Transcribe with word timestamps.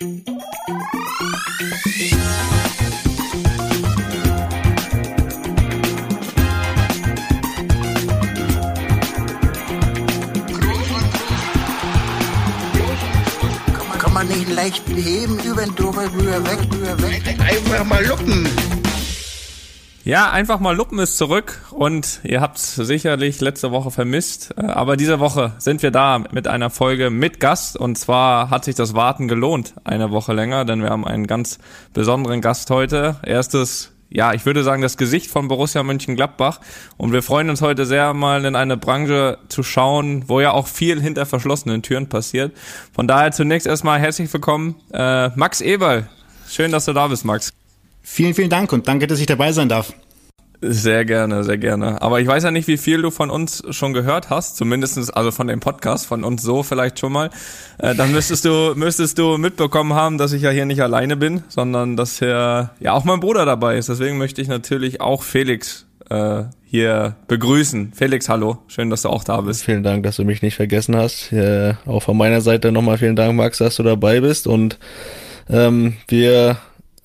Kann 0.00 0.12
man 14.12 14.28
nicht 14.28 14.48
leicht 14.50 14.86
beheben, 14.86 15.40
über 15.40 15.62
den 15.62 15.74
drüber, 15.74 16.04
rüber, 16.12 16.44
weg, 16.44 16.58
rüber, 16.72 17.02
weg. 17.02 17.22
Einfach 17.40 17.84
mal 17.84 18.06
luppen. 18.06 18.77
Ja, 20.08 20.30
einfach 20.30 20.58
mal 20.58 20.74
Luppen 20.74 20.98
ist 21.00 21.18
zurück 21.18 21.60
und 21.70 22.20
ihr 22.22 22.40
habt 22.40 22.56
sicherlich 22.56 23.42
letzte 23.42 23.72
Woche 23.72 23.90
vermisst, 23.90 24.54
äh, 24.56 24.64
aber 24.64 24.96
diese 24.96 25.20
Woche 25.20 25.52
sind 25.58 25.82
wir 25.82 25.90
da 25.90 26.18
mit 26.32 26.48
einer 26.48 26.70
Folge 26.70 27.10
mit 27.10 27.40
Gast 27.40 27.76
und 27.76 27.98
zwar 27.98 28.48
hat 28.48 28.64
sich 28.64 28.74
das 28.74 28.94
Warten 28.94 29.28
gelohnt, 29.28 29.74
eine 29.84 30.10
Woche 30.10 30.32
länger, 30.32 30.64
denn 30.64 30.80
wir 30.80 30.88
haben 30.88 31.06
einen 31.06 31.26
ganz 31.26 31.58
besonderen 31.92 32.40
Gast 32.40 32.70
heute. 32.70 33.16
Erstes 33.22 33.92
ja, 34.08 34.32
ich 34.32 34.46
würde 34.46 34.64
sagen, 34.64 34.80
das 34.80 34.96
Gesicht 34.96 35.30
von 35.30 35.48
Borussia 35.48 35.82
Mönchengladbach. 35.82 36.60
Und 36.96 37.12
wir 37.12 37.22
freuen 37.22 37.50
uns 37.50 37.60
heute 37.60 37.84
sehr, 37.84 38.14
mal 38.14 38.46
in 38.46 38.56
eine 38.56 38.78
Branche 38.78 39.36
zu 39.48 39.62
schauen, 39.62 40.26
wo 40.26 40.40
ja 40.40 40.52
auch 40.52 40.68
viel 40.68 41.02
hinter 41.02 41.26
verschlossenen 41.26 41.82
Türen 41.82 42.08
passiert. 42.08 42.56
Von 42.94 43.06
daher 43.06 43.32
zunächst 43.32 43.66
erstmal 43.66 44.00
herzlich 44.00 44.32
willkommen, 44.32 44.76
äh, 44.94 45.28
Max 45.36 45.60
Eberl. 45.60 46.08
Schön, 46.48 46.72
dass 46.72 46.86
du 46.86 46.94
da 46.94 47.08
bist, 47.08 47.26
Max. 47.26 47.57
Vielen, 48.10 48.34
vielen 48.34 48.50
Dank 48.50 48.72
und 48.72 48.88
danke, 48.88 49.06
dass 49.06 49.20
ich 49.20 49.26
dabei 49.26 49.52
sein 49.52 49.68
darf. 49.68 49.92
Sehr 50.60 51.04
gerne, 51.04 51.44
sehr 51.44 51.58
gerne. 51.58 52.02
Aber 52.02 52.20
ich 52.20 52.26
weiß 52.26 52.42
ja 52.42 52.50
nicht, 52.50 52.66
wie 52.66 52.78
viel 52.78 53.00
du 53.00 53.12
von 53.12 53.30
uns 53.30 53.62
schon 53.70 53.92
gehört 53.92 54.28
hast, 54.28 54.56
zumindestens 54.56 55.10
also 55.10 55.30
von 55.30 55.46
dem 55.46 55.60
Podcast, 55.60 56.06
von 56.06 56.24
uns 56.24 56.42
so 56.42 56.64
vielleicht 56.64 56.98
schon 56.98 57.12
mal. 57.12 57.30
Äh, 57.78 57.94
dann 57.94 58.10
müsstest 58.10 58.44
du, 58.44 58.72
müsstest 58.76 59.18
du 59.18 59.36
mitbekommen 59.38 59.92
haben, 59.92 60.18
dass 60.18 60.32
ich 60.32 60.42
ja 60.42 60.50
hier 60.50 60.64
nicht 60.64 60.82
alleine 60.82 61.16
bin, 61.16 61.44
sondern 61.48 61.96
dass 61.96 62.18
hier 62.18 62.70
ja 62.80 62.92
auch 62.92 63.04
mein 63.04 63.20
Bruder 63.20 63.44
dabei 63.44 63.76
ist. 63.76 63.88
Deswegen 63.88 64.18
möchte 64.18 64.42
ich 64.42 64.48
natürlich 64.48 65.00
auch 65.00 65.22
Felix 65.22 65.86
äh, 66.10 66.44
hier 66.64 67.14
begrüßen. 67.28 67.92
Felix, 67.94 68.28
hallo, 68.28 68.58
schön, 68.66 68.90
dass 68.90 69.02
du 69.02 69.10
auch 69.10 69.22
da 69.22 69.42
bist. 69.42 69.62
Vielen 69.62 69.84
Dank, 69.84 70.02
dass 70.02 70.16
du 70.16 70.24
mich 70.24 70.42
nicht 70.42 70.56
vergessen 70.56 70.96
hast. 70.96 71.30
Äh, 71.30 71.74
auch 71.86 72.02
von 72.02 72.16
meiner 72.16 72.40
Seite 72.40 72.72
nochmal 72.72 72.98
vielen 72.98 73.16
Dank, 73.16 73.36
Max, 73.36 73.58
dass 73.58 73.76
du 73.76 73.84
dabei 73.84 74.20
bist 74.20 74.48
und 74.48 74.78
ähm, 75.50 75.94
wir 76.08 76.58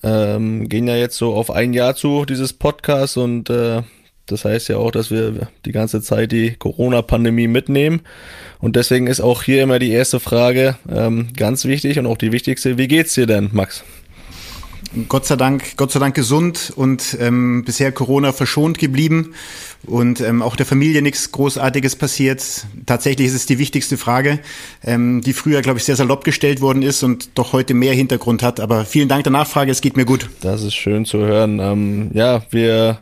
ähm, 0.04 0.70
gehen 0.70 0.88
ja 0.88 0.96
jetzt 0.96 1.18
so 1.18 1.34
auf 1.34 1.50
ein 1.52 1.74
Jahr 1.74 1.96
zu, 1.96 2.26
dieses 2.26 2.54
Podcast 2.54 3.18
und 3.18 3.50
äh, 3.50 3.82
das 4.26 4.46
heißt 4.46 4.70
ja 4.70 4.78
auch, 4.78 4.92
dass 4.92 5.12
wir 5.12 5.48
die 5.66 5.72
ganze 5.72 6.02
Zeit 6.02 6.32
die 6.32 6.56
Corona-Pandemie 6.56 7.48
mitnehmen. 7.48 8.02
Und 8.60 8.78
deswegen 8.78 9.08
ist 9.08 9.20
auch 9.20 9.44
hier 9.44 9.64
immer 9.64 9.80
die 9.80 9.92
erste 9.92 10.22
Frage 10.22 10.78
ähm, 10.90 11.28
ganz 11.36 11.66
wichtig 11.66 12.00
und 12.00 12.06
auch 12.06 12.18
die 12.18 12.32
wichtigste. 12.32 12.78
Wie 12.78 12.88
geht's 12.88 13.16
dir 13.16 13.28
denn, 13.28 13.50
Max? 13.52 13.84
Gott 15.10 15.26
sei 15.26 15.36
Dank, 15.36 15.76
Gott 15.78 15.92
sei 15.92 16.00
Dank 16.00 16.16
gesund 16.16 16.72
und 16.76 17.18
ähm, 17.20 17.64
bisher 17.66 17.92
Corona 17.92 18.32
verschont 18.32 18.78
geblieben 18.78 19.34
und 19.86 20.22
ähm, 20.22 20.42
auch 20.42 20.56
der 20.56 20.66
Familie 20.66 21.02
nichts 21.02 21.32
Großartiges 21.32 21.96
passiert. 21.96 22.66
Tatsächlich 22.86 23.28
ist 23.28 23.34
es 23.34 23.46
die 23.46 23.60
wichtigste 23.60 23.98
Frage, 23.98 24.40
ähm, 24.84 25.22
die 25.22 25.34
früher, 25.34 25.62
glaube 25.62 25.80
ich, 25.80 25.86
sehr 25.86 25.96
salopp 25.96 26.24
gestellt 26.24 26.62
worden 26.62 26.84
ist 26.84 27.04
und 27.04 27.38
doch 27.38 27.54
heute 27.54 27.74
mehr 27.74 27.94
Hintergrund 27.94 28.44
hat. 28.44 28.60
Aber 28.60 28.86
vielen 28.86 29.10
Dank 29.10 29.24
der 29.24 29.32
Nachfrage, 29.32 29.72
es 29.72 29.82
geht 29.82 29.98
mir 29.98 30.06
gut. 30.06 30.30
Das 30.42 30.62
ist 30.62 30.76
schön 30.76 31.06
zu 31.06 31.20
hören. 31.20 31.60
Ähm, 31.60 32.12
ja, 32.14 32.44
wir 32.52 33.00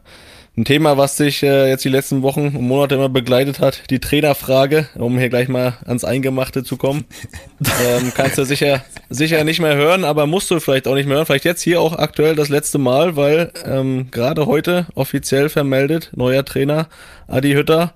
ein 0.62 0.66
Thema, 0.66 0.96
was 0.96 1.18
sich 1.18 1.42
äh, 1.42 1.70
jetzt 1.70 1.84
die 1.86 1.90
letzten 1.90 2.22
Wochen 2.22 2.56
und 2.56 2.68
Monate 2.68 2.94
immer 2.94 3.10
begleitet 3.10 3.60
hat, 3.60 3.90
die 3.90 4.00
Trainerfrage, 4.00 4.88
um 4.94 5.18
hier 5.18 5.30
gleich 5.30 5.48
mal 5.48 5.74
ans 5.86 6.04
Eingemachte 6.04 6.64
zu 6.64 6.78
kommen. 6.78 7.06
ähm, 7.84 8.12
kannst 8.16 8.38
du 8.38 8.46
sicher, 8.46 8.86
sicher 9.10 9.44
nicht 9.44 9.60
mehr 9.60 9.76
hören, 9.76 10.06
aber 10.06 10.28
musst 10.28 10.52
du 10.52 10.60
vielleicht 10.60 10.88
auch 10.88 10.94
nicht 10.94 11.08
mehr 11.08 11.18
hören. 11.18 11.26
Vielleicht 11.26 11.46
jetzt 11.46 11.64
hier 11.64 11.82
auch 11.82 11.98
aktuell 11.98 12.36
das 12.36 12.50
letzte 12.50 12.78
Mal, 12.78 13.16
weil 13.16 13.52
ähm, 13.66 14.10
gerade 14.12 14.46
heute 14.46 14.86
offiziell 14.94 15.50
vermeldet, 15.50 16.12
neuer 16.16 16.46
Trainer 16.46 16.88
Adi 17.28 17.54
Hütter. 17.54 17.96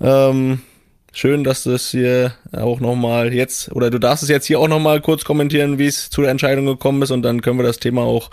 Ähm, 0.00 0.60
schön, 1.12 1.44
dass 1.44 1.62
du 1.62 1.70
es 1.70 1.92
hier 1.92 2.32
auch 2.50 2.80
nochmal 2.80 3.32
jetzt, 3.32 3.70
oder 3.70 3.90
du 3.90 4.00
darfst 4.00 4.24
es 4.24 4.28
jetzt 4.28 4.46
hier 4.46 4.58
auch 4.58 4.68
nochmal 4.68 5.00
kurz 5.00 5.22
kommentieren, 5.22 5.78
wie 5.78 5.86
es 5.86 6.10
zu 6.10 6.22
der 6.22 6.32
Entscheidung 6.32 6.66
gekommen 6.66 7.00
ist 7.02 7.12
und 7.12 7.22
dann 7.22 7.42
können 7.42 7.60
wir 7.60 7.66
das 7.66 7.78
Thema 7.78 8.02
auch 8.02 8.30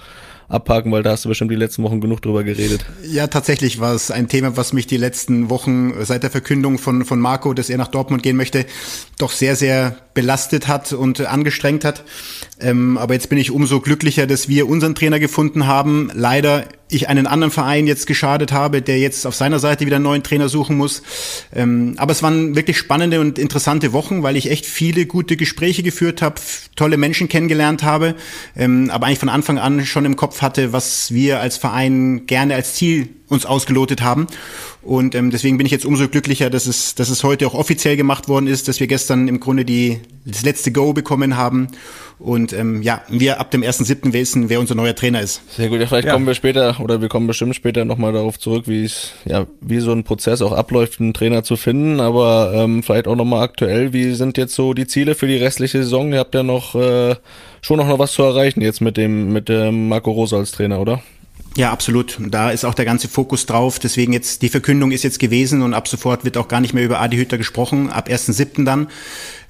abhaken, 0.49 0.91
weil 0.91 1.03
da 1.03 1.11
hast 1.11 1.25
du 1.25 1.29
bestimmt 1.29 1.51
die 1.51 1.55
letzten 1.55 1.83
Wochen 1.83 2.01
genug 2.01 2.21
drüber 2.21 2.43
geredet. 2.43 2.85
Ja, 3.03 3.27
tatsächlich 3.27 3.79
war 3.79 3.93
es 3.93 4.11
ein 4.11 4.27
Thema, 4.27 4.57
was 4.57 4.73
mich 4.73 4.87
die 4.87 4.97
letzten 4.97 5.49
Wochen 5.49 5.93
seit 6.03 6.23
der 6.23 6.31
Verkündung 6.31 6.79
von, 6.79 7.05
von 7.05 7.19
Marco, 7.19 7.53
dass 7.53 7.69
er 7.69 7.77
nach 7.77 7.87
Dortmund 7.87 8.23
gehen 8.23 8.35
möchte, 8.35 8.65
doch 9.17 9.31
sehr, 9.31 9.55
sehr 9.55 9.95
belastet 10.19 10.67
hat 10.67 10.91
und 10.91 11.21
angestrengt 11.21 11.85
hat. 11.85 12.03
Ähm, 12.59 12.97
aber 12.97 13.13
jetzt 13.13 13.29
bin 13.29 13.37
ich 13.37 13.51
umso 13.51 13.79
glücklicher, 13.79 14.27
dass 14.27 14.49
wir 14.49 14.67
unseren 14.67 14.93
Trainer 14.93 15.17
gefunden 15.17 15.65
haben. 15.65 16.11
Leider 16.13 16.65
ich 16.89 17.07
einen 17.07 17.25
anderen 17.25 17.51
Verein 17.51 17.87
jetzt 17.87 18.05
geschadet 18.05 18.51
habe, 18.51 18.81
der 18.81 18.99
jetzt 18.99 19.25
auf 19.25 19.33
seiner 19.33 19.59
Seite 19.59 19.85
wieder 19.85 19.95
einen 19.95 20.03
neuen 20.03 20.21
Trainer 20.21 20.49
suchen 20.49 20.75
muss. 20.75 21.03
Ähm, 21.55 21.93
aber 21.95 22.11
es 22.11 22.21
waren 22.21 22.57
wirklich 22.57 22.77
spannende 22.77 23.21
und 23.21 23.39
interessante 23.39 23.93
Wochen, 23.93 24.21
weil 24.21 24.35
ich 24.35 24.51
echt 24.51 24.65
viele 24.65 25.05
gute 25.05 25.37
Gespräche 25.37 25.83
geführt 25.83 26.21
habe, 26.21 26.41
tolle 26.75 26.97
Menschen 26.97 27.29
kennengelernt 27.29 27.83
habe, 27.83 28.15
ähm, 28.57 28.89
aber 28.91 29.07
eigentlich 29.07 29.19
von 29.19 29.29
Anfang 29.29 29.57
an 29.57 29.85
schon 29.85 30.03
im 30.03 30.17
Kopf 30.17 30.41
hatte, 30.41 30.73
was 30.73 31.13
wir 31.13 31.39
als 31.39 31.55
Verein 31.55 32.25
gerne 32.25 32.55
als 32.55 32.73
Ziel 32.73 33.07
uns 33.29 33.45
ausgelotet 33.45 34.01
haben. 34.01 34.27
Und 34.81 35.15
ähm, 35.15 35.29
deswegen 35.29 35.57
bin 35.57 35.65
ich 35.65 35.71
jetzt 35.71 35.85
umso 35.85 36.07
glücklicher, 36.07 36.49
dass 36.49 36.65
es, 36.65 36.95
dass 36.95 37.09
es 37.09 37.23
heute 37.23 37.47
auch 37.47 37.53
offiziell 37.53 37.95
gemacht 37.95 38.27
worden 38.27 38.47
ist, 38.47 38.67
dass 38.67 38.79
wir 38.79 38.87
gestern 38.87 39.27
im 39.27 39.39
Grunde 39.39 39.65
die, 39.65 39.99
das 40.25 40.43
letzte 40.43 40.71
Go 40.71 40.93
bekommen 40.93 41.37
haben. 41.37 41.67
Und 42.17 42.51
ähm, 42.51 42.81
ja, 42.81 43.01
wir 43.07 43.39
ab 43.39 43.49
dem 43.51 43.61
1.7. 43.61 44.11
wissen, 44.11 44.49
wer 44.49 44.59
unser 44.59 44.75
neuer 44.75 44.93
Trainer 44.93 45.21
ist. 45.21 45.41
Sehr 45.55 45.69
gut, 45.69 45.79
ja, 45.79 45.87
vielleicht 45.87 46.07
ja. 46.07 46.13
kommen 46.13 46.27
wir 46.27 46.33
später 46.33 46.77
oder 46.81 47.01
wir 47.01 47.07
kommen 47.07 47.27
bestimmt 47.27 47.55
später 47.55 47.85
nochmal 47.85 48.11
darauf 48.11 48.37
zurück, 48.37 48.65
wie 48.67 48.83
es, 48.83 49.13
ja, 49.25 49.47
wie 49.61 49.79
so 49.79 49.93
ein 49.93 50.03
Prozess 50.03 50.41
auch 50.41 50.51
abläuft, 50.51 50.99
einen 50.99 51.13
Trainer 51.13 51.43
zu 51.43 51.55
finden. 51.55 52.01
Aber 52.01 52.51
ähm, 52.53 52.83
vielleicht 52.83 53.07
auch 53.07 53.15
nochmal 53.15 53.43
aktuell, 53.43 53.93
wie 53.93 54.13
sind 54.13 54.37
jetzt 54.37 54.53
so 54.53 54.73
die 54.73 54.87
Ziele 54.87 55.15
für 55.15 55.27
die 55.27 55.37
restliche 55.37 55.77
Saison? 55.77 56.11
Ihr 56.11 56.19
habt 56.19 56.35
ja 56.35 56.43
noch 56.43 56.75
äh, 56.75 57.15
schon 57.61 57.77
noch 57.77 57.99
was 57.99 58.13
zu 58.13 58.23
erreichen 58.23 58.61
jetzt 58.61 58.81
mit 58.81 58.97
dem, 58.97 59.31
mit 59.31 59.47
dem 59.47 59.87
Marco 59.87 60.11
Rosa 60.11 60.37
als 60.37 60.51
Trainer, 60.51 60.79
oder? 60.81 61.01
Ja, 61.59 61.73
absolut. 61.73 62.17
Da 62.21 62.51
ist 62.51 62.63
auch 62.63 62.73
der 62.73 62.85
ganze 62.85 63.09
Fokus 63.09 63.45
drauf. 63.45 63.79
Deswegen 63.79 64.13
jetzt, 64.13 64.43
die 64.43 64.47
Verkündung 64.47 64.91
ist 64.91 65.03
jetzt 65.03 65.19
gewesen 65.19 65.61
und 65.61 65.73
ab 65.73 65.89
sofort 65.89 66.23
wird 66.23 66.37
auch 66.37 66.47
gar 66.47 66.61
nicht 66.61 66.73
mehr 66.73 66.85
über 66.85 67.01
Adi 67.01 67.17
Hütter 67.17 67.37
gesprochen, 67.37 67.89
ab 67.89 68.07
1.7. 68.07 68.63
dann. 68.63 68.87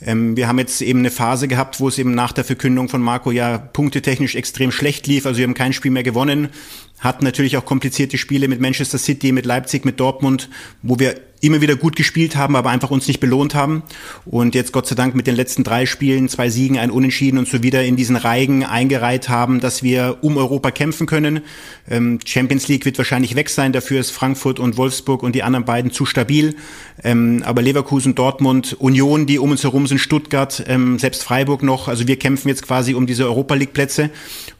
Ähm, 0.01 0.35
wir 0.35 0.47
haben 0.47 0.57
jetzt 0.57 0.81
eben 0.81 0.97
eine 0.97 1.11
Phase 1.11 1.47
gehabt, 1.47 1.79
wo 1.79 1.87
es 1.87 1.99
eben 1.99 2.15
nach 2.15 2.31
der 2.31 2.45
Verkündung 2.45 2.89
von 2.89 2.99
Marco 2.99 3.29
ja 3.29 3.59
punktetechnisch 3.59 4.33
extrem 4.33 4.71
schlecht 4.71 5.05
lief. 5.05 5.27
Also 5.27 5.37
wir 5.37 5.43
haben 5.43 5.53
kein 5.53 5.71
Spiel 5.71 5.91
mehr 5.91 6.01
gewonnen, 6.01 6.49
hatten 6.97 7.25
natürlich 7.25 7.57
auch 7.57 7.65
komplizierte 7.65 8.17
Spiele 8.17 8.47
mit 8.47 8.59
Manchester 8.59 8.97
City, 8.97 9.31
mit 9.31 9.45
Leipzig, 9.45 9.85
mit 9.85 9.99
Dortmund, 9.99 10.49
wo 10.81 10.97
wir 10.97 11.13
immer 11.41 11.61
wieder 11.61 11.75
gut 11.75 11.95
gespielt 11.95 12.35
haben, 12.35 12.55
aber 12.55 12.69
einfach 12.69 12.91
uns 12.91 13.07
nicht 13.07 13.19
belohnt 13.19 13.55
haben. 13.55 13.83
Und 14.25 14.55
jetzt 14.55 14.73
Gott 14.73 14.87
sei 14.87 14.95
Dank 14.95 15.15
mit 15.15 15.27
den 15.27 15.35
letzten 15.35 15.63
drei 15.63 15.85
Spielen, 15.85 16.29
zwei 16.29 16.49
Siegen, 16.49 16.77
ein 16.77 16.91
Unentschieden 16.91 17.37
und 17.37 17.47
so 17.47 17.63
wieder 17.63 17.83
in 17.83 17.95
diesen 17.95 18.15
Reigen 18.15 18.63
eingereiht 18.63 19.29
haben, 19.29 19.59
dass 19.59 19.83
wir 19.83 20.17
um 20.21 20.37
Europa 20.37 20.71
kämpfen 20.71 21.07
können. 21.07 21.41
Ähm, 21.89 22.19
Champions 22.25 22.67
League 22.67 22.85
wird 22.85 22.97
wahrscheinlich 22.97 23.35
weg 23.35 23.49
sein, 23.49 23.71
dafür 23.71 23.99
ist 23.99 24.11
Frankfurt 24.11 24.59
und 24.59 24.77
Wolfsburg 24.77 25.23
und 25.23 25.33
die 25.33 25.43
anderen 25.43 25.65
beiden 25.65 25.91
zu 25.91 26.05
stabil. 26.05 26.55
Ähm, 27.03 27.43
aber 27.45 27.61
Leverkusen, 27.61 28.15
Dortmund, 28.15 28.75
Union, 28.79 29.25
die 29.25 29.39
um 29.39 29.51
uns 29.51 29.63
herum 29.63 29.87
sind, 29.87 29.99
Stuttgart, 29.99 30.63
ähm, 30.67 30.99
selbst 30.99 31.23
Freiburg 31.23 31.63
noch. 31.63 31.87
Also 31.87 32.07
wir 32.07 32.17
kämpfen 32.17 32.49
jetzt 32.49 32.63
quasi 32.63 32.93
um 32.93 33.07
diese 33.07 33.25
Europa 33.25 33.55
League 33.55 33.73
Plätze. 33.73 34.09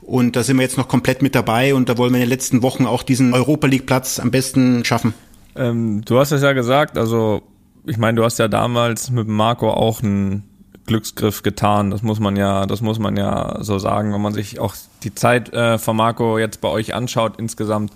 Und 0.02 0.36
da 0.36 0.44
sind 0.44 0.58
wir 0.58 0.64
jetzt 0.64 0.78
noch 0.78 0.88
komplett 0.88 1.22
mit 1.22 1.36
dabei 1.36 1.76
und 1.76 1.88
da 1.88 1.98
wollen 1.98 2.12
wir 2.12 2.18
in 2.18 2.24
den 2.24 2.30
letzten 2.30 2.64
Wochen 2.64 2.88
auch 2.88 3.04
diesen 3.04 3.34
Europa 3.34 3.68
League 3.68 3.86
Platz 3.86 4.20
am 4.20 4.32
besten 4.32 4.84
schaffen. 4.84 5.14
Ähm, 5.60 6.04
du 6.06 6.18
hast 6.18 6.32
es 6.32 6.42
ja 6.42 6.54
gesagt, 6.54 6.98
also 6.98 7.44
ich 7.86 7.98
meine, 7.98 8.16
du 8.16 8.24
hast 8.24 8.40
ja 8.40 8.48
damals 8.48 9.12
mit 9.12 9.28
Marco 9.28 9.70
auch 9.70 10.02
einen 10.02 10.44
Glücksgriff 10.86 11.44
getan. 11.44 11.92
Das 11.92 12.02
muss 12.02 12.20
man 12.20 12.36
ja, 12.36 12.66
das 12.66 12.82
muss 12.82 12.98
man 12.98 13.18
ja 13.18 13.58
so 13.62 13.78
sagen, 13.78 14.14
wenn 14.14 14.22
man 14.22 14.34
sich 14.34 14.60
auch 14.60 14.74
die 15.04 15.14
Zeit 15.14 15.54
äh, 15.54 15.78
von 15.78 15.96
Marco 15.96 16.40
jetzt 16.40 16.62
bei 16.62 16.70
euch 16.70 16.96
anschaut 16.96 17.38
insgesamt. 17.38 17.92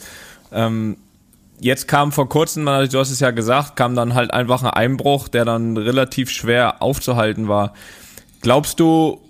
Ähm, 0.51 0.97
jetzt 1.59 1.87
kam 1.87 2.11
vor 2.11 2.27
kurzem, 2.27 2.65
du 2.65 2.99
hast 2.99 3.09
es 3.09 3.19
ja 3.19 3.31
gesagt, 3.31 3.77
kam 3.77 3.95
dann 3.95 4.13
halt 4.13 4.33
einfach 4.33 4.61
ein 4.61 4.69
Einbruch, 4.69 5.29
der 5.29 5.45
dann 5.45 5.77
relativ 5.77 6.29
schwer 6.29 6.81
aufzuhalten 6.81 7.47
war. 7.47 7.73
Glaubst 8.41 8.79
du, 8.79 9.21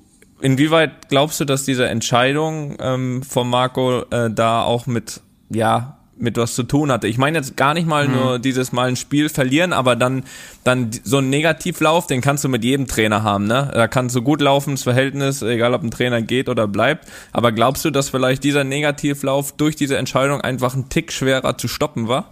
inwieweit 0.42 1.10
glaubst 1.10 1.40
du, 1.40 1.46
dass 1.46 1.64
diese 1.66 1.88
Entscheidung 1.88 2.78
ähm, 2.80 3.22
von 3.22 3.48
Marco 3.48 4.02
äh, 4.10 4.32
da 4.32 4.64
auch 4.64 4.88
mit, 4.88 5.22
ja, 5.50 6.00
mit 6.18 6.38
was 6.38 6.56
zu 6.56 6.64
tun 6.64 6.92
hatte. 6.92 7.08
Ich 7.08 7.18
meine 7.18 7.38
jetzt 7.38 7.58
gar 7.58 7.74
nicht 7.74 7.88
mal 7.88 8.08
mhm. 8.08 8.16
nur 8.16 8.40
dieses 8.40 8.72
Mal 8.72 8.90
ein 8.90 8.96
Spiel 8.96 9.30
verlieren, 9.30 9.74
aber 9.74 9.96
dann, 9.96 10.24
dann 10.64 10.92
so 11.04 11.18
ein 11.18 11.30
Negativlauf, 11.30 12.08
den 12.08 12.22
kannst 12.22 12.44
du 12.44 12.50
mit 12.50 12.64
jedem 12.64 12.88
Trainer 12.88 13.24
haben, 13.24 13.46
ne? 13.46 13.72
Da 13.74 13.88
kannst 13.88 14.16
du 14.16 14.22
gut 14.22 14.42
laufen, 14.42 14.72
das 14.72 14.84
Verhältnis, 14.84 15.42
egal 15.42 15.74
ob 15.74 15.84
ein 15.84 15.92
Trainer 15.92 16.22
geht 16.22 16.50
oder 16.50 16.68
bleibt. 16.68 17.08
Aber 17.32 17.52
glaubst 17.52 17.84
du, 17.86 17.90
dass 17.90 18.10
vielleicht 18.10 18.44
dieser 18.44 18.64
Negativlauf 18.64 19.54
durch 19.54 19.76
diese 19.76 19.98
Entscheidung 19.98 20.42
einfach 20.42 20.76
ein 20.76 20.90
Tick 20.90 21.12
schwerer 21.12 21.58
zu 21.58 21.68
stoppen 21.68 22.08
war? 22.08 22.32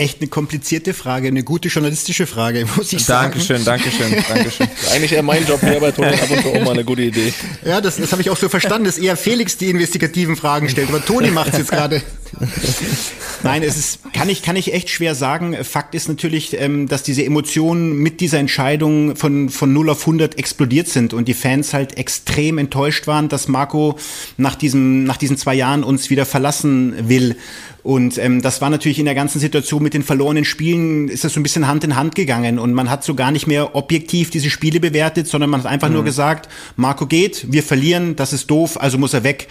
Echt 0.00 0.20
eine 0.20 0.28
komplizierte 0.28 0.94
Frage, 0.94 1.28
eine 1.28 1.42
gute 1.42 1.68
journalistische 1.68 2.26
Frage, 2.26 2.66
muss 2.76 2.92
ich 2.92 3.04
sagen. 3.04 3.32
Dankeschön, 3.32 3.64
Dankeschön, 3.64 4.24
Dankeschön. 4.26 4.68
Eigentlich 4.92 5.12
eher 5.12 5.22
mein 5.22 5.46
Job 5.46 5.60
hier 5.60 5.78
bei 5.78 5.92
Toni 5.92 6.14
ab 6.14 6.30
und 6.30 6.42
zu 6.42 6.48
auch 6.48 6.64
mal 6.64 6.72
eine 6.72 6.84
gute 6.84 7.02
Idee. 7.02 7.32
Ja, 7.64 7.80
das, 7.80 7.96
das 7.96 8.10
habe 8.12 8.22
ich 8.22 8.30
auch 8.30 8.36
so 8.36 8.48
verstanden, 8.48 8.86
dass 8.86 8.98
eher 8.98 9.16
Felix 9.16 9.56
die 9.56 9.70
investigativen 9.70 10.36
Fragen 10.36 10.68
stellt, 10.68 10.88
aber 10.88 11.04
Toni 11.04 11.30
macht 11.30 11.52
es 11.52 11.58
jetzt 11.58 11.70
gerade. 11.70 12.02
Nein, 13.42 13.62
es 13.62 13.76
ist, 13.76 14.12
kann 14.12 14.28
ich, 14.28 14.42
kann 14.42 14.56
ich 14.56 14.72
echt 14.72 14.90
schwer 14.90 15.14
sagen. 15.14 15.56
Fakt 15.64 15.94
ist 15.94 16.08
natürlich, 16.08 16.58
ähm, 16.60 16.88
dass 16.88 17.02
diese 17.02 17.24
Emotionen 17.24 17.96
mit 17.98 18.20
dieser 18.20 18.38
Entscheidung 18.38 19.16
von, 19.16 19.48
von 19.48 19.72
0 19.72 19.90
auf 19.90 20.00
100 20.00 20.38
explodiert 20.38 20.88
sind 20.88 21.12
und 21.12 21.28
die 21.28 21.34
Fans 21.34 21.72
halt 21.74 21.96
extrem 21.96 22.58
enttäuscht 22.58 23.06
waren, 23.06 23.28
dass 23.28 23.48
Marco 23.48 23.98
nach 24.36 24.54
diesem, 24.54 25.04
nach 25.04 25.16
diesen 25.16 25.36
zwei 25.36 25.54
Jahren 25.54 25.84
uns 25.84 26.10
wieder 26.10 26.26
verlassen 26.26 27.08
will. 27.08 27.36
Und 27.82 28.18
ähm, 28.18 28.42
das 28.42 28.60
war 28.60 28.68
natürlich 28.68 28.98
in 28.98 29.06
der 29.06 29.14
ganzen 29.14 29.40
Situation 29.40 29.82
mit 29.82 29.94
den 29.94 30.02
verlorenen 30.02 30.44
Spielen, 30.44 31.08
ist 31.08 31.24
das 31.24 31.32
so 31.32 31.40
ein 31.40 31.42
bisschen 31.42 31.66
Hand 31.66 31.84
in 31.84 31.96
Hand 31.96 32.14
gegangen. 32.14 32.58
Und 32.58 32.74
man 32.74 32.90
hat 32.90 33.04
so 33.04 33.14
gar 33.14 33.30
nicht 33.30 33.46
mehr 33.46 33.74
objektiv 33.74 34.30
diese 34.30 34.50
Spiele 34.50 34.80
bewertet, 34.80 35.28
sondern 35.28 35.50
man 35.50 35.60
hat 35.60 35.70
einfach 35.70 35.88
mhm. 35.88 35.94
nur 35.94 36.04
gesagt, 36.04 36.48
Marco 36.76 37.06
geht, 37.06 37.50
wir 37.50 37.62
verlieren, 37.62 38.16
das 38.16 38.32
ist 38.32 38.50
doof, 38.50 38.78
also 38.80 38.98
muss 38.98 39.14
er 39.14 39.24
weg. 39.24 39.48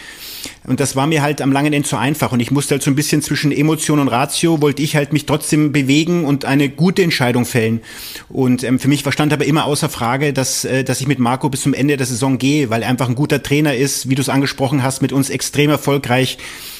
Und 0.67 0.79
das 0.79 0.95
war 0.95 1.07
mir 1.07 1.21
halt 1.21 1.41
am 1.41 1.51
langen 1.51 1.73
Ende 1.73 1.87
zu 1.87 1.97
einfach. 1.97 2.31
Und 2.31 2.41
ich 2.41 2.51
musste 2.51 2.75
halt 2.75 2.83
so 2.83 2.91
ein 2.91 2.95
bisschen 2.95 3.21
zwischen 3.21 3.51
Emotion 3.51 3.99
und 3.99 4.09
Ratio, 4.09 4.61
wollte 4.61 4.81
ich 4.81 4.95
halt 4.95 5.13
mich 5.13 5.25
trotzdem 5.25 5.71
bewegen 5.71 6.25
und 6.25 6.45
eine 6.45 6.69
gute 6.69 7.01
Entscheidung 7.01 7.45
fällen. 7.45 7.81
Und 8.27 8.63
ähm, 8.63 8.79
für 8.79 8.87
mich 8.87 9.03
verstand 9.03 9.31
aber 9.31 9.45
immer 9.45 9.65
außer 9.65 9.89
Frage, 9.89 10.33
dass, 10.33 10.65
äh, 10.65 10.83
dass 10.83 11.01
ich 11.01 11.07
mit 11.07 11.19
Marco 11.19 11.49
bis 11.49 11.61
zum 11.61 11.73
Ende 11.73 11.97
der 11.97 12.05
Saison 12.05 12.37
gehe, 12.37 12.69
weil 12.69 12.83
er 12.83 12.89
einfach 12.89 13.07
ein 13.07 13.15
guter 13.15 13.41
Trainer 13.41 13.75
ist, 13.75 14.09
wie 14.09 14.15
du 14.15 14.21
es 14.21 14.29
angesprochen 14.29 14.83
hast, 14.83 15.01
mit 15.01 15.13
uns 15.13 15.29
extrem 15.29 15.69
erfolgreich. 15.69 16.37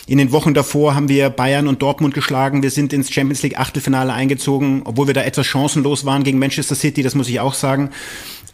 In 0.10 0.18
den 0.18 0.32
Wochen 0.32 0.56
davor 0.56 0.96
haben 0.96 1.08
wir 1.08 1.30
Bayern 1.30 1.68
und 1.68 1.84
Dortmund 1.84 2.16
geschlagen. 2.16 2.64
Wir 2.64 2.72
sind 2.72 2.94
ins 2.94 3.14
Champions 3.14 3.44
League 3.44 3.60
Achtelfinale 3.60 4.12
eingezogen, 4.12 4.82
obwohl 4.86 5.06
wir 5.06 5.14
da 5.14 5.22
etwas 5.22 5.46
chancenlos 5.46 6.04
waren 6.04 6.24
gegen 6.24 6.40
Manchester 6.40 6.74
City, 6.74 7.04
das 7.04 7.14
muss 7.14 7.30
ich 7.30 7.40
auch 7.40 7.54
sagen. 7.54 7.92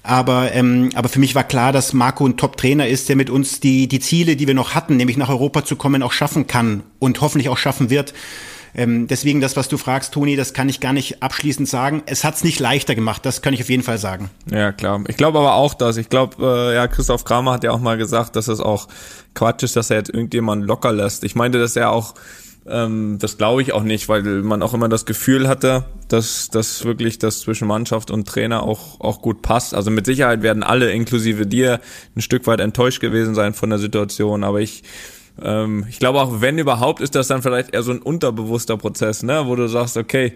Aber, 0.05 0.53
ähm, 0.53 0.91
aber 0.93 1.09
für 1.09 1.19
mich 1.19 1.33
war 1.33 1.43
klar, 1.43 1.71
dass 1.71 1.93
Marco 1.93 2.27
ein 2.27 2.37
Top-Trainer 2.37 2.87
ist, 2.87 3.09
der 3.09 3.15
mit 3.15 3.29
uns 3.29 3.59
die, 3.59 3.87
die 3.87 3.99
Ziele, 3.99 4.35
die 4.35 4.45
wir 4.45 4.53
noch 4.53 4.75
hatten, 4.75 4.97
nämlich 4.97 5.17
nach 5.17 5.29
Europa 5.29 5.65
zu 5.65 5.75
kommen, 5.75 6.03
auch 6.03 6.11
schaffen 6.11 6.45
kann 6.45 6.83
und 6.99 7.21
hoffentlich 7.21 7.49
auch 7.49 7.57
schaffen 7.57 7.89
wird. 7.89 8.13
Ähm, 8.75 9.07
deswegen 9.07 9.41
das, 9.41 9.55
was 9.55 9.67
du 9.67 9.77
fragst, 9.77 10.13
Toni, 10.13 10.35
das 10.35 10.53
kann 10.53 10.69
ich 10.69 10.79
gar 10.79 10.93
nicht 10.93 11.23
abschließend 11.23 11.67
sagen. 11.67 12.03
Es 12.05 12.23
hat's 12.23 12.43
nicht 12.43 12.59
leichter 12.59 12.93
gemacht, 12.93 13.25
das 13.25 13.41
kann 13.41 13.53
ich 13.53 13.61
auf 13.61 13.69
jeden 13.69 13.83
Fall 13.83 13.97
sagen. 13.97 14.29
Ja, 14.51 14.73
klar. 14.73 15.01
Ich 15.07 15.17
glaube 15.17 15.39
aber 15.39 15.55
auch 15.55 15.73
dass 15.73 15.97
Ich 15.97 16.09
glaube, 16.09 16.35
äh, 16.45 16.75
ja, 16.75 16.87
Christoph 16.87 17.23
Kramer 17.23 17.53
hat 17.53 17.63
ja 17.63 17.71
auch 17.71 17.79
mal 17.79 17.97
gesagt, 17.97 18.35
dass 18.35 18.47
es 18.47 18.59
auch 18.59 18.87
Quatsch 19.33 19.63
ist, 19.63 19.75
dass 19.75 19.89
er 19.89 19.97
jetzt 19.97 20.09
irgendjemand 20.09 20.65
locker 20.65 20.91
lässt. 20.91 21.23
Ich 21.23 21.35
meinte, 21.35 21.57
dass 21.57 21.75
er 21.75 21.91
auch 21.91 22.13
ähm, 22.67 23.17
das 23.19 23.37
glaube 23.37 23.61
ich 23.61 23.73
auch 23.73 23.83
nicht, 23.83 24.09
weil 24.09 24.23
man 24.23 24.63
auch 24.63 24.73
immer 24.73 24.89
das 24.89 25.05
Gefühl 25.05 25.47
hatte, 25.47 25.85
dass 26.07 26.49
dass 26.49 26.83
wirklich 26.83 27.19
das 27.19 27.41
zwischen 27.41 27.67
Mannschaft 27.67 28.11
und 28.11 28.27
Trainer 28.27 28.63
auch 28.63 28.99
auch 28.99 29.21
gut 29.21 29.41
passt. 29.41 29.73
Also 29.73 29.91
mit 29.91 30.05
Sicherheit 30.05 30.41
werden 30.41 30.63
alle, 30.63 30.91
inklusive 30.91 31.45
dir, 31.45 31.79
ein 32.15 32.21
Stück 32.21 32.47
weit 32.47 32.59
enttäuscht 32.59 33.01
gewesen 33.01 33.35
sein 33.35 33.53
von 33.53 33.69
der 33.69 33.79
Situation. 33.79 34.43
Aber 34.43 34.61
ich 34.61 34.83
ähm, 35.41 35.85
ich 35.89 35.99
glaube 35.99 36.21
auch, 36.21 36.41
wenn 36.41 36.57
überhaupt, 36.57 37.01
ist 37.01 37.15
das 37.15 37.27
dann 37.27 37.41
vielleicht 37.41 37.73
eher 37.73 37.83
so 37.83 37.91
ein 37.91 38.01
unterbewusster 38.01 38.77
Prozess, 38.77 39.23
ne, 39.23 39.43
wo 39.47 39.55
du 39.55 39.67
sagst, 39.67 39.97
okay, 39.97 40.33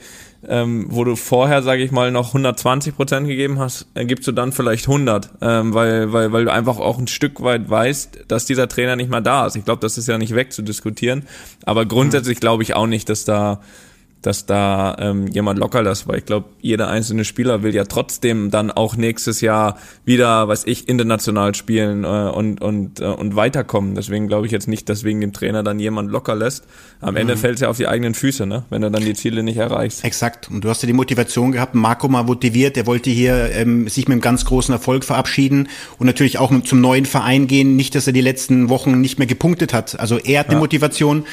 ähm, 0.48 0.88
wo 0.90 1.04
du 1.04 1.16
vorher, 1.16 1.63
sage 1.63 1.84
ich 1.84 1.92
mal, 1.92 2.12
noch 2.12 2.28
120 2.28 2.96
Prozent 2.96 3.28
gegeben 3.28 3.60
hast, 3.60 3.88
gibst 3.96 4.28
du 4.28 4.31
dann 4.31 4.51
vielleicht 4.51 4.88
100, 4.88 5.30
ähm, 5.42 5.74
weil, 5.74 6.12
weil, 6.12 6.31
weil 6.31 6.46
du 6.46 6.51
einfach 6.51 6.80
auch 6.80 6.98
ein 6.98 7.07
Stück 7.07 7.42
weit 7.42 7.69
weißt, 7.69 8.25
dass 8.28 8.46
dieser 8.46 8.68
Trainer 8.68 8.96
nicht 8.96 9.10
mehr 9.10 9.22
da 9.22 9.46
ist. 9.46 9.56
Ich 9.56 9.66
glaube, 9.66 9.81
das 9.81 9.98
ist 9.98 10.07
ja 10.07 10.18
nicht 10.18 10.36
wegzudiskutieren, 10.36 11.24
aber 11.66 11.86
grundsätzlich 11.86 12.40
glaube 12.40 12.63
ich 12.63 12.75
auch 12.75 12.88
nicht, 12.88 13.10
dass 13.10 13.25
da 13.25 13.62
dass 14.21 14.45
da 14.45 14.98
ähm, 15.00 15.27
jemand 15.27 15.60
locker 15.60 15.81
lässt, 15.81 16.07
weil 16.07 16.18
ich 16.18 16.25
glaube, 16.25 16.48
jeder 16.60 16.89
einzelne 16.89 17.24
Spieler 17.24 17.63
will 17.63 17.74
ja 17.74 17.86
trotzdem 17.86 18.51
dann 18.51 18.69
auch 18.69 18.98
nächstes 18.98 19.39
Jahr 19.39 19.77
wieder, 20.04 20.48
weiß 20.48 20.63
ich, 20.66 20.89
international 20.89 21.56
spielen 21.56 22.04
äh, 22.04 22.07
und 22.07 22.62
und 22.62 23.00
äh, 23.00 23.06
und 23.06 23.36
weiterkommen. 23.36 23.95
Deswegen 23.95 24.27
glaube 24.27 24.45
ich 24.45 24.51
jetzt 24.51 24.68
nicht, 24.68 24.89
dass 24.89 25.04
wegen 25.04 25.21
dem 25.21 25.31
Trainer 25.31 25.63
dann 25.63 25.80
jemand 25.80 26.12
locker 26.12 26.36
lässt. 26.36 26.66
Am 27.00 27.16
Ende 27.16 27.36
mhm. 27.36 27.39
fällt 27.39 27.56
es 27.56 27.62
ja 27.62 27.69
auf 27.69 27.77
die 27.77 27.88
eigenen 27.88 28.13
Füße, 28.13 28.45
ne? 28.45 28.63
wenn 28.69 28.83
er 28.83 28.89
dann 28.89 29.06
die 29.06 29.13
Ziele 29.13 29.42
nicht 29.42 29.57
erreicht. 29.57 30.04
Exakt. 30.04 30.50
Und 30.51 30.66
du 30.66 30.69
hast 30.69 30.83
ja 30.83 30.88
die 30.88 30.94
Motivation 30.94 31.54
gehabt, 31.54 31.74
Marco 31.75 32.10
mal 32.10 32.24
motiviert, 32.24 32.75
der 32.75 32.88
wollte 32.88 33.10
hier 33.10 33.51
ähm, 33.54 33.88
sich 33.88 34.07
mit 34.10 34.16
einem 34.16 34.21
ganz 34.21 34.44
großen 34.44 34.74
Erfolg 34.74 35.06
verabschieden 35.06 35.69
und 35.98 36.07
natürlich 36.07 36.39
auch 36.39 36.51
zum 36.63 36.81
neuen 36.81 37.06
Verein 37.06 37.48
gehen. 37.48 37.77
Nicht, 37.77 37.95
dass 37.95 38.06
er 38.06 38.13
die 38.13 38.21
letzten 38.21 38.68
Wochen 38.68 39.00
nicht 39.00 39.18
mehr 39.18 39.27
gepunktet 39.27 39.74
hat. 39.74 39.98
Also 39.98 40.18
er 40.18 40.42
hat 40.42 40.48
ja. 40.48 40.51
eine 40.51 40.60
Motivation 40.60 41.24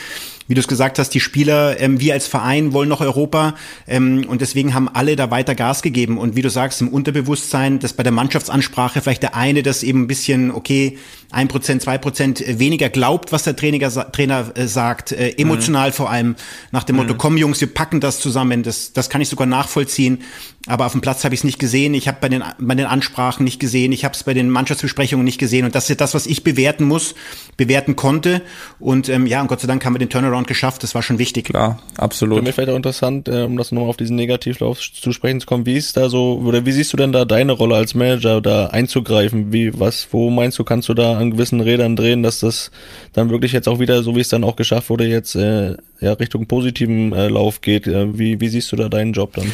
wie 0.48 0.54
du 0.54 0.60
es 0.60 0.68
gesagt 0.68 0.98
hast, 0.98 1.10
die 1.10 1.20
Spieler, 1.20 1.80
ähm, 1.80 2.00
wir 2.00 2.14
als 2.14 2.26
Verein 2.26 2.72
wollen 2.72 2.88
noch 2.88 3.00
Europa 3.00 3.54
ähm, 3.86 4.24
und 4.28 4.40
deswegen 4.40 4.74
haben 4.74 4.88
alle 4.88 5.16
da 5.16 5.30
weiter 5.30 5.54
Gas 5.54 5.82
gegeben. 5.82 6.18
Und 6.18 6.36
wie 6.36 6.42
du 6.42 6.50
sagst, 6.50 6.80
im 6.80 6.88
Unterbewusstsein, 6.88 7.78
dass 7.78 7.92
bei 7.92 8.02
der 8.02 8.12
Mannschaftsansprache 8.12 9.00
vielleicht 9.00 9.22
der 9.22 9.34
eine 9.34 9.62
das 9.62 9.82
eben 9.82 10.02
ein 10.02 10.06
bisschen, 10.06 10.50
okay, 10.50 10.98
ein 11.30 11.48
Prozent, 11.48 11.82
zwei 11.82 11.98
Prozent 11.98 12.44
weniger 12.46 12.88
glaubt, 12.88 13.32
was 13.32 13.42
der 13.42 13.56
Trainer, 13.56 14.12
Trainer 14.12 14.52
äh, 14.54 14.66
sagt, 14.66 15.12
äh, 15.12 15.30
emotional 15.30 15.88
mhm. 15.88 15.94
vor 15.94 16.10
allem, 16.10 16.36
nach 16.70 16.84
dem 16.84 16.96
Motto, 16.96 17.14
mhm. 17.14 17.18
komm 17.18 17.36
Jungs, 17.36 17.60
wir 17.60 17.72
packen 17.72 18.00
das 18.00 18.20
zusammen, 18.20 18.62
das, 18.62 18.92
das 18.92 19.10
kann 19.10 19.20
ich 19.20 19.28
sogar 19.28 19.46
nachvollziehen. 19.46 20.22
Aber 20.66 20.86
auf 20.86 20.92
dem 20.92 21.00
Platz 21.00 21.24
habe 21.24 21.34
ich 21.34 21.40
es 21.40 21.44
nicht 21.44 21.58
gesehen, 21.58 21.94
ich 21.94 22.08
habe 22.08 22.18
bei 22.20 22.28
den, 22.28 22.42
bei 22.58 22.74
den 22.74 22.86
Ansprachen 22.86 23.44
nicht 23.44 23.60
gesehen, 23.60 23.92
ich 23.92 24.04
habe 24.04 24.14
es 24.14 24.24
bei 24.24 24.34
den 24.34 24.50
Mannschaftsbesprechungen 24.50 25.24
nicht 25.24 25.38
gesehen. 25.38 25.64
Und 25.64 25.74
das 25.74 25.88
ist 25.88 26.00
das, 26.00 26.14
was 26.14 26.26
ich 26.26 26.42
bewerten 26.42 26.84
muss, 26.84 27.14
bewerten 27.56 27.94
konnte. 27.94 28.42
Und 28.80 29.08
ähm, 29.08 29.26
ja, 29.26 29.40
und 29.40 29.46
Gott 29.46 29.60
sei 29.60 29.68
Dank 29.68 29.84
haben 29.84 29.94
wir 29.94 30.00
den 30.00 30.10
Turnaround 30.10 30.48
geschafft, 30.48 30.82
das 30.82 30.94
war 30.94 31.02
schon 31.02 31.18
wichtig. 31.18 31.46
Klar, 31.46 31.80
absolut. 31.96 32.38
Für 32.38 32.44
mich 32.44 32.54
vielleicht 32.54 32.70
auch 32.70 32.76
interessant, 32.76 33.28
äh, 33.28 33.42
um 33.42 33.56
das 33.56 33.70
nochmal 33.70 33.88
auf 33.88 33.96
diesen 33.96 34.16
Negativlauf 34.16 34.80
zu 34.80 35.12
sprechen 35.12 35.40
zu 35.40 35.46
kommen, 35.46 35.66
wie 35.66 35.76
ist 35.76 35.96
da 35.96 36.08
so, 36.08 36.42
oder 36.44 36.66
wie 36.66 36.72
siehst 36.72 36.92
du 36.92 36.96
denn 36.96 37.12
da 37.12 37.24
deine 37.24 37.52
Rolle 37.52 37.76
als 37.76 37.94
Manager 37.94 38.40
da 38.40 38.66
einzugreifen? 38.66 39.52
Wie, 39.52 39.78
was, 39.78 40.08
wo 40.10 40.30
meinst 40.30 40.58
du, 40.58 40.64
kannst 40.64 40.88
du 40.88 40.94
da 40.94 41.16
an 41.16 41.30
gewissen 41.30 41.60
Rädern 41.60 41.94
drehen, 41.94 42.22
dass 42.24 42.40
das 42.40 42.72
dann 43.12 43.30
wirklich 43.30 43.52
jetzt 43.52 43.68
auch 43.68 43.78
wieder, 43.78 44.02
so 44.02 44.16
wie 44.16 44.20
es 44.20 44.28
dann 44.28 44.42
auch 44.42 44.56
geschafft 44.56 44.90
wurde, 44.90 45.06
jetzt 45.06 45.36
äh, 45.36 45.76
ja, 46.00 46.12
Richtung 46.14 46.46
positiven 46.46 47.12
äh, 47.12 47.28
Lauf 47.28 47.60
geht? 47.60 47.86
Äh, 47.86 48.18
wie, 48.18 48.40
wie 48.40 48.48
siehst 48.48 48.72
du 48.72 48.76
da 48.76 48.88
deinen 48.88 49.12
Job 49.12 49.34
dann? 49.34 49.52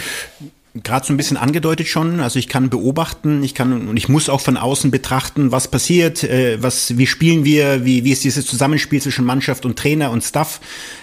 Gerade 0.74 1.04
so 1.04 1.12
ein 1.12 1.18
bisschen 1.18 1.36
angedeutet 1.36 1.86
schon. 1.86 2.20
Also 2.20 2.38
ich 2.38 2.48
kann 2.48 2.70
beobachten, 2.70 3.42
ich 3.42 3.54
kann 3.54 3.88
und 3.88 3.96
ich 3.98 4.08
muss 4.08 4.30
auch 4.30 4.40
von 4.40 4.56
außen 4.56 4.90
betrachten, 4.90 5.52
was 5.52 5.68
passiert, 5.68 6.24
äh, 6.24 6.62
was, 6.62 6.96
wie 6.96 7.06
spielen 7.06 7.44
wir, 7.44 7.84
wie, 7.84 8.04
wie 8.04 8.12
ist 8.12 8.24
dieses 8.24 8.46
Zusammenspiel 8.46 9.00
zwischen 9.02 9.26
Mannschaft 9.26 9.66
und 9.66 9.78
Trainer 9.78 10.10
und 10.10 10.24
Staff. 10.24 10.60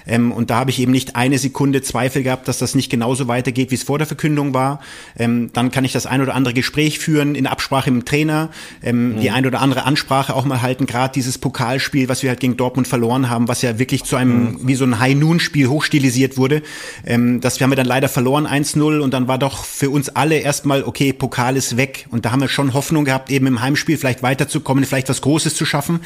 Ähm, 0.08 0.32
und 0.32 0.50
da 0.50 0.58
habe 0.58 0.72
ich 0.72 0.80
eben 0.80 0.92
nicht 0.92 1.16
eine 1.16 1.38
Sekunde 1.38 1.84
Zweifel 1.84 2.24
gehabt, 2.24 2.48
dass 2.48 2.58
das 2.58 2.74
nicht 2.74 2.90
genauso 2.90 3.28
weitergeht, 3.28 3.70
wie 3.70 3.76
es 3.76 3.84
vor 3.84 4.00
der 4.00 4.08
Verkündung 4.08 4.56
war. 4.56 4.80
Ähm, 5.16 5.52
dann 5.54 5.70
kann 5.70 5.86
ich 5.86 5.92
das 5.92 6.08
ein 6.08 6.22
oder 6.22 6.34
andere 6.34 6.56
Gespräch 6.56 6.98
führen 6.98 7.36
in 7.36 7.46
Absprache 7.46 7.92
mit 7.92 8.02
dem 8.02 8.06
Trainer, 8.06 8.50
ähm, 8.82 9.18
mhm. 9.18 9.22
die 9.22 9.30
ein 9.30 9.46
oder 9.46 9.62
andere 9.62 9.84
Ansprache 9.84 10.36
auch 10.36 10.46
mal 10.46 10.64
halten. 10.64 10.88
Gerade 10.88 11.14
dieses 11.14 11.38
Pokalspiel, 11.38 12.10
was 12.10 12.24
wir 12.24 12.32
halt 12.32 12.40
gegen 12.40 12.58
Dortmund 12.58 12.88
verloren 12.88 13.30
haben, 13.30 13.48
was 13.48 13.62
ja 13.62 13.78
wirklich 13.78 14.04
zu 14.04 14.16
einem 14.16 14.46
mhm. 14.46 14.60
wie 14.64 14.74
so 14.74 14.84
ein 14.84 15.00
High-Noon-Spiel 15.00 15.68
hochstilisiert 15.68 16.38
wurde. 16.38 16.64
Ähm, 17.06 17.40
das 17.40 17.62
haben 17.62 17.70
wir 17.70 17.76
dann 17.76 17.86
leider 17.86 18.10
verloren 18.10 18.48
1-0 18.48 19.00
und 19.00 19.14
dann 19.14 19.28
war 19.28 19.38
doch 19.38 19.59
für 19.64 19.90
uns 19.90 20.10
alle 20.10 20.38
erstmal, 20.38 20.84
okay, 20.84 21.14
Pokal 21.14 21.58
ist 21.58 21.78
weg. 21.78 22.08
Und 22.12 22.26
da 22.26 22.32
haben 22.32 22.42
wir 22.42 22.48
schon 22.48 22.74
Hoffnung 22.74 23.06
gehabt, 23.06 23.30
eben 23.30 23.48
im 23.48 23.62
Heimspiel 23.62 23.98
vielleicht 23.98 24.24
weiterzukommen, 24.24 24.86
vielleicht 24.86 25.10
was 25.10 25.22
Großes 25.22 25.56
zu 25.56 25.66
schaffen. 25.66 26.02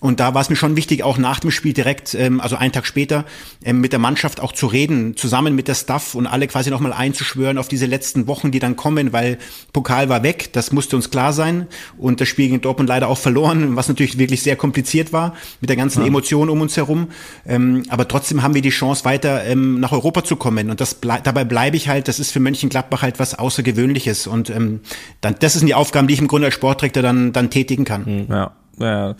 Und 0.00 0.18
da 0.18 0.34
war 0.34 0.40
es 0.40 0.48
mir 0.48 0.56
schon 0.56 0.76
wichtig, 0.76 1.02
auch 1.02 1.18
nach 1.18 1.40
dem 1.40 1.50
Spiel 1.50 1.74
direkt, 1.74 2.14
ähm, 2.14 2.40
also 2.40 2.56
einen 2.56 2.72
Tag 2.72 2.86
später, 2.86 3.26
ähm, 3.62 3.80
mit 3.80 3.92
der 3.92 3.98
Mannschaft 3.98 4.40
auch 4.40 4.52
zu 4.52 4.66
reden, 4.66 5.16
zusammen 5.16 5.54
mit 5.54 5.68
der 5.68 5.74
Staff 5.74 6.14
und 6.14 6.26
alle 6.26 6.46
quasi 6.46 6.70
nochmal 6.70 6.94
einzuschwören 6.94 7.58
auf 7.58 7.68
diese 7.68 7.86
letzten 7.86 8.26
Wochen, 8.26 8.50
die 8.50 8.58
dann 8.58 8.76
kommen, 8.76 9.12
weil 9.12 9.38
Pokal 9.72 10.08
war 10.08 10.22
weg, 10.22 10.52
das 10.52 10.72
musste 10.72 10.96
uns 10.96 11.10
klar 11.10 11.32
sein. 11.32 11.66
Und 11.98 12.20
das 12.20 12.28
Spiel 12.28 12.48
gegen 12.48 12.62
Dortmund 12.62 12.88
leider 12.88 13.08
auch 13.08 13.18
verloren, 13.18 13.76
was 13.76 13.88
natürlich 13.88 14.18
wirklich 14.18 14.42
sehr 14.42 14.56
kompliziert 14.56 15.12
war, 15.12 15.34
mit 15.60 15.68
der 15.68 15.76
ganzen 15.76 16.00
ja. 16.00 16.06
Emotion 16.06 16.48
um 16.48 16.62
uns 16.62 16.76
herum. 16.76 17.08
Ähm, 17.46 17.82
aber 17.90 18.08
trotzdem 18.08 18.42
haben 18.42 18.54
wir 18.54 18.62
die 18.62 18.70
Chance, 18.70 19.04
weiter 19.04 19.44
ähm, 19.44 19.80
nach 19.80 19.92
Europa 19.92 20.24
zu 20.24 20.36
kommen. 20.36 20.70
Und 20.70 20.80
das 20.80 20.94
ble 20.94 21.20
dabei 21.22 21.44
bleibe 21.44 21.76
ich 21.76 21.88
halt, 21.88 22.08
das 22.08 22.18
ist 22.18 22.30
für 22.32 22.40
Mönchengladbach 22.40 23.02
halt 23.02 23.18
was 23.18 23.38
Außergewöhnliches. 23.38 24.26
Und 24.26 24.48
ähm, 24.48 24.80
dann, 25.20 25.36
das 25.40 25.54
sind 25.54 25.66
die 25.66 25.74
Aufgaben, 25.74 26.08
die 26.08 26.14
ich 26.14 26.20
im 26.20 26.28
Grunde 26.28 26.46
als 26.46 26.54
Sportdirektor 26.54 27.02
dann, 27.02 27.32
dann 27.32 27.50
tätigen 27.50 27.84
kann. 27.84 28.26
Ja, 28.30 28.52
ja. 28.78 29.14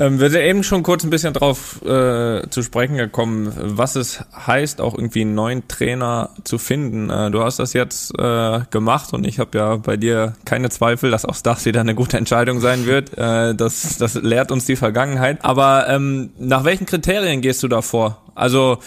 Ähm, 0.00 0.18
wir 0.18 0.30
sind 0.30 0.40
eben 0.40 0.64
schon 0.64 0.82
kurz 0.82 1.04
ein 1.04 1.10
bisschen 1.10 1.34
drauf 1.34 1.82
äh, 1.82 2.48
zu 2.48 2.62
sprechen 2.62 2.96
gekommen, 2.96 3.52
was 3.54 3.96
es 3.96 4.24
heißt, 4.34 4.80
auch 4.80 4.94
irgendwie 4.94 5.20
einen 5.20 5.34
neuen 5.34 5.68
Trainer 5.68 6.30
zu 6.42 6.56
finden. 6.56 7.10
Äh, 7.10 7.30
du 7.30 7.42
hast 7.42 7.58
das 7.58 7.74
jetzt 7.74 8.18
äh, 8.18 8.60
gemacht 8.70 9.12
und 9.12 9.26
ich 9.26 9.38
habe 9.38 9.58
ja 9.58 9.76
bei 9.76 9.98
dir 9.98 10.36
keine 10.46 10.70
Zweifel, 10.70 11.10
dass 11.10 11.26
auch 11.26 11.36
das 11.42 11.66
wieder 11.66 11.82
eine 11.82 11.94
gute 11.94 12.16
Entscheidung 12.16 12.60
sein 12.60 12.86
wird. 12.86 13.16
Äh, 13.18 13.54
das, 13.54 13.98
das 13.98 14.14
lehrt 14.14 14.50
uns 14.50 14.64
die 14.64 14.76
Vergangenheit. 14.76 15.44
Aber 15.44 15.86
ähm, 15.88 16.30
nach 16.38 16.64
welchen 16.64 16.86
Kriterien 16.86 17.42
gehst 17.42 17.62
du 17.62 17.68
da 17.68 17.82
vor? 17.82 18.22
Also 18.40 18.78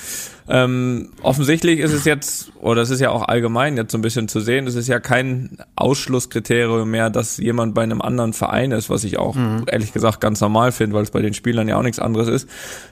ähm, 0.50 1.10
offensichtlich 1.22 1.80
ist 1.80 1.94
es 1.94 2.04
jetzt, 2.06 2.52
oder 2.60 2.82
es 2.82 2.90
ist 2.90 3.00
ja 3.00 3.12
auch 3.12 3.28
allgemein 3.28 3.78
jetzt 3.78 3.92
so 3.92 3.98
ein 3.98 4.02
bisschen 4.02 4.28
zu 4.28 4.42
sehen, 4.42 4.68
es 4.68 4.76
ist 4.76 4.88
ja 4.88 5.00
kein 5.00 5.58
Ausschlusskriterium 5.76 6.90
mehr, 6.90 7.10
dass 7.10 7.38
jemand 7.38 7.74
bei 7.74 7.84
einem 7.84 8.02
anderen 8.02 8.34
Verein 8.34 8.72
ist, 8.72 8.90
was 8.90 9.04
ich 9.04 9.18
auch 9.18 9.36
mhm. 9.36 9.64
ehrlich 9.68 9.94
gesagt 9.94 10.20
ganz 10.20 10.42
normal 10.42 10.72
finde, 10.72 10.96
weil 10.96 11.04
es 11.04 11.12
bei 11.12 11.22
den 11.22 11.34
Spielern 11.34 11.68
ja 11.68 11.78
auch 11.78 11.84
nichts 11.84 12.00
anderes 12.00 12.28
ist. 12.28 12.50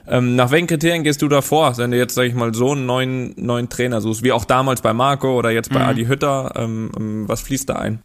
Ähm, 0.08 0.34
nach 0.36 0.50
welchen 0.50 0.66
Kriterien 0.66 1.02
gehst 1.02 1.20
du 1.20 1.28
da 1.28 1.42
vor, 1.42 1.76
wenn 1.76 1.90
du 1.90 1.98
jetzt, 1.98 2.14
sag 2.14 2.24
ich 2.24 2.34
mal, 2.34 2.54
so 2.54 2.72
einen 2.72 2.86
neuen, 2.86 3.34
neuen 3.36 3.68
Trainer 3.68 4.00
suchst, 4.00 4.22
wie 4.22 4.32
auch 4.32 4.44
damals 4.44 4.80
bei 4.80 4.94
Marco 4.94 5.36
oder 5.36 5.50
jetzt 5.50 5.70
bei 5.70 5.80
mhm. 5.80 5.86
Adi 5.86 6.06
Hütter, 6.06 6.52
ähm, 6.56 6.90
ähm 6.96 7.28
was 7.28 7.42
fließt 7.42 7.68
da 7.68 7.74
ein? 7.74 8.02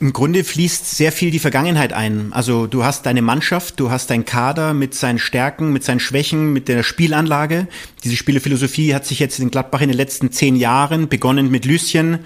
Im 0.00 0.14
Grunde 0.14 0.44
fließt 0.44 0.96
sehr 0.96 1.12
viel 1.12 1.30
die 1.30 1.38
Vergangenheit 1.38 1.92
ein. 1.92 2.32
Also 2.32 2.66
du 2.66 2.84
hast 2.84 3.04
deine 3.04 3.20
Mannschaft, 3.20 3.78
du 3.78 3.90
hast 3.90 4.08
deinen 4.08 4.24
Kader 4.24 4.72
mit 4.72 4.94
seinen 4.94 5.18
Stärken, 5.18 5.74
mit 5.74 5.84
seinen 5.84 6.00
Schwächen, 6.00 6.54
mit 6.54 6.68
der 6.68 6.82
Spielanlage. 6.82 7.68
Diese 8.02 8.16
Spielephilosophie 8.16 8.94
hat 8.94 9.04
sich 9.04 9.18
jetzt 9.18 9.38
in 9.38 9.50
Gladbach 9.50 9.82
in 9.82 9.88
den 9.88 9.98
letzten 9.98 10.32
zehn 10.32 10.56
Jahren, 10.56 11.10
begonnen 11.10 11.50
mit 11.50 11.66
Lüschen, 11.66 12.20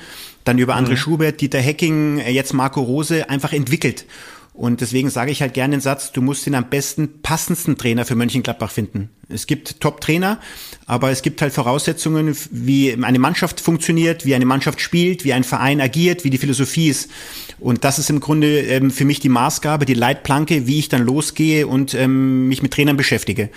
dann 0.45 0.59
über 0.59 0.77
André 0.77 0.91
mhm. 0.91 0.99
Schubert, 0.99 1.41
Dieter 1.41 1.59
Hecking, 1.59 2.19
jetzt 2.19 2.55
Marco 2.55 2.81
Rose, 2.81 3.29
einfach 3.29 3.53
entwickelt. 3.53 4.07
Und 4.53 4.81
deswegen 4.81 5.11
sage 5.11 5.33
ich 5.33 5.43
halt 5.43 5.53
gerne 5.53 5.75
den 5.75 5.81
Satz, 5.81 6.13
du 6.13 6.23
musst 6.23 6.47
den 6.47 6.55
am 6.55 6.71
besten 6.71 7.23
passendsten 7.23 7.77
Trainer 7.77 8.05
für 8.05 8.15
Mönchengladbach 8.15 8.71
finden. 8.71 9.11
Es 9.29 9.49
gibt 9.49 9.81
Top-Trainer, 9.81 10.39
aber 10.87 11.11
es 11.11 11.23
gibt 11.23 11.43
halt 11.43 11.53
Voraussetzungen, 11.53 12.37
wie 12.53 12.93
eine 13.03 13.19
Mannschaft 13.19 13.61
funktioniert, 13.61 14.25
wie 14.25 14.35
eine 14.37 14.47
Mannschaft 14.47 14.81
spielt, 14.81 15.25
wie 15.25 15.33
ein 15.33 15.43
Verein 15.43 15.81
agiert, 15.81 16.23
wie 16.23 16.31
die 16.31 16.39
Philosophie 16.39 16.89
ist. 16.89 17.11
Und 17.61 17.85
das 17.85 17.99
ist 17.99 18.11
im 18.11 18.21
Grunde 18.21 18.61
ähm, 18.61 18.91
für 18.91 19.05
mich 19.05 19.21
die 19.21 19.29
Maßgabe, 19.29 19.87
die 19.87 19.95
Leitplanke, 19.95 20.67
wie 20.67 20.79
ich 20.79 20.89
dann 20.89 21.03
losgehe 21.03 21.67
und 21.67 21.95
ähm, 21.95 22.49
mich 22.49 22.63
mit 22.63 22.73
Trainern 22.73 22.97
beschäftige. 22.97 23.51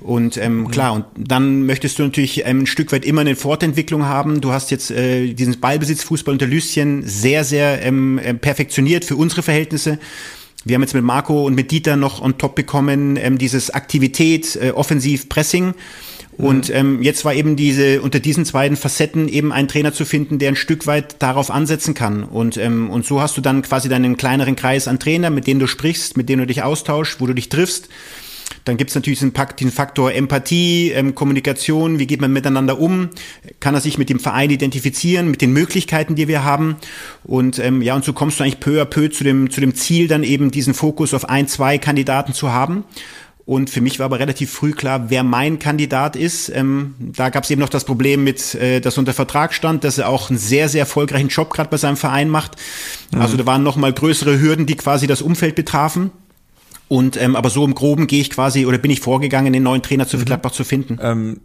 Und 0.00 0.36
ähm, 0.36 0.60
mhm. 0.60 0.70
klar, 0.70 0.92
und 0.92 1.04
dann 1.16 1.66
möchtest 1.66 1.98
du 1.98 2.02
natürlich 2.02 2.46
ähm, 2.46 2.60
ein 2.60 2.66
Stück 2.66 2.92
weit 2.92 3.04
immer 3.04 3.20
eine 3.20 3.36
Fortentwicklung 3.36 4.04
haben. 4.04 4.40
Du 4.40 4.52
hast 4.52 4.70
jetzt 4.70 4.90
äh, 4.90 5.32
diesen 5.32 5.60
Ballbesitzfußball 5.60 6.32
unter 6.32 6.46
Lüschen 6.46 7.02
sehr, 7.06 7.44
sehr 7.44 7.82
ähm, 7.82 8.18
äh, 8.18 8.34
perfektioniert 8.34 9.04
für 9.04 9.16
unsere 9.16 9.42
Verhältnisse. 9.42 9.98
Wir 10.64 10.76
haben 10.76 10.82
jetzt 10.82 10.94
mit 10.94 11.04
Marco 11.04 11.44
und 11.44 11.54
mit 11.54 11.70
Dieter 11.70 11.96
noch 11.96 12.22
on 12.22 12.38
top 12.38 12.54
bekommen, 12.54 13.16
ähm, 13.16 13.36
dieses 13.36 13.70
Aktivität, 13.70 14.56
äh, 14.56 14.70
Offensiv, 14.70 15.28
Pressing. 15.28 15.74
Und 16.36 16.70
ähm, 16.70 17.02
jetzt 17.02 17.24
war 17.24 17.34
eben 17.34 17.56
diese 17.56 18.02
unter 18.02 18.20
diesen 18.20 18.44
beiden 18.44 18.76
Facetten 18.76 19.28
eben 19.28 19.52
ein 19.52 19.68
Trainer 19.68 19.92
zu 19.92 20.04
finden, 20.04 20.38
der 20.38 20.50
ein 20.50 20.56
Stück 20.56 20.86
weit 20.86 21.22
darauf 21.22 21.50
ansetzen 21.50 21.94
kann. 21.94 22.24
Und 22.24 22.56
ähm, 22.56 22.90
und 22.90 23.06
so 23.06 23.20
hast 23.20 23.36
du 23.36 23.40
dann 23.40 23.62
quasi 23.62 23.88
deinen 23.88 24.16
kleineren 24.16 24.56
Kreis 24.56 24.88
an 24.88 24.98
Trainer, 24.98 25.30
mit 25.30 25.46
denen 25.46 25.60
du 25.60 25.66
sprichst, 25.66 26.16
mit 26.16 26.28
denen 26.28 26.40
du 26.40 26.46
dich 26.46 26.62
austauschst, 26.62 27.20
wo 27.20 27.26
du 27.26 27.34
dich 27.34 27.48
triffst. 27.48 27.88
Dann 28.64 28.78
gibt 28.78 28.90
es 28.90 28.94
natürlich 28.94 29.20
Pakt, 29.32 29.60
den 29.60 29.70
Faktor 29.70 30.12
Empathie, 30.12 30.90
ähm, 30.90 31.14
Kommunikation, 31.14 31.98
wie 31.98 32.06
geht 32.06 32.20
man 32.20 32.32
miteinander 32.32 32.78
um, 32.78 33.10
kann 33.60 33.74
er 33.74 33.80
sich 33.80 33.98
mit 33.98 34.08
dem 34.08 34.20
Verein 34.20 34.50
identifizieren, 34.50 35.30
mit 35.30 35.42
den 35.42 35.52
Möglichkeiten, 35.52 36.14
die 36.14 36.28
wir 36.28 36.44
haben. 36.44 36.76
Und 37.24 37.58
ähm, 37.58 37.82
ja, 37.82 37.94
und 37.94 38.04
so 38.04 38.12
kommst 38.12 38.40
du 38.40 38.44
eigentlich 38.44 38.60
peu 38.60 38.80
à 38.80 38.86
peu 38.86 39.08
zu 39.10 39.22
dem, 39.22 39.50
zu 39.50 39.60
dem 39.60 39.74
Ziel, 39.74 40.08
dann 40.08 40.22
eben 40.22 40.50
diesen 40.50 40.72
Fokus 40.72 41.12
auf 41.12 41.28
ein, 41.28 41.46
zwei 41.46 41.76
Kandidaten 41.78 42.32
zu 42.32 42.52
haben. 42.52 42.84
Und 43.46 43.68
für 43.68 43.82
mich 43.82 43.98
war 43.98 44.06
aber 44.06 44.18
relativ 44.18 44.50
früh 44.50 44.72
klar, 44.72 45.10
wer 45.10 45.22
mein 45.22 45.58
Kandidat 45.58 46.16
ist. 46.16 46.48
Ähm, 46.48 46.94
da 46.98 47.28
gab 47.28 47.44
es 47.44 47.50
eben 47.50 47.60
noch 47.60 47.68
das 47.68 47.84
Problem 47.84 48.24
mit, 48.24 48.54
äh, 48.54 48.80
dass 48.80 48.96
unter 48.96 49.12
Vertrag 49.12 49.52
stand, 49.52 49.84
dass 49.84 49.98
er 49.98 50.08
auch 50.08 50.30
einen 50.30 50.38
sehr, 50.38 50.70
sehr 50.70 50.80
erfolgreichen 50.80 51.28
Job 51.28 51.52
gerade 51.52 51.68
bei 51.68 51.76
seinem 51.76 51.98
Verein 51.98 52.30
macht. 52.30 52.56
Mhm. 53.12 53.20
Also 53.20 53.36
da 53.36 53.44
waren 53.44 53.62
noch 53.62 53.76
mal 53.76 53.92
größere 53.92 54.40
Hürden, 54.40 54.64
die 54.64 54.76
quasi 54.76 55.06
das 55.06 55.20
Umfeld 55.20 55.56
betrafen. 55.56 56.10
Und 56.88 57.20
ähm, 57.20 57.36
aber 57.36 57.50
so 57.50 57.64
im 57.64 57.74
Groben 57.74 58.06
gehe 58.06 58.20
ich 58.20 58.30
quasi 58.30 58.64
oder 58.66 58.78
bin 58.78 58.90
ich 58.90 59.00
vorgegangen, 59.00 59.52
den 59.52 59.62
neuen 59.62 59.82
Trainer 59.82 60.06
zu 60.06 60.16
mhm. 60.16 60.24
Gladbach 60.24 60.52
zu 60.52 60.64
finden. 60.64 60.98
Ähm, 61.02 61.40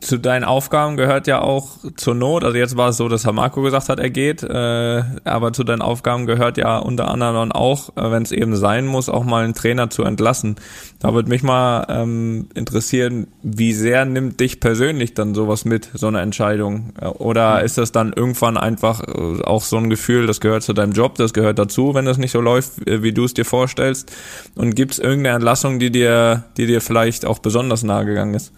zu 0.00 0.18
deinen 0.18 0.44
Aufgaben 0.44 0.96
gehört 0.96 1.26
ja 1.26 1.40
auch 1.40 1.78
zur 1.96 2.14
Not, 2.14 2.44
also 2.44 2.56
jetzt 2.56 2.76
war 2.76 2.90
es 2.90 2.96
so, 2.96 3.08
dass 3.08 3.24
Herr 3.24 3.32
Marco 3.32 3.62
gesagt 3.62 3.88
hat, 3.88 3.98
er 3.98 4.10
geht, 4.10 4.42
äh, 4.42 5.02
aber 5.24 5.52
zu 5.52 5.64
deinen 5.64 5.82
Aufgaben 5.82 6.26
gehört 6.26 6.58
ja 6.58 6.78
unter 6.78 7.08
anderem 7.08 7.52
auch, 7.52 7.90
äh, 7.96 8.10
wenn 8.10 8.22
es 8.22 8.32
eben 8.32 8.56
sein 8.56 8.86
muss, 8.86 9.08
auch 9.08 9.24
mal 9.24 9.44
einen 9.44 9.54
Trainer 9.54 9.90
zu 9.90 10.04
entlassen. 10.04 10.56
Da 11.00 11.14
würde 11.14 11.28
mich 11.28 11.42
mal 11.42 11.86
ähm, 11.88 12.48
interessieren, 12.54 13.26
wie 13.42 13.72
sehr 13.72 14.04
nimmt 14.04 14.40
dich 14.40 14.60
persönlich 14.60 15.14
dann 15.14 15.34
sowas 15.34 15.64
mit, 15.64 15.90
so 15.94 16.08
eine 16.08 16.20
Entscheidung? 16.20 16.92
Äh, 17.00 17.06
oder 17.06 17.62
ist 17.62 17.78
das 17.78 17.92
dann 17.92 18.12
irgendwann 18.12 18.56
einfach 18.56 19.02
äh, 19.02 19.42
auch 19.42 19.62
so 19.62 19.76
ein 19.76 19.90
Gefühl, 19.90 20.26
das 20.26 20.40
gehört 20.40 20.62
zu 20.62 20.72
deinem 20.72 20.92
Job, 20.92 21.16
das 21.16 21.32
gehört 21.32 21.58
dazu, 21.58 21.94
wenn 21.94 22.04
das 22.04 22.18
nicht 22.18 22.32
so 22.32 22.40
läuft, 22.40 22.72
wie 22.86 23.12
du 23.12 23.24
es 23.24 23.34
dir 23.34 23.44
vorstellst? 23.44 24.12
Und 24.54 24.74
gibt 24.74 24.92
es 24.92 24.98
irgendeine 24.98 25.36
Entlassung, 25.36 25.78
die 25.78 25.90
dir, 25.90 26.44
die 26.56 26.66
dir 26.66 26.80
vielleicht 26.80 27.24
auch 27.24 27.38
besonders 27.38 27.82
nahe 27.82 28.04
gegangen 28.04 28.34
ist? 28.34 28.52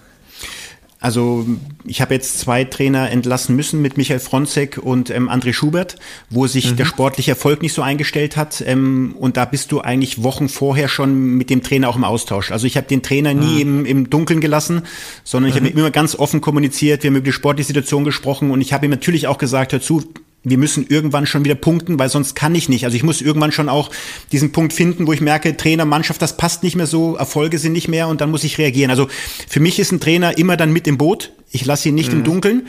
Also 1.01 1.47
ich 1.85 2.01
habe 2.01 2.15
jetzt 2.15 2.41
zwei 2.41 2.65
Trainer 2.65 3.11
entlassen 3.11 3.55
müssen 3.55 3.81
mit 3.81 3.97
Michael 3.97 4.19
Fronzek 4.19 4.79
und 4.79 5.11
ähm, 5.11 5.29
André 5.31 5.53
Schubert, 5.53 5.97
wo 6.29 6.49
sich 6.49 6.73
mhm. 6.73 6.77
der 6.77 6.87
sportliche 6.87 7.31
Erfolg 7.33 7.63
nicht 7.63 7.73
so 7.73 7.83
eingestellt 7.83 8.37
hat. 8.37 8.65
Ähm, 8.67 9.15
und 9.17 9.37
da 9.37 9.45
bist 9.45 9.71
du 9.71 9.81
eigentlich 9.81 10.25
Wochen 10.25 10.49
vorher 10.49 10.89
schon 10.89 11.37
mit 11.37 11.51
dem 11.51 11.63
Trainer 11.63 11.89
auch 11.89 11.95
im 11.95 12.03
Austausch. 12.03 12.51
Also 12.51 12.67
ich 12.67 12.77
habe 12.77 12.89
den 12.89 13.03
Trainer 13.03 13.33
nie 13.33 13.65
mhm. 13.65 13.81
im, 13.81 13.87
im 13.87 14.11
Dunkeln 14.11 14.41
gelassen, 14.41 14.83
sondern 15.23 15.51
ich 15.51 15.61
mhm. 15.61 15.67
habe 15.67 15.79
immer 15.79 15.91
ganz 15.93 16.17
offen 16.17 16.41
kommuniziert. 16.41 17.05
Wir 17.05 17.11
haben 17.11 17.17
über 17.17 17.25
die 17.25 17.33
sportliche 17.33 17.69
Situation 17.69 18.03
gesprochen 18.03 18.51
und 18.51 18.61
ich 18.61 18.73
habe 18.73 18.87
ihm 18.87 18.91
natürlich 18.91 19.29
auch 19.29 19.39
gesagt, 19.39 19.73
hör 19.73 19.81
zu, 19.81 20.03
wir 20.51 20.59
müssen 20.59 20.87
irgendwann 20.89 21.27
schon 21.27 21.45
wieder 21.45 21.55
punkten, 21.55 21.99
weil 21.99 22.09
sonst 22.09 22.35
kann 22.35 22.55
ich 22.55 22.69
nicht. 22.69 22.85
Also 22.85 22.97
ich 22.97 23.03
muss 23.03 23.21
irgendwann 23.21 23.53
schon 23.53 23.69
auch 23.69 23.91
diesen 24.33 24.53
Punkt 24.53 24.73
finden, 24.73 25.07
wo 25.07 25.13
ich 25.13 25.21
merke, 25.21 25.57
Trainer, 25.57 25.85
Mannschaft, 25.85 26.23
das 26.23 26.37
passt 26.37 26.63
nicht 26.63 26.77
mehr 26.77 26.87
so, 26.87 27.17
Erfolge 27.17 27.59
sind 27.59 27.73
nicht 27.73 27.89
mehr 27.89 28.09
und 28.09 28.21
dann 28.21 28.31
muss 28.31 28.45
ich 28.45 28.59
reagieren. 28.59 28.91
Also 28.91 29.09
für 29.49 29.61
mich 29.61 29.79
ist 29.79 29.93
ein 29.93 30.01
Trainer 30.01 30.39
immer 30.39 30.57
dann 30.57 30.73
mit 30.73 30.87
im 30.87 30.99
Boot. 30.99 31.33
Ich 31.51 31.65
lasse 31.65 31.89
ihn 31.89 31.95
nicht 31.95 32.13
mhm. 32.13 32.19
im 32.19 32.25
Dunkeln. 32.25 32.67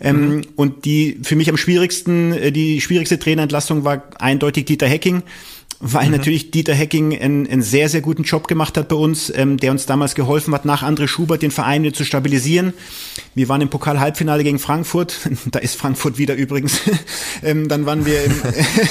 Ähm, 0.00 0.36
mhm. 0.36 0.42
Und 0.56 0.84
die 0.84 1.18
für 1.22 1.36
mich 1.36 1.50
am 1.50 1.56
schwierigsten, 1.56 2.32
äh, 2.32 2.52
die 2.52 2.80
schwierigste 2.80 3.18
Trainerentlassung 3.18 3.84
war 3.84 4.04
eindeutig 4.18 4.64
Dieter 4.64 4.86
Hecking 4.86 5.22
weil 5.84 6.06
mhm. 6.06 6.12
natürlich 6.12 6.52
Dieter 6.52 6.74
Hecking 6.74 7.18
einen, 7.18 7.46
einen, 7.46 7.60
sehr, 7.60 7.88
sehr 7.88 8.00
guten 8.00 8.22
Job 8.22 8.46
gemacht 8.46 8.76
hat 8.78 8.88
bei 8.88 8.94
uns, 8.94 9.32
ähm, 9.34 9.56
der 9.56 9.72
uns 9.72 9.84
damals 9.84 10.14
geholfen 10.14 10.54
hat, 10.54 10.64
nach 10.64 10.84
André 10.84 11.08
Schubert 11.08 11.42
den 11.42 11.50
Verein 11.50 11.82
wieder 11.82 11.92
zu 11.92 12.04
stabilisieren. 12.04 12.72
Wir 13.34 13.48
waren 13.48 13.60
im 13.60 13.68
Pokal-Halbfinale 13.68 14.44
gegen 14.44 14.60
Frankfurt, 14.60 15.16
da 15.50 15.58
ist 15.58 15.74
Frankfurt 15.74 16.18
wieder 16.18 16.36
übrigens. 16.36 16.80
ähm, 17.42 17.68
dann 17.68 17.84
waren 17.84 18.06
wir 18.06 18.24
im... 18.24 18.32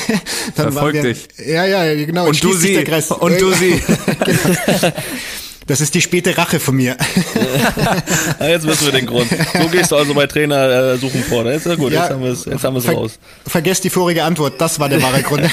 dann 0.56 0.76
waren 0.76 0.94
wir, 0.94 1.02
dich. 1.04 1.30
Ja, 1.48 1.66
ja, 1.66 1.96
genau. 2.06 2.28
Und 2.28 2.44
du 2.44 2.52
sie. 2.54 2.78
Und 2.78 3.42
du 3.42 3.54
sie. 3.54 3.82
genau. 4.26 4.94
Das 5.72 5.80
ist 5.80 5.96
die 5.96 6.02
späte 6.02 6.38
Rache 6.38 6.60
von 6.60 6.76
mir. 6.76 6.98
ja, 8.42 8.48
jetzt 8.50 8.68
wissen 8.68 8.88
wir 8.88 8.92
den 8.92 9.06
Grund. 9.06 9.30
So 9.30 9.70
gehst 9.70 9.90
du 9.90 9.96
also 9.96 10.14
bei 10.14 10.28
Trainer 10.28 10.68
äh, 10.68 10.98
suchen 10.98 11.24
vor. 11.24 11.46
Das 11.46 11.56
ist 11.56 11.66
ja 11.66 11.76
gut, 11.76 11.94
ja, 11.94 12.02
jetzt 12.02 12.12
haben 12.12 12.24
wir 12.24 12.32
es 12.32 12.44
jetzt 12.44 12.66
haben 12.66 12.74
wir 12.74 12.80
es 12.80 12.86
ver 12.86 12.96
raus. 12.96 13.20
Vergesst 13.48 13.86
die 13.86 13.90
vorige 13.90 14.26
Antwort, 14.26 14.60
das 14.60 14.82
war 14.82 14.90
der 14.90 15.02
wahre 15.02 15.24
Grund. 15.24 15.50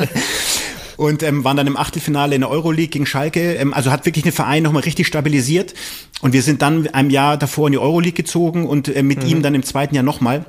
und 0.96 1.22
ähm, 1.22 1.44
waren 1.44 1.58
dann 1.58 1.66
im 1.66 1.76
Achtelfinale 1.76 2.36
in 2.36 2.40
der 2.40 2.48
Euroleague 2.48 2.88
gegen 2.88 3.04
Schalke. 3.04 3.56
Ähm, 3.56 3.74
also 3.74 3.90
hat 3.90 4.06
wirklich 4.06 4.22
den 4.22 4.32
Verein 4.32 4.62
nochmal 4.62 4.84
richtig 4.84 5.06
stabilisiert. 5.06 5.74
Und 6.22 6.32
wir 6.32 6.40
sind 6.40 6.62
dann 6.62 6.88
ein 6.94 7.10
Jahr 7.10 7.36
davor 7.36 7.66
in 7.66 7.72
die 7.72 7.78
Euroleague 7.78 8.16
gezogen 8.16 8.66
und 8.66 8.88
äh, 8.88 9.02
mit 9.02 9.24
mhm. 9.24 9.28
ihm 9.28 9.42
dann 9.42 9.54
im 9.54 9.62
zweiten 9.62 9.94
Jahr 9.94 10.04
nochmal. 10.04 10.46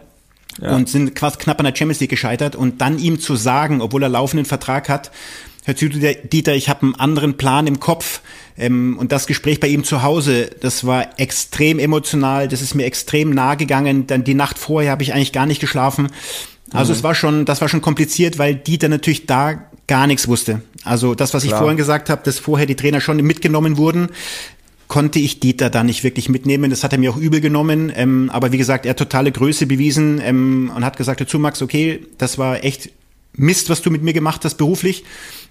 Ja. 0.61 0.73
Und 0.73 0.87
sind 0.87 1.15
quasi 1.15 1.37
knapp 1.37 1.59
an 1.59 1.65
der 1.65 1.75
Champions 1.75 1.99
League 1.99 2.11
gescheitert. 2.11 2.55
Und 2.55 2.79
dann 2.79 2.97
ihm 2.97 3.19
zu 3.19 3.35
sagen, 3.35 3.81
obwohl 3.81 4.03
er 4.03 4.09
laufenden 4.09 4.45
Vertrag 4.45 4.87
hat, 4.87 5.11
Herr 5.65 5.73
Dieter, 5.73 6.55
ich 6.55 6.69
habe 6.69 6.83
einen 6.83 6.95
anderen 6.95 7.35
Plan 7.35 7.67
im 7.67 7.81
Kopf. 7.81 8.21
Ähm, 8.59 8.97
und 8.97 9.11
das 9.11 9.25
Gespräch 9.27 9.59
bei 9.59 9.67
ihm 9.67 9.83
zu 9.83 10.03
Hause, 10.03 10.49
das 10.59 10.85
war 10.85 11.19
extrem 11.19 11.79
emotional, 11.79 12.47
das 12.47 12.61
ist 12.61 12.75
mir 12.75 12.85
extrem 12.85 13.31
nahe 13.31 13.57
gegangen. 13.57 14.07
Dann 14.07 14.23
die 14.23 14.33
Nacht 14.33 14.59
vorher 14.59 14.91
habe 14.91 15.03
ich 15.03 15.13
eigentlich 15.13 15.31
gar 15.31 15.45
nicht 15.45 15.61
geschlafen. 15.61 16.09
Also 16.71 16.91
mhm. 16.91 16.97
es 16.97 17.03
war 17.03 17.15
schon, 17.15 17.45
das 17.45 17.61
war 17.61 17.69
schon 17.69 17.81
kompliziert, 17.81 18.37
weil 18.37 18.55
Dieter 18.55 18.89
natürlich 18.89 19.25
da 19.25 19.63
gar 19.87 20.07
nichts 20.07 20.27
wusste. 20.27 20.61
Also 20.83 21.15
das, 21.15 21.33
was 21.33 21.43
Klar. 21.43 21.53
ich 21.53 21.59
vorhin 21.59 21.77
gesagt 21.77 22.09
habe, 22.09 22.21
dass 22.23 22.39
vorher 22.39 22.67
die 22.67 22.75
Trainer 22.75 23.01
schon 23.01 23.17
mitgenommen 23.17 23.77
wurden, 23.77 24.09
konnte 24.87 25.19
ich 25.19 25.39
Dieter 25.39 25.69
da 25.69 25.83
nicht 25.83 26.03
wirklich 26.03 26.29
mitnehmen. 26.29 26.69
Das 26.69 26.83
hat 26.83 26.93
er 26.93 26.99
mir 26.99 27.11
auch 27.11 27.17
übel 27.17 27.41
genommen. 27.41 27.91
Ähm, 27.95 28.29
aber 28.33 28.51
wie 28.51 28.57
gesagt, 28.57 28.85
er 28.85 28.91
hat 28.91 28.97
totale 28.97 29.31
Größe 29.31 29.67
bewiesen 29.67 30.19
ähm, 30.23 30.71
und 30.75 30.83
hat 30.83 30.97
gesagt 30.97 31.21
dazu, 31.21 31.39
Max, 31.39 31.61
okay, 31.61 32.05
das 32.17 32.37
war 32.37 32.63
echt 32.63 32.89
Mist, 33.39 33.69
was 33.69 33.81
du 33.81 33.89
mit 33.89 34.03
mir 34.03 34.13
gemacht 34.13 34.45
hast 34.45 34.55
beruflich. 34.55 35.03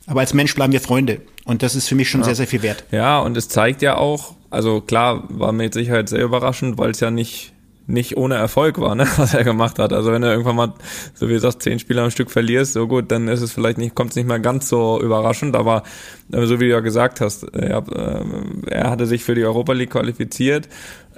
Aber 0.07 0.21
als 0.21 0.35
Mensch 0.35 0.54
bleiben 0.54 0.73
wir 0.73 0.80
Freunde. 0.80 1.21
Und 1.45 1.62
das 1.62 1.75
ist 1.75 1.88
für 1.88 1.95
mich 1.95 2.09
schon 2.09 2.21
ja. 2.21 2.26
sehr, 2.26 2.35
sehr 2.37 2.47
viel 2.47 2.62
wert. 2.62 2.85
Ja, 2.90 3.18
und 3.18 3.37
es 3.37 3.49
zeigt 3.49 3.83
ja 3.83 3.97
auch, 3.97 4.35
also 4.50 4.80
klar, 4.80 5.25
war 5.28 5.52
mir 5.52 5.64
mit 5.64 5.75
Sicherheit 5.75 6.09
sehr 6.09 6.25
überraschend, 6.25 6.78
weil 6.78 6.90
es 6.90 7.00
ja 7.00 7.11
nicht 7.11 7.52
nicht 7.88 8.18
ohne 8.18 8.35
Erfolg 8.35 8.78
war, 8.78 8.95
ne, 8.95 9.09
was 9.16 9.35
er 9.35 9.45
gemacht 9.45 9.78
hat. 9.78 9.92
Also 9.92 10.12
wenn 10.12 10.23
du 10.23 10.28
irgendwann 10.28 10.57
mal, 10.57 10.75
so 11.14 11.28
wie 11.28 11.33
du 11.33 11.40
sagst, 11.40 11.62
zehn 11.62 11.78
Spieler 11.78 12.04
am 12.04 12.11
Stück 12.11 12.30
verlierst, 12.30 12.75
so 12.75 12.87
gut, 12.87 13.11
dann 13.11 13.28
ist 13.28 13.40
es 13.40 13.52
vielleicht 13.52 13.78
nicht, 13.78 13.95
kommt 13.95 14.11
es 14.11 14.16
nicht 14.16 14.28
mehr 14.28 14.38
ganz 14.38 14.68
so 14.68 15.00
überraschend, 15.00 15.57
aber 15.57 15.83
so 16.28 16.61
wie 16.61 16.66
du 16.66 16.71
ja 16.71 16.80
gesagt 16.80 17.21
hast, 17.21 17.45
er, 17.45 17.83
äh, 17.88 18.25
er 18.71 18.90
hatte 18.90 19.07
sich 19.07 19.25
für 19.25 19.35
die 19.35 19.45
Europa 19.45 19.73
League 19.73 19.90
qualifiziert 19.90 20.68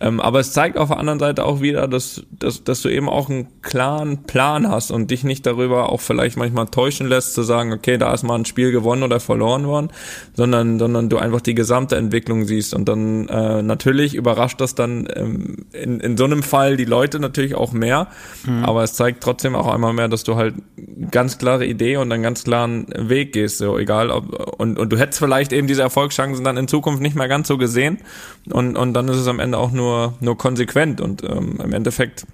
Ähm, 0.01 0.19
aber 0.19 0.41
es 0.41 0.53
zeigt 0.53 0.79
auf 0.79 0.89
der 0.89 0.99
anderen 0.99 1.19
Seite 1.19 1.45
auch 1.45 1.61
wieder, 1.61 1.87
dass, 1.87 2.23
dass, 2.31 2.65
dass 2.65 2.81
du 2.81 2.89
eben 2.89 3.09
auch 3.09 3.29
einen 3.29 3.61
klaren 3.61 4.23
Plan 4.23 4.69
hast 4.69 4.91
und 4.91 5.11
dich 5.11 5.25
nicht 5.25 5.45
darüber 5.45 5.91
auch 5.91 6.01
vielleicht 6.01 6.39
manchmal 6.39 6.67
täuschen 6.67 7.07
lässt, 7.07 7.35
zu 7.35 7.43
sagen, 7.43 7.73
okay, 7.75 7.99
da 7.99 8.13
ist 8.15 8.23
mal 8.23 8.37
ein 8.37 8.47
Spiel 8.47 8.73
gewonnen 8.73 9.03
oder 9.03 9.21
verloren 9.21 9.67
worden, 9.67 9.91
sondern, 10.35 10.79
sondern 10.79 11.11
du 11.11 11.19
einfach 11.19 11.43
die 11.43 11.55
gesamte 11.55 11.97
Entwicklung 11.97 12.47
siehst. 12.47 12.73
Und 12.73 12.89
dann 12.89 13.29
äh, 13.29 13.63
natürlich 13.63 14.15
überrascht 14.15 14.61
das 14.61 14.75
dann 14.75 15.07
ähm, 15.15 15.67
in, 15.73 16.01
in 16.01 16.17
so 16.17 16.25
einem 16.25 16.43
Fall 16.43 16.79
die 16.79 16.87
Leute 16.87 17.21
natürlich 17.21 17.55
auch 17.55 17.73
mehr, 17.73 18.09
mhm. 18.47 18.65
aber 18.65 18.83
es 18.83 18.95
zeigt 18.95 19.23
trotzdem 19.23 19.55
auch 19.55 19.67
einmal 19.67 19.93
mehr, 19.93 20.09
dass 20.09 20.25
du 20.25 20.37
halt 20.37 20.55
ganz 21.11 21.37
klare 21.37 21.67
Idee 21.67 21.99
und 21.99 22.11
einen 22.11 22.23
ganz 22.23 22.45
klaren 22.45 22.87
Weg 22.97 23.35
gehst, 23.35 23.59
so 23.59 23.79
egal 23.79 24.11
ob 24.11 24.59
und, 24.59 24.79
und 24.79 24.91
du 24.91 24.99
hättest 24.99 25.19
vielleicht 25.19 25.53
eben 25.53 25.67
diese 25.67 25.83
Erfolgschancen 25.83 26.45
dann 26.45 26.57
in 26.57 26.69
Zukunft 26.69 27.03
nicht 27.03 27.17
mehr 27.17 27.29
ganz 27.29 27.49
so 27.49 27.59
gesehen 27.59 27.99
und, 28.51 28.77
und 28.77 28.95
dann 28.95 29.09
ist 29.09 29.17
es 29.17 29.27
am 29.27 29.41
Ende 29.41 29.59
auch 29.59 29.73
nur, 29.73 29.90
nur 30.21 30.37
konsequent 30.37 31.01
und 31.01 31.23
ähm, 31.23 31.59
im 31.63 31.73
Endeffekt 31.73 32.27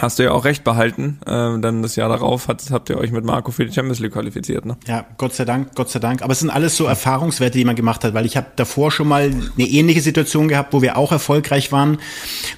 Hast 0.00 0.18
du 0.18 0.22
ja 0.22 0.32
auch 0.32 0.46
recht 0.46 0.64
behalten, 0.64 1.18
äh, 1.26 1.58
denn 1.60 1.82
das 1.82 1.94
Jahr 1.94 2.08
darauf 2.08 2.48
hat, 2.48 2.62
habt 2.70 2.88
ihr 2.88 2.96
euch 2.96 3.12
mit 3.12 3.24
Marco 3.24 3.50
für 3.50 3.66
die 3.66 3.72
Champions 3.72 3.98
League 3.98 4.12
qualifiziert. 4.12 4.64
Ne? 4.64 4.78
Ja, 4.86 5.04
Gott 5.18 5.34
sei 5.34 5.44
Dank, 5.44 5.74
Gott 5.74 5.90
sei 5.90 5.98
Dank. 5.98 6.22
Aber 6.22 6.32
es 6.32 6.40
sind 6.40 6.48
alles 6.48 6.74
so 6.76 6.86
Erfahrungswerte, 6.86 7.58
die 7.58 7.66
man 7.66 7.76
gemacht 7.76 8.02
hat, 8.02 8.14
weil 8.14 8.24
ich 8.24 8.38
habe 8.38 8.46
davor 8.56 8.90
schon 8.90 9.08
mal 9.08 9.24
eine 9.24 9.66
ähnliche 9.68 10.00
Situation 10.00 10.48
gehabt, 10.48 10.72
wo 10.72 10.80
wir 10.80 10.96
auch 10.96 11.12
erfolgreich 11.12 11.70
waren, 11.70 11.98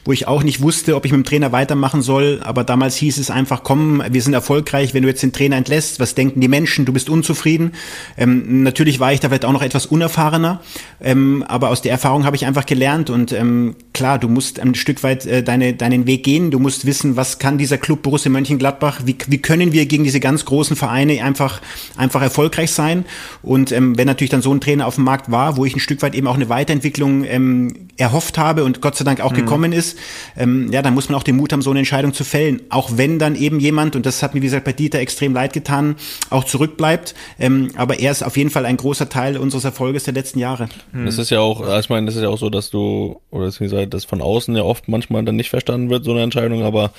wo 0.05 0.13
ich 0.13 0.29
auch 0.29 0.45
nicht 0.45 0.63
wusste, 0.63 0.95
ob 0.95 1.05
ich 1.05 1.11
mit 1.11 1.19
dem 1.19 1.25
Trainer 1.25 1.51
weitermachen 1.51 2.01
soll. 2.01 2.41
Aber 2.45 2.63
damals 2.63 2.95
hieß 2.95 3.19
es 3.19 3.29
einfach, 3.29 3.65
komm, 3.65 4.05
wir 4.09 4.23
sind 4.23 4.35
erfolgreich, 4.35 4.95
wenn 4.95 5.03
du 5.03 5.09
jetzt 5.09 5.25
den 5.25 5.33
Trainer 5.33 5.57
entlässt, 5.57 5.99
was 5.99 6.15
denken 6.15 6.41
die 6.41 6.49
Menschen, 6.49 6.85
du 6.85 6.93
bist 6.93 7.11
unzufrieden. 7.11 7.73
Ähm, 8.17 8.63
natürlich 8.63 9.01
war 9.01 9.13
ich 9.13 9.19
da 9.19 9.29
vielleicht 9.29 9.45
auch 9.45 9.53
noch 9.53 9.63
etwas 9.63 9.87
unerfahrener, 9.87 10.61
ähm, 11.01 11.45
aber 11.49 11.71
aus 11.71 11.83
der 11.83 11.91
Erfahrung 11.91 12.25
habe 12.25 12.37
ich 12.37 12.47
einfach 12.47 12.67
gelernt 12.67 13.11
und 13.11 13.33
ähm, 13.33 13.75
klar, 13.93 14.19
du 14.19 14.29
musst 14.29 14.61
ein 14.61 14.75
Stück 14.75 15.03
weit 15.03 15.27
äh, 15.27 15.43
deine, 15.43 15.75
deinen 15.75 16.07
Weg 16.07 16.23
gehen, 16.23 16.51
du 16.51 16.59
musst 16.59 16.87
wissen, 16.87 17.17
was 17.17 17.32
kann 17.39 17.59
dieser 17.59 17.79
Club 17.79 18.03
Borussia 18.03 18.31
Mönchengladbach, 18.31 19.01
wie, 19.05 19.17
wie 19.27 19.39
können 19.39 19.73
wir 19.73 19.87
gegen 19.87 20.05
diese 20.05 20.21
ganz 20.21 20.45
großen 20.45 20.77
Vereine 20.77 21.23
einfach, 21.25 21.61
einfach 21.97 22.23
erfolgreich 22.23 22.73
sein. 22.73 23.05
Und 23.43 23.73
ähm, 23.73 23.97
wenn 23.99 24.07
natürlich 24.07 24.31
dann 24.31 24.43
so 24.43 24.53
ein 24.53 24.61
Trainer 24.61 24.87
auf 24.87 24.97
dem 24.97 25.05
Markt 25.05 25.31
war, 25.31 25.57
wo 25.57 25.65
ich 25.65 25.75
ein 25.77 25.81
Stück 25.81 26.03
weit 26.03 26.15
eben 26.15 26.27
auch 26.27 26.35
eine 26.35 26.49
Weiterentwicklung 26.49 27.25
ähm, 27.25 27.89
erhofft 27.97 28.39
habe 28.39 28.65
und 28.65 28.81
Gott 28.81 28.97
sei 28.97 29.05
Dank 29.05 29.21
auch 29.21 29.33
mhm. 29.33 29.37
gekommen 29.37 29.73
ist, 29.73 29.99
ähm, 30.37 30.73
ja, 30.73 30.83
dann 30.83 30.95
muss 30.95 31.09
man 31.09 31.19
auch 31.19 31.23
den 31.23 31.37
Mut 31.37 31.53
haben, 31.53 31.63
so 31.63 31.71
eine 31.71 31.81
Entscheidung 31.81 32.15
zu 32.15 32.25
fällen. 32.25 32.63
Auch 32.71 32.91
wenn 32.97 33.19
dann 33.19 33.37
eben 33.37 33.61
jemand, 33.61 33.97
und 33.97 34.07
das 34.07 34.23
hat 34.23 34.35
mir 34.35 34.43
wie 34.43 34.47
gesagt 34.47 34.65
bei 34.65 34.73
Dieter 34.73 34.99
extrem 34.99 35.35
leid 35.35 35.53
getan, 35.53 35.97
auch 36.31 36.45
zurückbleibt. 36.45 37.15
Ähm, 37.39 37.71
aber 37.77 38.01
er 38.01 38.13
ist 38.13 38.23
auf 38.23 38.37
jeden 38.37 38.51
Fall 38.51 38.67
ein 38.67 38.77
großer 38.77 39.09
Teil 39.09 39.37
unseres 39.37 39.65
Erfolges 39.65 40.05
der 40.05 40.15
letzten 40.15 40.39
Jahre. 40.39 40.69
Mhm. 40.93 41.07
Das 41.07 41.19
ist 41.19 41.31
ja 41.31 41.41
auch, 41.41 41.79
ich 41.79 41.89
meine, 41.89 42.07
das 42.07 42.17
ist 42.17 42.23
ja 42.23 42.29
auch 42.29 42.39
so, 42.39 42.51
dass 42.51 42.71
du, 42.71 43.21
oder 43.31 43.47
beziehungsweise 43.47 43.87
das 43.87 44.05
von 44.05 44.21
außen 44.21 44.57
ja 44.57 44.63
oft 44.63 44.89
manchmal 44.89 45.25
dann 45.25 45.37
nicht 45.37 45.51
verstanden 45.51 45.91
wird, 45.91 46.05
so 46.05 46.13
eine 46.13 46.23
Entscheidung, 46.23 46.63
aber 46.63 46.93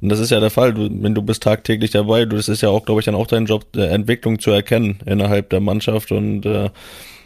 und 0.00 0.08
das 0.10 0.20
ist 0.20 0.30
ja 0.30 0.40
der 0.40 0.50
Fall, 0.50 0.74
du, 0.74 0.88
wenn 0.90 1.14
du 1.14 1.22
bist 1.22 1.42
tagtäglich 1.42 1.90
dabei, 1.90 2.24
du, 2.24 2.36
das 2.36 2.48
ist 2.48 2.62
ja 2.62 2.68
auch, 2.68 2.84
glaube 2.84 3.00
ich, 3.00 3.06
dann 3.06 3.14
auch 3.14 3.26
dein 3.26 3.46
Job, 3.46 3.70
der 3.72 3.90
Entwicklung 3.92 4.38
zu 4.38 4.50
erkennen 4.50 4.98
innerhalb 5.06 5.50
der 5.50 5.60
Mannschaft. 5.60 6.12
Und 6.12 6.44
äh, 6.44 6.70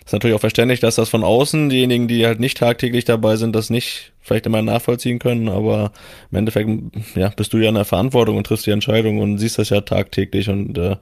ist 0.04 0.12
natürlich 0.12 0.36
auch 0.36 0.40
verständlich, 0.40 0.80
dass 0.80 0.96
das 0.96 1.08
von 1.08 1.24
außen, 1.24 1.68
diejenigen, 1.68 2.08
die 2.08 2.26
halt 2.26 2.40
nicht 2.40 2.58
tagtäglich 2.58 3.04
dabei 3.04 3.36
sind, 3.36 3.54
das 3.54 3.70
nicht 3.70 4.12
vielleicht 4.20 4.46
immer 4.46 4.62
nachvollziehen 4.62 5.18
können, 5.18 5.48
aber 5.48 5.92
im 6.30 6.38
Endeffekt, 6.38 6.70
ja, 7.14 7.28
bist 7.30 7.52
du 7.52 7.58
ja 7.58 7.68
in 7.68 7.74
der 7.74 7.84
Verantwortung 7.84 8.36
und 8.36 8.44
triffst 8.46 8.66
die 8.66 8.72
Entscheidung 8.72 9.18
und 9.18 9.38
siehst 9.38 9.58
das 9.58 9.70
ja 9.70 9.80
tagtäglich. 9.80 10.48
Und 10.48 10.78
äh, 10.78 10.96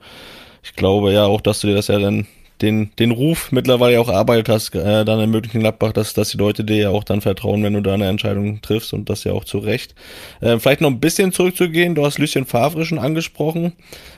ich 0.63 0.73
glaube 0.75 1.11
ja 1.13 1.25
auch, 1.25 1.41
dass 1.41 1.61
du 1.61 1.67
dir 1.67 1.75
das 1.75 1.87
ja 1.87 1.99
dann 1.99 2.27
den, 2.61 2.91
den 2.99 3.11
Ruf 3.11 3.51
mittlerweile 3.51 3.99
auch 4.01 4.09
erarbeitet 4.09 4.49
hast, 4.49 4.75
äh, 4.75 5.05
dann 5.05 5.19
in 5.19 5.31
Mönchengladbach, 5.31 5.93
dass, 5.93 6.13
dass 6.13 6.29
die 6.29 6.37
Leute 6.37 6.63
dir 6.63 6.77
ja 6.77 6.89
auch 6.89 7.03
dann 7.03 7.21
vertrauen, 7.21 7.63
wenn 7.63 7.73
du 7.73 7.81
da 7.81 7.93
eine 7.93 8.07
Entscheidung 8.07 8.61
triffst 8.61 8.93
und 8.93 9.09
das 9.09 9.23
ja 9.23 9.31
auch 9.31 9.45
zu 9.45 9.59
Recht. 9.59 9.95
Äh, 10.41 10.59
vielleicht 10.59 10.81
noch 10.81 10.89
ein 10.89 10.99
bisschen 10.99 11.31
zurückzugehen, 11.31 11.95
du 11.95 12.05
hast 12.05 12.19
Lucien 12.19 12.45
Favre 12.45 12.85
schon 12.85 12.99
angesprochen. 12.99 13.73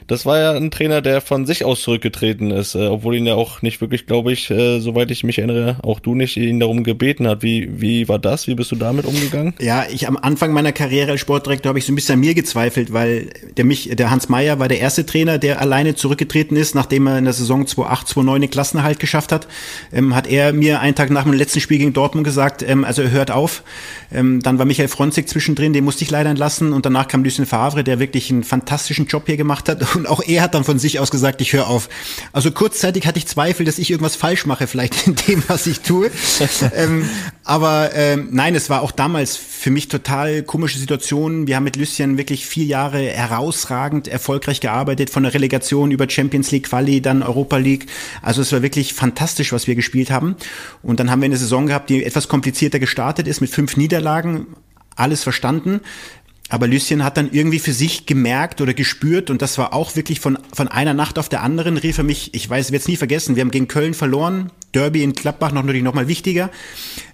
Das 0.08 0.26
war 0.26 0.40
ja 0.40 0.52
ein 0.54 0.72
Trainer, 0.72 1.02
der 1.02 1.22
von 1.22 1.46
sich 1.46 1.64
aus 1.64 1.82
zurückgetreten 1.82 2.52
ist, 2.52 2.76
äh, 2.76 2.88
obwohl 2.88 3.16
ihn 3.16 3.28
ja 3.28 3.36
auch 3.36 3.62
nicht 3.62 3.80
wirklich, 3.80 4.08
glaube 4.08 4.34
ich, 4.34 4.50
äh, 4.50 4.80
soweit 4.80 5.12
ich 5.12 5.24
mich 5.24 5.38
erinnere, 5.38 5.78
auch 5.84 6.00
du 6.00 6.16
nicht 6.16 6.36
ihn 6.38 6.60
darum 6.60 6.84
gebeten 6.84 7.28
hat. 7.28 7.44
Wie, 7.44 7.80
wie 7.80 8.08
war 8.08 8.20
das? 8.20 8.48
Wie 8.48 8.56
bist 8.56 8.72
du 8.72 8.76
damit 8.76 9.06
umgegangen? 9.06 9.54
Ja, 9.60 9.86
ich 9.92 10.08
am 10.08 10.18
Anfang 10.18 10.52
meiner 10.52 10.72
Karriere 10.72 11.12
als 11.12 11.22
Sportdirektor 11.22 11.70
habe 11.70 11.80
ich 11.80 11.86
so 11.86 11.92
ein 11.92 11.96
bisschen 11.96 12.14
an 12.14 12.20
mir 12.22 12.34
gezweifelt, 12.34 12.92
weil 12.92 13.30
der 13.58 13.66
mich, 13.66 13.96
der 13.96 14.10
Hans 14.10 14.30
Meyer 14.30 14.58
war 14.58 14.68
der 14.68 14.80
erste 14.80 15.06
Trainer, 15.06 15.38
der 15.38 15.62
alleine 15.62 15.94
zurückgetreten 15.94 16.58
ist, 16.58 16.74
nachdem 16.74 17.06
er 17.08 17.20
in 17.20 17.26
der 17.26 17.34
Saison 17.34 17.68
2008, 17.68 18.08
2009 18.08 18.31
den 18.40 18.50
Klassenerhalt 18.50 19.00
geschafft 19.00 19.32
hat. 19.32 19.48
Ähm, 19.92 20.16
hat 20.16 20.28
er 20.28 20.54
mir 20.54 20.80
einen 20.80 20.96
Tag 20.96 21.10
nach 21.10 21.24
dem 21.24 21.34
letzten 21.34 21.60
Spiel 21.60 21.78
gegen 21.78 21.94
Dortmund 21.94 22.24
gesagt, 22.26 22.64
ähm, 22.64 22.86
also 22.86 23.02
er 23.02 23.12
hört 23.12 23.32
auf. 23.32 23.64
Ähm, 24.14 24.42
dann 24.42 24.60
war 24.60 24.66
Michael 24.66 24.88
Fronzig 24.88 25.28
zwischendrin, 25.28 25.74
den 25.74 25.84
musste 25.84 26.04
ich 26.04 26.12
leider 26.12 26.30
entlassen 26.30 26.74
und 26.74 26.86
danach 26.86 27.08
kam 27.08 27.24
Lucien 27.24 27.46
Favre, 27.46 27.84
der 27.84 28.00
wirklich 28.00 28.32
einen 28.32 28.44
fantastischen 28.44 29.08
Job 29.08 29.24
hier 29.26 29.38
gemacht 29.38 29.68
hat 29.68 29.96
und 29.96 30.08
auch 30.08 30.22
er 30.26 30.44
hat 30.44 30.54
dann 30.54 30.64
von 30.64 30.80
sich 30.80 31.00
aus 31.00 31.12
gesagt, 31.12 31.42
ich 31.42 31.54
höre 31.54 31.68
auf. 31.68 31.90
Also 32.32 32.52
kurzzeitig 32.52 33.08
hatte 33.08 33.18
ich 33.18 33.28
Zweifel, 33.28 33.66
dass 33.66 33.80
ich 33.80 33.92
irgendwas 33.92 34.16
falsch 34.16 34.46
mache, 34.46 34.68
vielleicht 34.68 35.08
in 35.08 35.16
dem, 35.28 35.44
was 35.48 35.68
ich 35.68 35.82
tue. 35.82 36.12
ähm, 36.76 37.10
aber 37.52 37.94
ähm, 37.96 38.30
nein, 38.32 38.56
es 38.56 38.70
war 38.70 38.82
auch 38.82 38.94
damals 38.94 39.36
für 39.36 39.72
mich 39.72 39.90
total 39.90 40.42
komische 40.42 40.80
Situation. 40.80 41.48
Wir 41.48 41.58
haben 41.58 41.66
mit 41.66 41.76
Lucien 41.76 42.18
wirklich 42.18 42.46
vier 42.46 42.64
Jahre 42.64 43.02
herausragend 43.02 44.08
erfolgreich 44.08 44.62
gearbeitet, 44.62 45.10
von 45.10 45.24
der 45.24 45.34
Relegation 45.34 45.92
über 45.92 46.10
Champions 46.10 46.50
League 46.52 46.70
Quali, 46.70 47.02
dann 47.02 47.22
Europa 47.22 47.58
League. 47.58 47.88
Also 48.22 48.42
es 48.42 48.54
war 48.54 48.62
wirklich 48.62 48.94
fantastisch, 48.94 49.52
was 49.52 49.68
wir 49.68 49.76
gespielt 49.76 50.12
haben. 50.12 50.38
Und 50.82 51.02
dann 51.02 51.12
haben 51.12 51.20
wir 51.20 51.26
eine 51.26 51.36
Saison 51.36 51.68
gehabt, 51.68 51.90
die 51.90 52.06
etwas 52.06 52.30
komplizierter 52.30 52.80
gestartet 52.80 53.28
ist, 53.28 53.42
mit 53.42 53.50
fünf 53.50 53.76
Niederlagen, 53.76 54.48
alles 54.96 55.22
verstanden. 55.22 55.82
Aber 56.52 56.68
Lucien 56.68 57.06
hat 57.06 57.16
dann 57.16 57.30
irgendwie 57.32 57.60
für 57.60 57.72
sich 57.72 58.06
gemerkt 58.06 58.60
oder 58.60 58.74
gespürt, 58.74 59.30
und 59.30 59.42
das 59.42 59.58
war 59.58 59.74
auch 59.74 59.96
wirklich 59.96 60.20
von, 60.20 60.38
von 60.52 60.68
einer 60.68 60.94
Nacht 60.94 61.18
auf 61.18 61.30
der 61.30 61.44
anderen, 61.44 61.78
rief 61.78 61.98
er 61.98 62.04
mich, 62.04 62.34
ich 62.34 62.50
weiß, 62.50 62.66
ich 62.66 62.72
werde 62.74 62.82
es 62.82 62.90
nie 62.90 62.98
vergessen, 62.98 63.38
wir 63.38 63.42
haben 63.42 63.52
gegen 63.52 63.70
Köln 63.70 63.94
verloren, 63.94 64.52
Derby 64.74 65.02
in 65.02 65.14
Klappbach 65.14 65.54
noch 65.54 65.64
natürlich 65.64 65.82
noch 65.82 65.94
mal 65.94 66.10
wichtiger. 66.10 66.50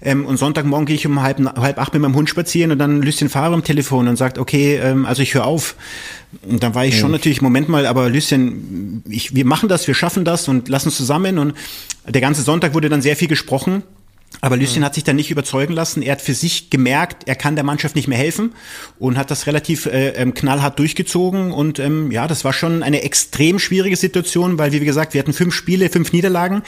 Ähm, 0.02 0.26
und 0.26 0.38
Sonntagmorgen 0.38 0.88
gehe 0.88 0.96
ich 0.96 1.06
um 1.06 1.22
halb, 1.22 1.38
halb 1.56 1.78
acht 1.78 1.94
mit 1.94 2.02
meinem 2.02 2.16
Hund 2.16 2.32
spazieren 2.32 2.72
und 2.72 2.80
dann 2.80 3.04
Lucien 3.04 3.30
Fahrer 3.30 3.54
am 3.54 3.64
Telefon 3.64 4.08
und 4.08 4.16
sagt, 4.16 4.40
okay, 4.40 4.78
ähm, 4.78 5.06
also 5.06 5.22
ich 5.22 5.36
höre 5.36 5.46
auf. 5.46 5.76
Und 6.42 6.64
dann 6.64 6.74
war 6.74 6.86
ich 6.86 6.98
schon 6.98 7.12
natürlich, 7.12 7.44
Moment 7.44 7.70
mal, 7.70 7.86
aber 7.86 8.10
Lucien, 8.10 9.04
ich, 9.08 9.36
wir 9.36 9.46
machen 9.46 9.70
das, 9.70 9.86
wir 9.86 9.94
schaffen 9.94 10.26
das 10.26 10.48
und 10.48 10.68
lassen 10.68 10.88
uns 10.88 10.98
zusammen. 10.98 11.38
Und 11.38 11.54
der 12.08 12.22
ganze 12.22 12.42
Sonntag 12.42 12.74
wurde 12.74 12.90
dann 12.90 13.04
sehr 13.04 13.16
viel 13.16 13.28
gesprochen. 13.28 13.84
Aber 14.40 14.56
Lucien 14.56 14.82
mhm. 14.82 14.86
hat 14.86 14.94
sich 14.94 15.04
dann 15.04 15.16
nicht 15.16 15.32
überzeugen 15.32 15.74
lassen. 15.74 16.02
Er 16.02 16.12
hat 16.12 16.22
für 16.22 16.34
sich 16.34 16.70
gemerkt, 16.70 17.28
er 17.28 17.36
kann 17.36 17.56
der 17.56 17.64
Mannschaft 17.64 17.96
nicht 17.96 18.08
mehr 18.08 18.18
helfen 18.18 18.54
und 19.00 19.18
hat 19.18 19.32
das 19.32 19.48
relativ 19.48 19.88
äh, 19.88 20.10
ähm, 20.10 20.34
knallhart 20.34 20.78
durchgezogen. 20.78 21.52
Und 21.52 21.80
ähm, 21.80 22.12
ja, 22.12 22.28
das 22.28 22.46
war 22.46 22.54
schon 22.54 22.84
eine 22.84 23.02
extrem 23.02 23.58
schwierige 23.58 23.96
Situation, 23.96 24.58
weil, 24.60 24.72
wie 24.72 24.80
gesagt, 24.80 25.14
wir 25.14 25.20
hatten 25.20 25.34
fünf 25.34 25.56
Spiele, 25.56 25.90
fünf 25.90 26.14
Niederlagen. 26.14 26.62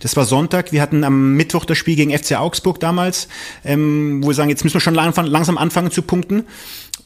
Das 0.00 0.16
war 0.16 0.26
Sonntag. 0.26 0.72
Wir 0.72 0.82
hatten 0.82 1.02
am 1.02 1.34
Mittwoch 1.34 1.64
das 1.64 1.78
Spiel 1.78 1.96
gegen 1.96 2.16
FC 2.16 2.32
Augsburg 2.32 2.78
damals, 2.80 3.28
ähm, 3.64 4.22
wo 4.22 4.28
wir 4.28 4.34
sagen, 4.34 4.50
jetzt 4.50 4.64
müssen 4.64 4.74
wir 4.74 4.80
schon 4.80 4.94
langsam 4.94 5.56
anfangen 5.56 5.90
zu 5.90 6.02
punkten. 6.02 6.44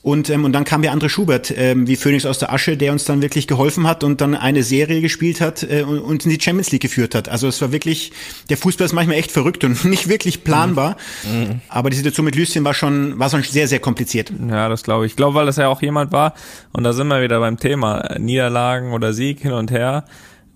Und, 0.09 0.31
ähm, 0.31 0.47
und 0.47 0.55
dann 0.55 0.65
kam 0.65 0.83
ja 0.83 0.91
André 0.95 1.11
Schubert, 1.11 1.53
ähm, 1.55 1.87
wie 1.87 1.95
Phoenix 1.95 2.25
aus 2.25 2.39
der 2.39 2.51
Asche, 2.51 2.79
der 2.79 2.93
uns 2.93 3.05
dann 3.05 3.21
wirklich 3.21 3.47
geholfen 3.47 3.87
hat 3.87 4.03
und 4.05 4.23
dann 4.23 4.35
eine 4.35 4.63
Serie 4.63 5.03
gespielt 5.03 5.43
hat 5.43 5.63
äh, 5.63 5.83
und, 5.83 5.99
und 5.99 6.25
in 6.25 6.31
die 6.31 6.41
Champions 6.41 6.73
League 6.73 6.81
geführt 6.81 7.15
hat. 7.15 7.29
Also 7.29 7.47
es 7.47 7.61
war 7.61 7.73
wirklich, 7.73 8.13
der 8.49 8.57
Fußball 8.57 8.87
ist 8.87 8.95
manchmal 8.95 9.19
echt 9.19 9.31
verrückt 9.31 9.65
und 9.65 9.85
nicht 9.85 10.09
wirklich 10.09 10.45
planbar. 10.45 10.97
Mhm. 11.25 11.61
Aber 11.69 11.91
die 11.91 11.97
Situation 11.99 12.25
mit 12.25 12.37
Lucien 12.37 12.65
war 12.65 12.73
schon, 12.73 13.19
war 13.19 13.29
schon 13.29 13.43
sehr, 13.43 13.69
sehr 13.69 13.81
kompliziert. 13.81 14.33
Ja, 14.49 14.71
das 14.71 14.83
glaube 14.83 15.05
ich. 15.05 15.13
Ich 15.13 15.17
glaube, 15.17 15.35
weil 15.35 15.45
das 15.45 15.57
ja 15.57 15.69
auch 15.69 15.83
jemand 15.83 16.11
war, 16.11 16.33
und 16.73 16.85
da 16.85 16.95
sind 16.95 17.09
wir 17.09 17.21
wieder 17.21 17.39
beim 17.41 17.59
Thema, 17.59 18.17
Niederlagen 18.19 18.95
oder 18.95 19.13
Sieg 19.13 19.41
hin 19.41 19.53
und 19.53 19.71
her 19.71 20.05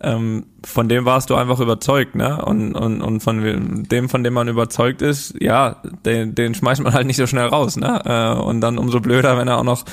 ähm, 0.03 0.47
von 0.65 0.89
dem 0.89 1.05
warst 1.05 1.31
du 1.31 1.35
einfach 1.35 1.61
überzeugt, 1.61 2.15
ne? 2.15 2.45
Und, 2.45 2.75
und, 2.75 3.03
und 3.03 3.21
von 3.21 3.85
dem, 3.89 4.09
von 4.09 4.25
dem 4.25 4.35
man 4.35 4.49
überzeugt 4.49 5.03
ist, 5.03 5.35
ja, 5.41 5.83
den, 6.05 6.35
den 6.35 6.55
schmeißt 6.55 6.83
man 6.83 6.93
halt 6.93 7.07
nicht 7.07 7.17
so 7.17 7.27
schnell 7.27 7.47
raus, 7.47 7.77
ne? 7.77 8.03
Äh, 8.05 8.41
und 8.41 8.61
dann 8.61 8.79
umso 8.79 9.01
blöder, 9.01 9.37
wenn 9.39 9.49
er 9.49 9.59
auch 9.59 9.65
noch 9.65 9.85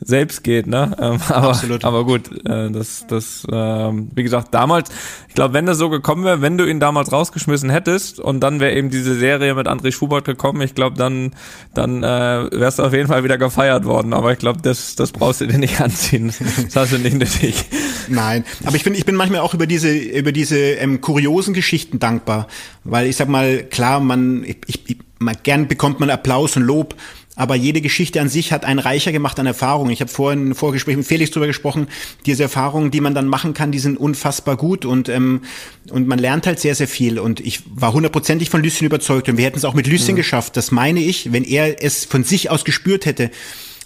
selbst 0.00 0.44
geht, 0.44 0.66
ne? 0.66 0.96
Ähm, 1.00 1.18
aber, 1.28 1.48
Absolut. 1.48 1.84
aber 1.84 2.04
gut, 2.04 2.30
äh, 2.46 2.70
das, 2.70 3.06
das, 3.08 3.44
äh, 3.50 3.52
wie 3.52 4.22
gesagt, 4.22 4.54
damals, 4.54 4.90
ich 5.28 5.34
glaube, 5.34 5.54
wenn 5.54 5.66
das 5.66 5.78
so 5.78 5.88
gekommen 5.88 6.24
wäre, 6.24 6.42
wenn 6.42 6.58
du 6.58 6.66
ihn 6.66 6.80
damals 6.80 7.12
rausgeschmissen 7.12 7.70
hättest 7.70 8.20
und 8.20 8.40
dann 8.40 8.60
wäre 8.60 8.74
eben 8.74 8.90
diese 8.90 9.14
Serie 9.14 9.54
mit 9.54 9.66
André 9.66 9.92
Schubert 9.92 10.24
gekommen, 10.24 10.60
ich 10.62 10.74
glaube, 10.74 10.96
dann, 10.96 11.34
dann 11.74 12.02
äh, 12.02 12.48
wärst 12.52 12.78
du 12.78 12.84
auf 12.84 12.92
jeden 12.92 13.08
Fall 13.08 13.24
wieder 13.24 13.38
gefeiert 13.38 13.84
worden. 13.84 14.12
Aber 14.12 14.32
ich 14.32 14.38
glaube, 14.38 14.60
das, 14.62 14.94
das 14.94 15.12
brauchst 15.12 15.40
du 15.40 15.46
dir 15.46 15.58
nicht 15.58 15.80
anziehen. 15.80 16.32
Das 16.64 16.76
hast 16.76 16.92
du 16.92 16.98
nicht 16.98 17.16
nötig. 17.16 17.64
Nein, 18.08 18.44
aber 18.64 18.76
ich 18.76 18.84
bin, 18.84 18.94
ich 18.94 19.04
bin 19.04 19.14
manchmal 19.14 19.40
auch 19.40 19.54
über 19.54 19.66
diese, 19.66 19.92
über 19.96 20.32
diese 20.32 20.58
ähm, 20.58 21.00
kuriosen 21.00 21.54
Geschichten 21.54 21.98
dankbar, 21.98 22.48
weil 22.84 23.06
ich 23.06 23.16
sag 23.16 23.28
mal, 23.28 23.64
klar, 23.64 24.00
man, 24.00 24.44
ich, 24.44 24.58
ich, 24.66 24.98
man 25.18 25.36
gern 25.42 25.68
bekommt 25.68 26.00
man 26.00 26.10
Applaus 26.10 26.56
und 26.56 26.62
Lob, 26.62 26.94
aber 27.38 27.54
jede 27.54 27.80
Geschichte 27.80 28.20
an 28.20 28.28
sich 28.28 28.52
hat 28.52 28.64
einen 28.64 28.80
reicher 28.80 29.12
gemacht 29.12 29.38
an 29.38 29.46
Erfahrung. 29.46 29.90
Ich 29.90 30.00
habe 30.00 30.10
vorhin 30.10 30.48
im 30.48 30.54
Vorgespräch 30.56 30.96
mit 30.96 31.06
Felix 31.06 31.30
drüber 31.30 31.46
gesprochen, 31.46 31.86
diese 32.26 32.42
Erfahrungen, 32.42 32.90
die 32.90 33.00
man 33.00 33.14
dann 33.14 33.28
machen 33.28 33.54
kann, 33.54 33.70
die 33.70 33.78
sind 33.78 33.96
unfassbar 33.96 34.56
gut 34.56 34.84
und, 34.84 35.08
ähm, 35.08 35.42
und 35.90 36.08
man 36.08 36.18
lernt 36.18 36.48
halt 36.48 36.58
sehr, 36.58 36.74
sehr 36.74 36.88
viel. 36.88 37.20
Und 37.20 37.38
ich 37.38 37.62
war 37.72 37.92
hundertprozentig 37.92 38.50
von 38.50 38.60
Lucien 38.60 38.86
überzeugt 38.86 39.28
und 39.28 39.36
wir 39.36 39.44
hätten 39.44 39.58
es 39.58 39.64
auch 39.64 39.74
mit 39.74 39.86
Lucien 39.86 40.14
mhm. 40.14 40.16
geschafft. 40.16 40.56
Das 40.56 40.72
meine 40.72 40.98
ich, 40.98 41.32
wenn 41.32 41.44
er 41.44 41.80
es 41.80 42.04
von 42.04 42.24
sich 42.24 42.50
aus 42.50 42.64
gespürt 42.64 43.06
hätte, 43.06 43.30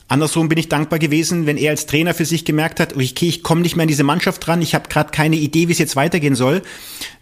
Andersrum 0.08 0.48
bin 0.48 0.58
ich 0.58 0.68
dankbar 0.68 0.98
gewesen, 0.98 1.46
wenn 1.46 1.56
er 1.56 1.70
als 1.70 1.86
Trainer 1.86 2.14
für 2.14 2.24
sich 2.24 2.44
gemerkt 2.44 2.80
hat, 2.80 2.94
okay, 2.94 3.28
ich 3.28 3.42
komme 3.42 3.62
nicht 3.62 3.76
mehr 3.76 3.84
an 3.84 3.88
diese 3.88 4.04
Mannschaft 4.04 4.46
dran, 4.46 4.60
ich 4.60 4.74
habe 4.74 4.88
gerade 4.88 5.10
keine 5.10 5.36
Idee, 5.36 5.68
wie 5.68 5.72
es 5.72 5.78
jetzt 5.78 5.96
weitergehen 5.96 6.34
soll, 6.34 6.62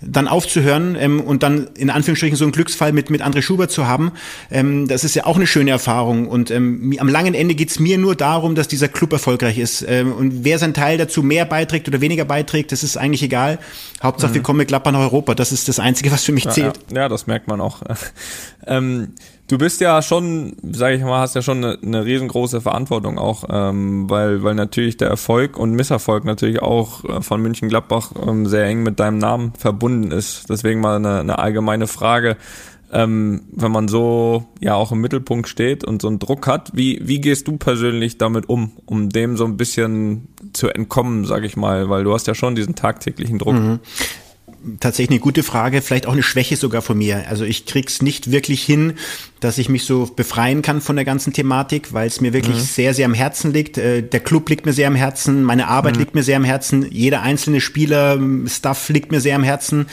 dann 0.00 0.28
aufzuhören 0.28 0.96
ähm, 0.98 1.20
und 1.20 1.42
dann 1.42 1.68
in 1.76 1.90
Anführungsstrichen 1.90 2.36
so 2.36 2.44
einen 2.44 2.52
Glücksfall 2.52 2.92
mit, 2.92 3.10
mit 3.10 3.22
André 3.22 3.42
Schubert 3.42 3.70
zu 3.70 3.86
haben, 3.86 4.12
ähm, 4.50 4.88
das 4.88 5.04
ist 5.04 5.14
ja 5.14 5.26
auch 5.26 5.36
eine 5.36 5.46
schöne 5.46 5.70
Erfahrung. 5.70 6.26
Und 6.26 6.50
ähm, 6.50 6.94
am 6.98 7.08
langen 7.08 7.34
Ende 7.34 7.54
geht's 7.54 7.78
mir 7.78 7.98
nur 7.98 8.16
darum, 8.16 8.54
dass 8.54 8.68
dieser 8.68 8.88
Club 8.88 9.12
erfolgreich 9.12 9.58
ist. 9.58 9.84
Ähm, 9.86 10.12
und 10.12 10.44
wer 10.44 10.58
sein 10.58 10.74
Teil 10.74 10.98
dazu 10.98 11.22
mehr 11.22 11.44
beiträgt 11.44 11.88
oder 11.88 12.00
weniger 12.00 12.24
beiträgt, 12.24 12.72
das 12.72 12.82
ist 12.82 12.96
eigentlich 12.96 13.22
egal. 13.22 13.58
Hauptsache, 14.02 14.30
mhm. 14.30 14.34
wir 14.34 14.42
kommen 14.42 14.58
mit 14.58 14.68
Klappern 14.68 14.94
nach 14.94 15.00
Europa. 15.00 15.34
Das 15.34 15.52
ist 15.52 15.68
das 15.68 15.78
Einzige, 15.78 16.10
was 16.10 16.24
für 16.24 16.32
mich 16.32 16.44
ja, 16.44 16.50
zählt. 16.50 16.80
Ja, 16.90 17.02
ja, 17.02 17.08
das 17.08 17.26
merkt 17.26 17.48
man 17.48 17.60
auch. 17.60 17.82
ähm, 18.66 19.14
du 19.50 19.58
bist 19.58 19.80
ja 19.80 20.00
schon, 20.00 20.54
sage 20.62 20.94
ich 20.94 21.02
mal, 21.02 21.20
hast 21.20 21.34
ja 21.34 21.42
schon 21.42 21.64
eine, 21.64 21.78
eine 21.82 22.04
riesengroße 22.04 22.60
Verantwortung 22.60 23.18
auch, 23.18 23.44
ähm, 23.50 24.08
weil, 24.08 24.42
weil 24.44 24.54
natürlich 24.54 24.96
der 24.96 25.08
Erfolg 25.08 25.58
und 25.58 25.72
Misserfolg 25.72 26.24
natürlich 26.24 26.62
auch 26.62 27.04
äh, 27.04 27.20
von 27.20 27.42
München-Gladbach 27.42 28.12
ähm, 28.26 28.46
sehr 28.46 28.64
eng 28.66 28.82
mit 28.84 29.00
deinem 29.00 29.18
Namen 29.18 29.52
verbunden 29.58 30.12
ist. 30.12 30.48
Deswegen 30.48 30.80
mal 30.80 30.96
eine, 30.96 31.20
eine 31.20 31.38
allgemeine 31.38 31.88
Frage. 31.88 32.36
Ähm, 32.92 33.42
wenn 33.52 33.70
man 33.70 33.86
so 33.86 34.46
ja 34.60 34.74
auch 34.74 34.90
im 34.90 35.00
Mittelpunkt 35.00 35.48
steht 35.48 35.84
und 35.84 36.02
so 36.02 36.08
einen 36.08 36.18
Druck 36.18 36.46
hat, 36.46 36.70
wie, 36.74 37.00
wie 37.02 37.20
gehst 37.20 37.46
du 37.46 37.56
persönlich 37.56 38.18
damit 38.18 38.48
um, 38.48 38.72
um 38.84 39.10
dem 39.10 39.36
so 39.36 39.44
ein 39.44 39.56
bisschen 39.56 40.28
zu 40.52 40.68
entkommen, 40.68 41.24
sage 41.24 41.46
ich 41.46 41.56
mal, 41.56 41.88
weil 41.88 42.02
du 42.02 42.12
hast 42.12 42.26
ja 42.26 42.34
schon 42.34 42.56
diesen 42.56 42.74
tagtäglichen 42.74 43.38
Druck. 43.38 43.54
Mhm 43.54 43.80
tatsächlich 44.80 45.10
eine 45.10 45.20
gute 45.20 45.42
Frage, 45.42 45.82
vielleicht 45.82 46.06
auch 46.06 46.12
eine 46.12 46.22
Schwäche 46.22 46.56
sogar 46.56 46.82
von 46.82 46.98
mir. 46.98 47.24
Also 47.28 47.44
ich 47.44 47.66
krieg's 47.66 48.02
nicht 48.02 48.30
wirklich 48.30 48.62
hin, 48.62 48.94
dass 49.40 49.58
ich 49.58 49.68
mich 49.68 49.84
so 49.84 50.06
befreien 50.06 50.62
kann 50.62 50.80
von 50.80 50.96
der 50.96 51.04
ganzen 51.04 51.32
Thematik, 51.32 51.92
weil 51.92 52.06
es 52.06 52.20
mir 52.20 52.32
wirklich 52.32 52.56
mhm. 52.56 52.60
sehr, 52.60 52.94
sehr 52.94 53.06
am 53.06 53.14
Herzen 53.14 53.52
liegt. 53.52 53.78
Äh, 53.78 54.02
der 54.02 54.20
Club 54.20 54.48
liegt 54.50 54.66
mir 54.66 54.72
sehr 54.72 54.88
am 54.88 54.94
Herzen, 54.94 55.42
meine 55.42 55.68
Arbeit 55.68 55.94
mhm. 55.94 56.00
liegt 56.00 56.14
mir 56.14 56.22
sehr 56.22 56.36
am 56.36 56.44
Herzen, 56.44 56.86
jeder 56.90 57.22
einzelne 57.22 57.60
Spieler, 57.60 58.18
Stuff 58.46 58.88
liegt 58.90 59.10
mir 59.12 59.20
sehr 59.20 59.36
am 59.36 59.42
Herzen. 59.42 59.86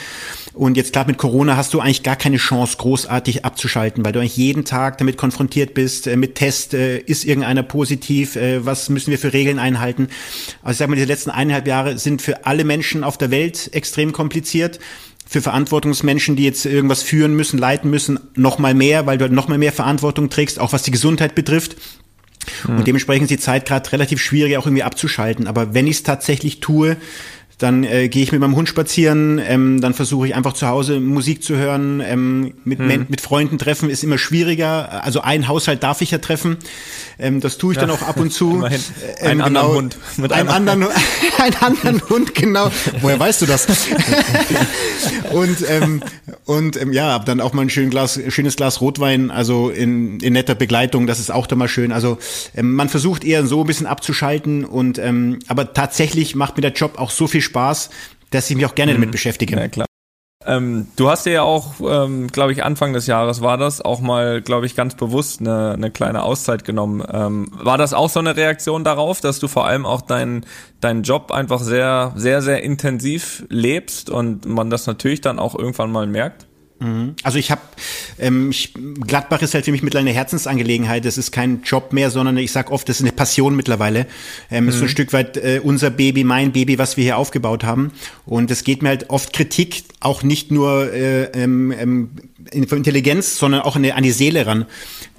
Und 0.58 0.76
jetzt 0.76 0.92
klar, 0.92 1.06
mit 1.06 1.20
Corona 1.20 1.56
hast 1.56 1.76
du 1.76 1.80
eigentlich 1.80 2.02
gar 2.02 2.16
keine 2.16 2.38
Chance, 2.38 2.78
großartig 2.78 3.46
abzuschalten, 3.46 4.04
weil 4.04 4.12
du 4.12 4.20
eigentlich 4.20 4.38
jeden 4.38 4.66
Tag 4.66 4.98
damit 4.98 5.16
konfrontiert 5.16 5.76
bist, 5.76 6.08
äh, 6.08 6.18
mit 6.18 6.34
Test, 6.34 6.74
äh, 6.74 6.98
ist 6.98 7.26
irgendeiner 7.26 7.62
positiv, 7.62 8.36
äh, 8.36 8.66
was 8.66 8.90
müssen 8.90 9.12
wir 9.12 9.20
für 9.20 9.34
Regeln 9.34 9.60
einhalten. 9.60 10.08
Also 10.64 10.72
ich 10.72 10.78
sag 10.80 10.90
mal, 10.90 10.96
diese 10.96 11.08
letzten 11.08 11.30
eineinhalb 11.30 11.68
Jahre 11.68 12.00
sind 12.00 12.24
für 12.24 12.48
alle 12.48 12.64
Menschen 12.64 13.04
auf 13.04 13.20
der 13.20 13.30
Welt 13.30 13.70
extrem 13.74 14.14
kompliziert 14.14 14.80
für 15.28 15.42
Verantwortungsmenschen, 15.42 16.36
die 16.36 16.46
jetzt 16.46 16.66
irgendwas 16.66 17.04
führen 17.04 17.36
müssen, 17.36 17.60
leiten 17.60 17.92
müssen, 17.92 18.20
noch 18.36 18.58
mal 18.58 18.74
mehr, 18.74 19.06
weil 19.06 19.20
du 19.20 19.30
noch 19.30 19.48
mal 19.48 19.60
mehr 19.60 19.74
Verantwortung 19.74 20.30
trägst, 20.30 20.60
auch 20.60 20.74
was 20.74 20.82
die 20.84 20.92
Gesundheit 20.92 21.36
betrifft. 21.36 21.76
Und 22.68 22.78
hm. 22.78 22.86
dementsprechend 22.86 23.30
ist 23.30 23.38
die 23.38 23.44
Zeit 23.44 23.68
gerade 23.68 23.92
relativ 23.92 24.22
schwierig, 24.22 24.58
auch 24.58 24.66
irgendwie 24.66 24.84
abzuschalten. 24.84 25.46
Aber 25.46 25.74
wenn 25.74 25.86
ich 25.86 25.98
es 25.98 26.04
tatsächlich 26.04 26.62
tue, 26.62 26.98
dann 27.58 27.84
äh, 27.84 28.08
gehe 28.08 28.22
ich 28.22 28.32
mit 28.32 28.40
meinem 28.40 28.56
Hund 28.56 28.70
spazieren, 28.70 29.42
ähm, 29.44 29.82
dann 29.82 29.96
versuche 29.96 30.28
ich 30.28 30.36
einfach 30.36 30.54
zu 30.54 30.68
Hause 30.68 31.00
Musik 31.00 31.44
zu 31.44 31.56
hören, 31.56 32.04
ähm, 32.06 32.54
mit, 32.66 32.78
hm. 32.78 33.08
mit 33.10 33.20
Freunden 33.20 33.58
treffen 33.58 33.90
ist 33.90 34.04
immer 34.04 34.20
schwieriger. 34.20 35.04
Also 35.04 35.22
ein 35.22 35.48
Haushalt 35.48 35.82
darf 35.82 36.02
ich 36.02 36.12
ja 36.12 36.20
treffen. 36.20 36.58
Ähm, 37.18 37.40
das 37.40 37.58
tue 37.58 37.74
ich 37.74 37.80
ja, 37.80 37.88
dann 37.88 37.96
auch 37.96 38.04
ab 38.04 38.18
und 38.18 38.32
zu. 38.32 38.52
Immerhin. 38.58 38.82
Ähm, 39.20 39.30
einen 39.30 39.44
genau, 39.44 39.60
anderen 39.60 39.76
Hund. 39.76 39.98
Mit 40.18 40.32
einen 40.32 40.50
anderen, 40.50 40.84
einen 41.40 41.56
anderen 41.56 42.10
Hund, 42.10 42.36
genau. 42.36 42.70
Woher 43.02 43.20
weißt 43.20 43.42
du 43.42 43.46
das? 43.48 43.68
und 45.32 45.58
ähm, 45.68 46.02
und 46.48 46.82
ähm, 46.82 46.94
ja, 46.94 47.12
hab 47.12 47.26
dann 47.26 47.42
auch 47.42 47.52
mal 47.52 47.64
ein 47.64 47.70
schön 47.70 47.90
Glas, 47.90 48.20
schönes 48.30 48.56
Glas 48.56 48.80
Rotwein, 48.80 49.32
also 49.32 49.70
in, 49.70 50.22
in 50.22 50.32
netter 50.32 50.56
Begleitung, 50.56 51.06
das 51.06 51.20
ist 51.20 51.30
auch 51.30 51.46
dann 51.46 51.60
mal 51.60 51.68
schön. 51.68 51.92
Also 51.92 52.20
ähm, 52.56 52.74
man 52.74 52.88
versucht 52.88 53.26
eher 53.26 53.46
so 53.46 53.62
ein 53.62 53.68
bisschen 53.68 53.86
abzuschalten 53.86 54.64
und 54.64 54.98
ähm, 54.98 55.40
aber 55.48 55.74
tatsächlich 55.74 56.36
macht 56.36 56.56
mir 56.56 56.62
der 56.62 56.72
Job 56.72 57.00
auch 57.00 57.12
so 57.12 57.28
viel 57.28 57.42
Spaß, 57.48 57.90
dass 58.30 58.50
ich 58.50 58.56
mich 58.56 58.66
auch 58.66 58.76
gerne 58.76 58.94
damit 58.94 59.10
mhm. 59.10 59.12
beschäftige. 59.12 59.56
Ja, 59.56 59.68
klar. 59.68 59.88
Ähm, 60.48 60.88
du 60.96 61.10
hast 61.10 61.26
dir 61.26 61.34
ja 61.34 61.42
auch, 61.42 61.74
ähm, 61.82 62.28
glaube 62.28 62.54
ich, 62.54 62.64
Anfang 62.64 62.94
des 62.94 63.06
Jahres 63.06 63.42
war 63.42 63.58
das, 63.58 63.82
auch 63.82 64.00
mal, 64.00 64.42
glaube 64.42 64.66
ich, 64.66 64.78
ganz 64.78 64.96
bewusst 64.96 65.42
eine, 65.42 65.74
eine 65.74 65.92
kleine 65.92 66.24
Auszeit 66.24 66.64
genommen. 66.64 67.04
Ähm, 67.12 67.52
war 67.52 67.78
das 67.78 67.94
auch 67.94 68.10
so 68.10 68.20
eine 68.20 68.38
Reaktion 68.38 68.86
darauf, 68.86 69.20
dass 69.20 69.40
du 69.40 69.50
vor 69.50 69.68
allem 69.68 69.86
auch 69.86 70.02
deinen 70.02 70.46
deinen 70.80 71.04
Job 71.04 71.32
einfach 71.32 71.60
sehr, 71.60 72.14
sehr, 72.16 72.42
sehr 72.42 72.64
intensiv 72.64 73.46
lebst 73.50 74.10
und 74.10 74.46
man 74.46 74.70
das 74.70 74.88
natürlich 74.88 75.20
dann 75.20 75.38
auch 75.38 75.54
irgendwann 75.54 75.92
mal 75.92 76.08
merkt? 76.08 76.47
Mhm. 76.80 77.16
Also 77.24 77.40
ich 77.40 77.50
habe, 77.52 77.62
ähm, 78.20 78.52
ich, 78.52 78.74
Gladbach 79.06 79.42
ist 79.42 79.54
halt 79.54 79.66
für 79.66 79.72
mich 79.72 79.84
mittlerweile 79.84 80.10
eine 80.10 80.18
Herzensangelegenheit. 80.18 81.06
Das 81.06 81.18
ist 81.18 81.32
kein 81.32 81.62
Job 81.64 81.94
mehr, 81.94 82.12
sondern 82.12 82.38
ich 82.38 82.52
sag 82.52 82.72
oft, 82.72 82.88
das 82.88 82.98
ist 82.98 83.04
eine 83.04 83.12
Passion 83.12 83.56
mittlerweile. 83.56 84.06
Ähm, 84.52 84.66
mhm. 84.66 84.70
Ist 84.70 84.76
so 84.76 84.82
ein 84.82 84.86
mhm. 84.86 84.92
Stück 84.92 85.14
weit 85.14 85.38
äh, 85.38 85.62
unser 85.64 85.90
Baby, 85.90 86.24
mein 86.24 86.52
Baby, 86.52 86.78
was 86.78 86.98
wir 86.98 87.04
hier 87.04 87.18
aufgebaut 87.18 87.64
haben. 87.64 87.92
Und 88.26 88.52
es 88.52 88.64
geht 88.64 88.84
mir 88.84 88.90
halt 88.90 89.10
oft 89.10 89.34
Kritik, 89.34 89.84
auch 90.00 90.24
nicht 90.24 90.52
nur 90.52 90.94
äh, 90.94 91.24
ähm, 91.34 91.72
ähm 91.72 92.10
Intelligenz, 92.52 93.38
sondern 93.38 93.62
auch 93.62 93.76
an 93.76 94.04
die 94.04 94.12
Seele 94.12 94.46
ran. 94.46 94.68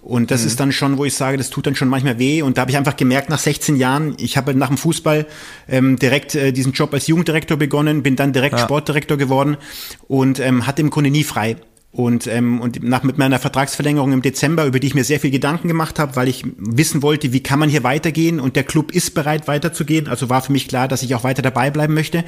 Und 0.08 0.30
das 0.30 0.40
mhm. 0.40 0.46
ist 0.46 0.60
dann 0.60 0.72
schon, 0.72 0.96
wo 0.96 1.04
ich 1.04 1.14
sage, 1.14 1.36
das 1.36 1.50
tut 1.50 1.66
dann 1.66 1.74
schon 1.74 1.88
manchmal 1.88 2.18
weh. 2.18 2.40
Und 2.40 2.56
da 2.56 2.62
habe 2.62 2.70
ich 2.70 2.78
einfach 2.78 2.96
gemerkt, 2.96 3.28
nach 3.28 3.38
16 3.38 3.76
Jahren, 3.76 4.16
ich 4.18 4.38
habe 4.38 4.54
nach 4.54 4.68
dem 4.68 4.78
Fußball 4.78 5.26
ähm, 5.68 5.98
direkt 5.98 6.34
äh, 6.34 6.50
diesen 6.50 6.72
Job 6.72 6.94
als 6.94 7.08
Jugenddirektor 7.08 7.58
begonnen, 7.58 8.02
bin 8.02 8.16
dann 8.16 8.32
direkt 8.32 8.56
ja. 8.56 8.64
Sportdirektor 8.64 9.18
geworden 9.18 9.58
und 10.06 10.40
ähm, 10.40 10.66
hatte 10.66 10.80
im 10.80 10.88
Grunde 10.88 11.10
nie 11.10 11.24
frei. 11.24 11.56
Und, 11.90 12.26
ähm, 12.26 12.60
und 12.62 12.82
nach 12.82 13.02
mit 13.02 13.18
meiner 13.18 13.38
Vertragsverlängerung 13.38 14.12
im 14.12 14.22
Dezember, 14.22 14.64
über 14.64 14.80
die 14.80 14.86
ich 14.86 14.94
mir 14.94 15.04
sehr 15.04 15.20
viel 15.20 15.30
Gedanken 15.30 15.68
gemacht 15.68 15.98
habe, 15.98 16.16
weil 16.16 16.28
ich 16.28 16.42
wissen 16.56 17.02
wollte, 17.02 17.34
wie 17.34 17.42
kann 17.42 17.58
man 17.58 17.68
hier 17.68 17.82
weitergehen 17.82 18.40
und 18.40 18.56
der 18.56 18.64
Club 18.64 18.92
ist 18.92 19.12
bereit 19.12 19.46
weiterzugehen. 19.46 20.08
Also 20.08 20.30
war 20.30 20.40
für 20.40 20.52
mich 20.52 20.68
klar, 20.68 20.88
dass 20.88 21.02
ich 21.02 21.14
auch 21.14 21.24
weiter 21.24 21.42
dabei 21.42 21.70
bleiben 21.70 21.92
möchte. 21.92 22.24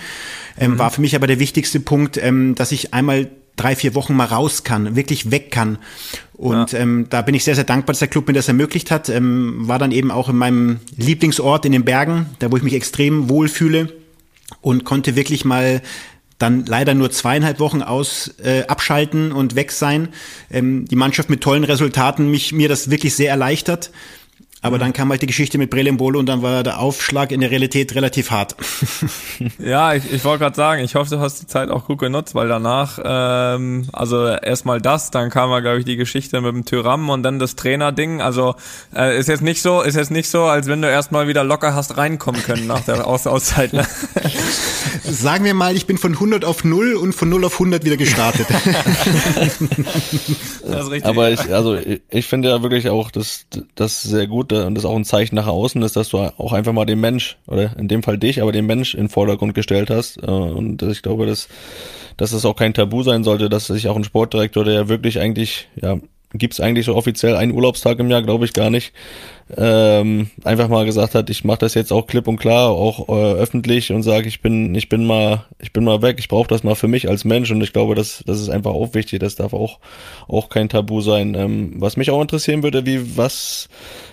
Ähm, 0.58 0.72
mhm. 0.72 0.78
War 0.78 0.90
für 0.90 1.00
mich 1.00 1.16
aber 1.16 1.26
der 1.26 1.38
wichtigste 1.38 1.80
Punkt, 1.80 2.18
ähm, 2.18 2.54
dass 2.56 2.72
ich 2.72 2.92
einmal 2.92 3.30
drei, 3.56 3.76
vier 3.76 3.94
Wochen 3.94 4.14
mal 4.14 4.24
raus 4.24 4.64
kann, 4.64 4.96
wirklich 4.96 5.30
weg 5.30 5.50
kann. 5.50 5.78
Und 6.40 6.72
ja. 6.72 6.78
ähm, 6.78 7.06
da 7.10 7.20
bin 7.20 7.34
ich 7.34 7.44
sehr, 7.44 7.54
sehr 7.54 7.64
dankbar, 7.64 7.92
dass 7.92 7.98
der 7.98 8.08
Club 8.08 8.26
mir 8.26 8.32
das 8.32 8.48
ermöglicht 8.48 8.90
hat. 8.90 9.10
Ähm, 9.10 9.68
war 9.68 9.78
dann 9.78 9.92
eben 9.92 10.10
auch 10.10 10.30
in 10.30 10.36
meinem 10.36 10.80
Lieblingsort 10.96 11.66
in 11.66 11.72
den 11.72 11.84
Bergen, 11.84 12.30
da 12.38 12.50
wo 12.50 12.56
ich 12.56 12.62
mich 12.62 12.72
extrem 12.72 13.28
wohlfühle 13.28 13.92
und 14.62 14.84
konnte 14.84 15.16
wirklich 15.16 15.44
mal 15.44 15.82
dann 16.38 16.64
leider 16.64 16.94
nur 16.94 17.10
zweieinhalb 17.10 17.60
Wochen 17.60 17.82
aus 17.82 18.36
äh, 18.42 18.62
abschalten 18.68 19.32
und 19.32 19.54
weg 19.54 19.70
sein. 19.70 20.08
Ähm, 20.50 20.86
die 20.86 20.96
Mannschaft 20.96 21.28
mit 21.28 21.42
tollen 21.42 21.62
Resultaten 21.62 22.30
mich 22.30 22.54
mir 22.54 22.70
das 22.70 22.88
wirklich 22.88 23.14
sehr 23.14 23.28
erleichtert. 23.28 23.90
Aber 24.62 24.78
dann 24.78 24.92
kam 24.92 25.08
halt 25.08 25.22
die 25.22 25.26
Geschichte 25.26 25.56
mit 25.56 25.70
Brelembolo 25.70 26.18
und 26.18 26.26
dann 26.26 26.42
war 26.42 26.62
der 26.62 26.80
Aufschlag 26.80 27.32
in 27.32 27.40
der 27.40 27.50
Realität 27.50 27.94
relativ 27.94 28.30
hart. 28.30 28.56
ja, 29.58 29.94
ich, 29.94 30.12
ich 30.12 30.22
wollte 30.24 30.40
gerade 30.44 30.56
sagen, 30.56 30.84
ich 30.84 30.96
hoffe, 30.96 31.08
du 31.08 31.18
hast 31.18 31.40
die 31.40 31.46
Zeit 31.46 31.70
auch 31.70 31.86
gut 31.86 31.98
genutzt, 31.98 32.34
weil 32.34 32.48
danach, 32.48 32.98
ähm, 33.02 33.88
also 33.90 34.26
erstmal 34.26 34.82
das, 34.82 35.10
dann 35.10 35.30
kam 35.30 35.48
ja, 35.50 35.60
glaube 35.60 35.78
ich, 35.78 35.86
die 35.86 35.96
Geschichte 35.96 36.38
mit 36.42 36.52
dem 36.52 36.66
Tyram 36.66 37.08
und 37.08 37.22
dann 37.22 37.38
das 37.38 37.56
Trainerding. 37.56 38.20
Also 38.20 38.54
äh, 38.94 39.18
ist 39.18 39.28
jetzt 39.28 39.40
nicht 39.40 39.62
so, 39.62 39.80
ist 39.80 39.96
jetzt 39.96 40.10
nicht 40.10 40.28
so, 40.28 40.42
als 40.42 40.66
wenn 40.66 40.82
du 40.82 40.90
erstmal 40.90 41.26
wieder 41.26 41.42
locker 41.42 41.74
hast 41.74 41.96
reinkommen 41.96 42.42
können 42.42 42.66
nach 42.66 42.80
der 42.80 43.06
Aus 43.06 43.26
Auszeit. 43.26 43.72
Ne? 43.72 43.86
Sagen 45.04 45.46
wir 45.46 45.54
mal, 45.54 45.74
ich 45.74 45.86
bin 45.86 45.96
von 45.96 46.12
100 46.12 46.44
auf 46.44 46.64
0 46.64 46.96
und 46.96 47.14
von 47.14 47.30
0 47.30 47.46
auf 47.46 47.54
100 47.54 47.82
wieder 47.86 47.96
gestartet. 47.96 48.46
das 50.66 50.84
ist 50.84 50.90
richtig. 50.90 51.06
Aber 51.06 51.30
ich, 51.30 51.40
also 51.54 51.76
ich, 51.76 52.02
ich 52.10 52.26
finde 52.26 52.50
ja 52.50 52.62
wirklich 52.62 52.90
auch, 52.90 53.10
dass 53.10 53.46
das 53.74 54.02
sehr 54.02 54.26
gut 54.26 54.49
und 54.52 54.74
das 54.74 54.84
auch 54.84 54.96
ein 54.96 55.04
Zeichen 55.04 55.34
nach 55.36 55.46
außen 55.46 55.82
ist, 55.82 55.96
dass 55.96 56.10
du 56.10 56.18
auch 56.18 56.52
einfach 56.52 56.72
mal 56.72 56.84
den 56.84 57.00
Mensch, 57.00 57.36
oder 57.46 57.76
in 57.78 57.88
dem 57.88 58.02
Fall 58.02 58.18
dich, 58.18 58.42
aber 58.42 58.52
den 58.52 58.66
Mensch 58.66 58.94
in 58.94 59.04
den 59.04 59.08
Vordergrund 59.08 59.54
gestellt 59.54 59.90
hast. 59.90 60.18
Äh, 60.22 60.26
und 60.26 60.82
ich 60.82 61.02
glaube, 61.02 61.26
dass, 61.26 61.48
dass 62.16 62.32
es 62.32 62.44
auch 62.44 62.56
kein 62.56 62.74
Tabu 62.74 63.02
sein 63.02 63.24
sollte, 63.24 63.48
dass 63.48 63.66
sich 63.66 63.88
auch 63.88 63.96
ein 63.96 64.04
Sportdirektor, 64.04 64.64
der 64.64 64.88
wirklich 64.88 65.20
eigentlich, 65.20 65.68
ja, 65.80 65.98
gibt 66.32 66.54
es 66.54 66.60
eigentlich 66.60 66.86
so 66.86 66.94
offiziell 66.94 67.36
einen 67.36 67.52
Urlaubstag 67.52 67.98
im 67.98 68.10
Jahr, 68.10 68.22
glaube 68.22 68.44
ich 68.44 68.52
gar 68.52 68.70
nicht, 68.70 68.92
ähm, 69.56 70.30
einfach 70.44 70.68
mal 70.68 70.84
gesagt 70.84 71.14
hat, 71.16 71.28
ich 71.28 71.44
mache 71.44 71.58
das 71.58 71.74
jetzt 71.74 71.92
auch 71.92 72.06
klipp 72.06 72.28
und 72.28 72.36
klar, 72.36 72.70
auch 72.70 73.08
äh, 73.08 73.32
öffentlich 73.32 73.92
und 73.92 74.04
sage, 74.04 74.28
ich 74.28 74.40
bin, 74.40 74.74
ich 74.76 74.88
bin 74.88 75.04
mal, 75.04 75.44
ich 75.58 75.72
bin 75.72 75.82
mal 75.82 76.02
weg, 76.02 76.16
ich 76.20 76.28
brauche 76.28 76.46
das 76.46 76.62
mal 76.62 76.76
für 76.76 76.86
mich 76.86 77.08
als 77.08 77.24
Mensch 77.24 77.50
und 77.50 77.60
ich 77.62 77.72
glaube, 77.72 77.96
das, 77.96 78.22
das 78.26 78.40
ist 78.40 78.48
einfach 78.48 78.70
auch 78.70 78.94
wichtig, 78.94 79.18
das 79.18 79.34
darf 79.34 79.52
auch, 79.52 79.80
auch 80.28 80.48
kein 80.48 80.68
Tabu 80.68 81.00
sein. 81.00 81.34
Ähm, 81.34 81.74
was 81.76 81.96
mich 81.96 82.10
auch 82.10 82.20
interessieren 82.22 82.62
würde, 82.62 82.86
wie 82.86 83.16
was, 83.16 83.68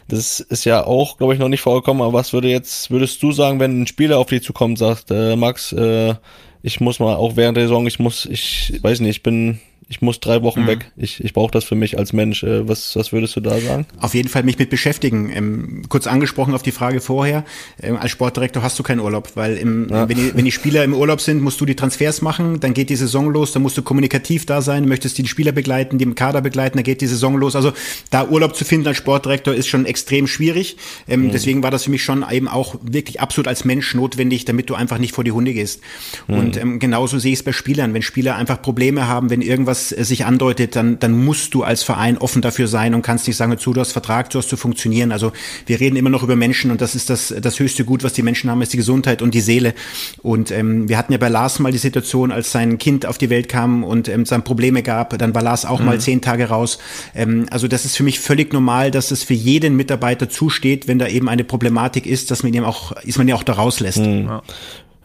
das 0.08 0.40
ist 0.40 0.66
ja 0.66 0.86
auch, 0.86 1.18
glaube 1.18 1.34
ich, 1.34 1.40
noch 1.40 1.50
nicht 1.50 1.62
vorgekommen, 1.62 2.02
aber 2.02 2.14
was 2.14 2.34
würde 2.34 2.50
jetzt, 2.50 2.90
würdest 2.90 3.22
du 3.22 3.32
sagen, 3.32 3.60
wenn 3.60 3.82
ein 3.82 3.88
Spieler 3.88 4.18
auf 4.18 4.28
dich 4.28 4.42
zukommt, 4.42 4.80
sagt, 4.80 5.12
äh, 5.12 5.36
Max, 5.36 5.72
äh, 5.72 6.16
ich 6.64 6.80
muss 6.80 7.00
mal 7.00 7.16
auch 7.16 7.36
während 7.36 7.58
der 7.58 7.66
Saison, 7.66 7.86
ich 7.86 8.00
muss, 8.00 8.26
ich 8.26 8.74
weiß 8.82 9.02
nicht, 9.02 9.18
ich 9.18 9.24
bin 9.24 9.60
ich 9.90 10.02
muss 10.02 10.20
drei 10.20 10.42
Wochen 10.44 10.64
mhm. 10.64 10.68
weg. 10.68 10.92
Ich, 10.98 11.24
ich 11.24 11.34
brauche 11.34 11.52
das 11.52 11.64
für 11.64 11.76
mich 11.76 11.98
als 11.98 12.12
Mensch. 12.12 12.44
Äh, 12.44 12.68
was, 12.68 12.96
was 12.98 13.14
würdest 13.14 13.38
du 13.38 13.40
da 13.40 13.58
sagen? 13.60 13.86
Auf 14.02 14.16
jeden 14.16 14.28
Fall 14.28 14.44
mich 14.44 14.60
mit 14.60 14.70
beschäftigen. 14.70 15.32
Ähm, 15.34 15.84
kurz 15.88 16.08
angesprochen 16.08 16.54
auf 16.54 16.62
die 16.62 16.72
Frage 16.72 17.00
vorher. 17.00 17.46
Ähm, 17.82 17.96
als 17.96 18.12
Sportdirektor 18.12 18.62
hast 18.64 18.78
du 18.78 18.84
keinen 18.84 19.00
Urlaub, 19.00 19.32
weil 19.36 19.56
im, 19.56 19.88
ja. 19.90 20.10
wenn, 20.10 20.18
die, 20.18 20.36
wenn 20.36 20.44
die 20.44 20.52
Spieler 20.52 20.84
im 20.84 20.94
Urlaub 20.94 21.22
sind, 21.22 21.42
musst 21.42 21.62
du 21.62 21.66
die 21.66 21.76
Transfers 21.76 22.22
machen, 22.22 22.60
dann 22.60 22.74
geht 22.74 22.90
die 22.90 22.98
Saison 22.98 23.30
los, 23.30 23.54
dann 23.54 23.62
musst 23.62 23.78
du 23.78 23.82
kommunikativ 23.82 24.46
da 24.46 24.62
sein, 24.62 24.88
möchtest 24.90 25.18
die 25.18 25.28
Spieler 25.28 25.54
begleiten, 25.54 25.98
die 25.98 26.04
im 26.04 26.16
Kader 26.16 26.42
begleiten, 26.42 26.78
dann 26.78 26.84
geht 26.84 27.00
die 27.00 27.08
Saison 27.08 27.38
los. 27.38 27.56
Also 27.56 27.72
da 28.10 28.28
Urlaub 28.28 28.58
zu 28.58 28.66
finden 28.66 28.88
als 28.88 28.98
Sportdirektor 28.98 29.54
ist 29.54 29.68
schon 29.68 29.86
extrem 29.86 30.28
schwierig. 30.28 30.76
Ähm, 31.08 31.28
mhm. 31.28 31.32
Deswegen 31.32 31.64
war 31.64 31.72
das 31.72 31.86
für 31.86 31.92
mich 31.92 32.04
schon 32.04 32.26
eben 32.30 32.50
auch 32.50 32.76
wirklich 32.82 33.22
absolut 33.22 33.48
als 33.48 33.64
Mensch 33.64 33.96
notwendig, 33.96 34.44
damit 34.44 34.70
du 34.70 34.76
einfach 34.76 34.98
nicht 34.98 35.14
vor 35.14 35.24
die 35.24 35.32
Hunde 35.32 35.54
gehst. 35.54 35.80
Mhm. 36.28 36.38
Und 36.38 36.58
ähm, 36.58 36.80
genauso 36.80 37.20
sehe 37.20 37.32
ich 37.32 37.40
es 37.40 37.44
bei 37.44 37.54
Spielern. 37.54 37.94
Wenn 37.94 38.02
Spieler 38.02 38.36
einfach 38.36 38.62
Probleme 38.62 39.08
haben, 39.08 39.30
wenn 39.30 39.42
irgendwas 39.42 39.77
äh, 39.92 40.04
sich 40.04 40.26
andeutet, 40.26 40.76
dann, 40.76 41.00
dann 41.00 41.24
musst 41.24 41.54
du 41.54 41.64
als 41.64 41.84
Verein 41.84 42.18
offen 42.18 42.42
dafür 42.42 42.68
sein 42.68 42.94
und 42.94 43.02
kannst 43.02 43.28
nicht 43.28 43.38
sagen, 43.38 43.58
zu, 43.58 43.74
du 43.74 43.82
hast 43.82 43.92
Vertrag, 43.92 44.30
du 44.30 44.40
hast 44.40 44.50
zu 44.50 44.58
funktionieren. 44.58 45.12
Also 45.12 45.32
wir 45.66 45.80
reden 45.80 45.96
immer 45.96 46.10
noch 46.10 46.24
über 46.24 46.36
Menschen 46.36 46.72
und 46.72 46.82
das 46.82 46.96
ist 46.96 47.10
das, 47.10 47.34
das 47.40 47.60
höchste 47.60 47.86
Gut, 47.86 48.04
was 48.04 48.14
die 48.14 48.24
Menschen 48.24 48.50
haben, 48.50 48.62
ist 48.62 48.74
die 48.74 48.78
Gesundheit 48.78 49.22
und 49.22 49.34
die 49.34 49.42
Seele. 49.42 49.74
Und 50.22 50.52
ähm, 50.52 50.90
wir 50.90 50.98
hatten 50.98 51.12
ja 51.12 51.18
bei 51.18 51.30
Lars 51.30 51.60
mal 51.60 51.72
die 51.72 51.78
Situation, 51.78 52.32
als 52.32 52.52
sein 52.52 52.78
Kind 52.78 53.06
auf 53.06 53.18
die 53.18 53.30
Welt 53.30 53.50
kam 53.50 53.84
und 53.84 54.08
ähm, 54.08 54.22
es 54.22 54.30
dann 54.30 54.44
Probleme 54.44 54.84
gab, 54.84 55.18
dann 55.18 55.34
war 55.34 55.42
Lars 55.42 55.66
auch 55.66 55.80
mhm. 55.80 55.86
mal 55.86 56.00
zehn 56.00 56.22
Tage 56.22 56.50
raus. 56.50 56.80
Ähm, 57.16 57.46
also 57.52 57.68
das 57.68 57.86
ist 57.86 57.96
für 57.96 58.04
mich 58.04 58.20
völlig 58.20 58.54
normal, 58.54 58.92
dass 58.92 59.12
es 59.12 59.24
für 59.24 59.34
jeden 59.34 59.76
Mitarbeiter 59.76 60.30
zusteht, 60.30 60.88
wenn 60.88 61.00
da 61.00 61.08
eben 61.08 61.30
eine 61.30 61.44
Problematik 61.44 62.06
ist, 62.06 62.32
dass 62.32 62.44
man 62.44 62.54
ihm 62.54 62.64
auch, 62.64 62.92
ist 63.04 63.18
man 63.18 63.28
ja 63.28 63.36
auch 63.36 63.44
da 63.44 63.54
rauslässt. 63.54 64.00
Mhm. 64.00 64.26
Ja. 64.26 64.44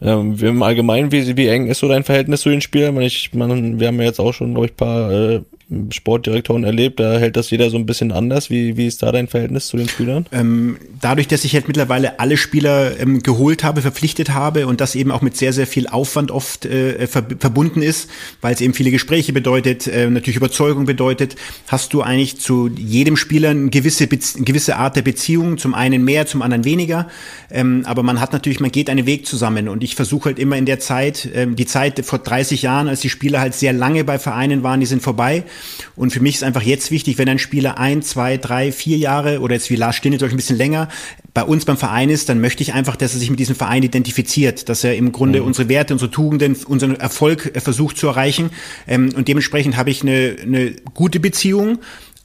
Ähm, 0.03 0.35
Im 0.41 0.61
Allgemeinen, 0.61 1.11
wie, 1.11 1.37
wie 1.37 1.47
eng 1.47 1.67
ist 1.67 1.79
so 1.79 1.87
dein 1.87 2.03
Verhältnis 2.03 2.41
zu 2.41 2.49
den 2.49 2.61
Spielern? 2.61 2.99
Ich, 3.01 3.33
man, 3.33 3.79
wir 3.79 3.87
haben 3.87 3.99
ja 3.99 4.07
jetzt 4.07 4.19
auch 4.19 4.33
schon, 4.33 4.53
glaube 4.53 4.67
ich, 4.67 4.75
paar 4.75 5.11
äh, 5.11 5.41
Sportdirektoren 5.91 6.63
erlebt, 6.63 6.99
da 6.99 7.17
hält 7.17 7.35
das 7.35 7.49
jeder 7.49 7.69
so 7.69 7.77
ein 7.77 7.85
bisschen 7.85 8.11
anders. 8.11 8.49
Wie, 8.49 8.77
wie 8.77 8.87
ist 8.87 9.03
da 9.03 9.11
dein 9.11 9.27
Verhältnis 9.27 9.67
zu 9.67 9.77
den 9.77 9.87
Spielern? 9.87 10.25
Ähm, 10.31 10.77
dadurch, 11.01 11.27
dass 11.27 11.43
ich 11.43 11.53
halt 11.53 11.67
mittlerweile 11.67 12.19
alle 12.19 12.37
Spieler 12.37 12.99
ähm, 12.99 13.21
geholt 13.23 13.63
habe, 13.63 13.81
verpflichtet 13.81 14.33
habe 14.33 14.67
und 14.67 14.81
das 14.81 14.95
eben 14.95 15.11
auch 15.11 15.21
mit 15.21 15.37
sehr, 15.37 15.53
sehr 15.53 15.67
viel 15.67 15.87
Aufwand 15.87 16.31
oft 16.31 16.65
äh, 16.65 17.07
ver 17.07 17.23
verbunden 17.39 17.81
ist, 17.81 18.09
weil 18.41 18.53
es 18.53 18.61
eben 18.61 18.73
viele 18.73 18.91
Gespräche 18.91 19.33
bedeutet, 19.33 19.87
äh, 19.87 20.09
natürlich 20.09 20.37
Überzeugung 20.37 20.85
bedeutet, 20.85 21.35
hast 21.67 21.93
du 21.93 22.01
eigentlich 22.01 22.39
zu 22.39 22.67
jedem 22.67 23.17
Spieler 23.17 23.49
eine 23.49 23.69
gewisse, 23.69 24.07
Be 24.07 24.19
eine 24.35 24.45
gewisse 24.45 24.75
Art 24.75 24.95
der 24.95 25.01
Beziehung, 25.01 25.57
zum 25.57 25.73
einen 25.73 26.03
mehr, 26.03 26.27
zum 26.27 26.41
anderen 26.41 26.65
weniger. 26.65 27.07
Ähm, 27.51 27.83
aber 27.85 28.03
man 28.03 28.19
hat 28.19 28.33
natürlich, 28.33 28.59
man 28.59 28.71
geht 28.71 28.89
einen 28.89 29.05
Weg 29.05 29.25
zusammen 29.25 29.69
und 29.69 29.83
ich 29.83 29.95
versuche 29.95 30.25
halt 30.25 30.39
immer 30.39 30.57
in 30.57 30.65
der 30.65 30.79
Zeit, 30.79 31.29
ähm, 31.33 31.55
die 31.55 31.65
Zeit 31.65 32.03
vor 32.05 32.19
30 32.19 32.61
Jahren, 32.61 32.87
als 32.87 33.01
die 33.01 33.09
Spieler 33.09 33.39
halt 33.39 33.53
sehr 33.53 33.73
lange 33.73 34.03
bei 34.03 34.19
Vereinen 34.19 34.63
waren, 34.63 34.79
die 34.79 34.85
sind 34.85 35.01
vorbei 35.01 35.43
und 35.95 36.11
für 36.11 36.19
mich 36.19 36.35
ist 36.35 36.43
einfach 36.43 36.61
jetzt 36.61 36.91
wichtig, 36.91 37.17
wenn 37.17 37.29
ein 37.29 37.39
Spieler 37.39 37.77
ein, 37.77 38.01
zwei, 38.01 38.37
drei, 38.37 38.71
vier 38.71 38.97
Jahre 38.97 39.39
oder 39.39 39.55
jetzt 39.55 39.69
wie 39.69 39.75
Lars 39.75 39.95
Stinne, 39.95 40.17
ein 40.23 40.35
bisschen 40.35 40.57
länger 40.57 40.89
bei 41.33 41.43
uns 41.43 41.65
beim 41.65 41.77
Verein 41.77 42.09
ist, 42.09 42.29
dann 42.29 42.39
möchte 42.41 42.61
ich 42.61 42.73
einfach, 42.73 42.95
dass 42.95 43.13
er 43.13 43.19
sich 43.19 43.29
mit 43.29 43.39
diesem 43.39 43.55
Verein 43.55 43.83
identifiziert, 43.83 44.69
dass 44.69 44.83
er 44.83 44.95
im 44.95 45.11
Grunde 45.11 45.41
mhm. 45.41 45.47
unsere 45.47 45.69
Werte, 45.69 45.93
unsere 45.93 46.11
Tugenden, 46.11 46.55
unseren 46.67 46.95
Erfolg 46.95 47.55
äh, 47.55 47.59
versucht 47.59 47.97
zu 47.97 48.07
erreichen. 48.07 48.51
Ähm, 48.87 49.09
und 49.15 49.27
dementsprechend 49.27 49.75
habe 49.77 49.89
ich 49.89 50.03
eine, 50.03 50.35
eine 50.41 50.71
gute 50.93 51.19
Beziehung 51.19 51.79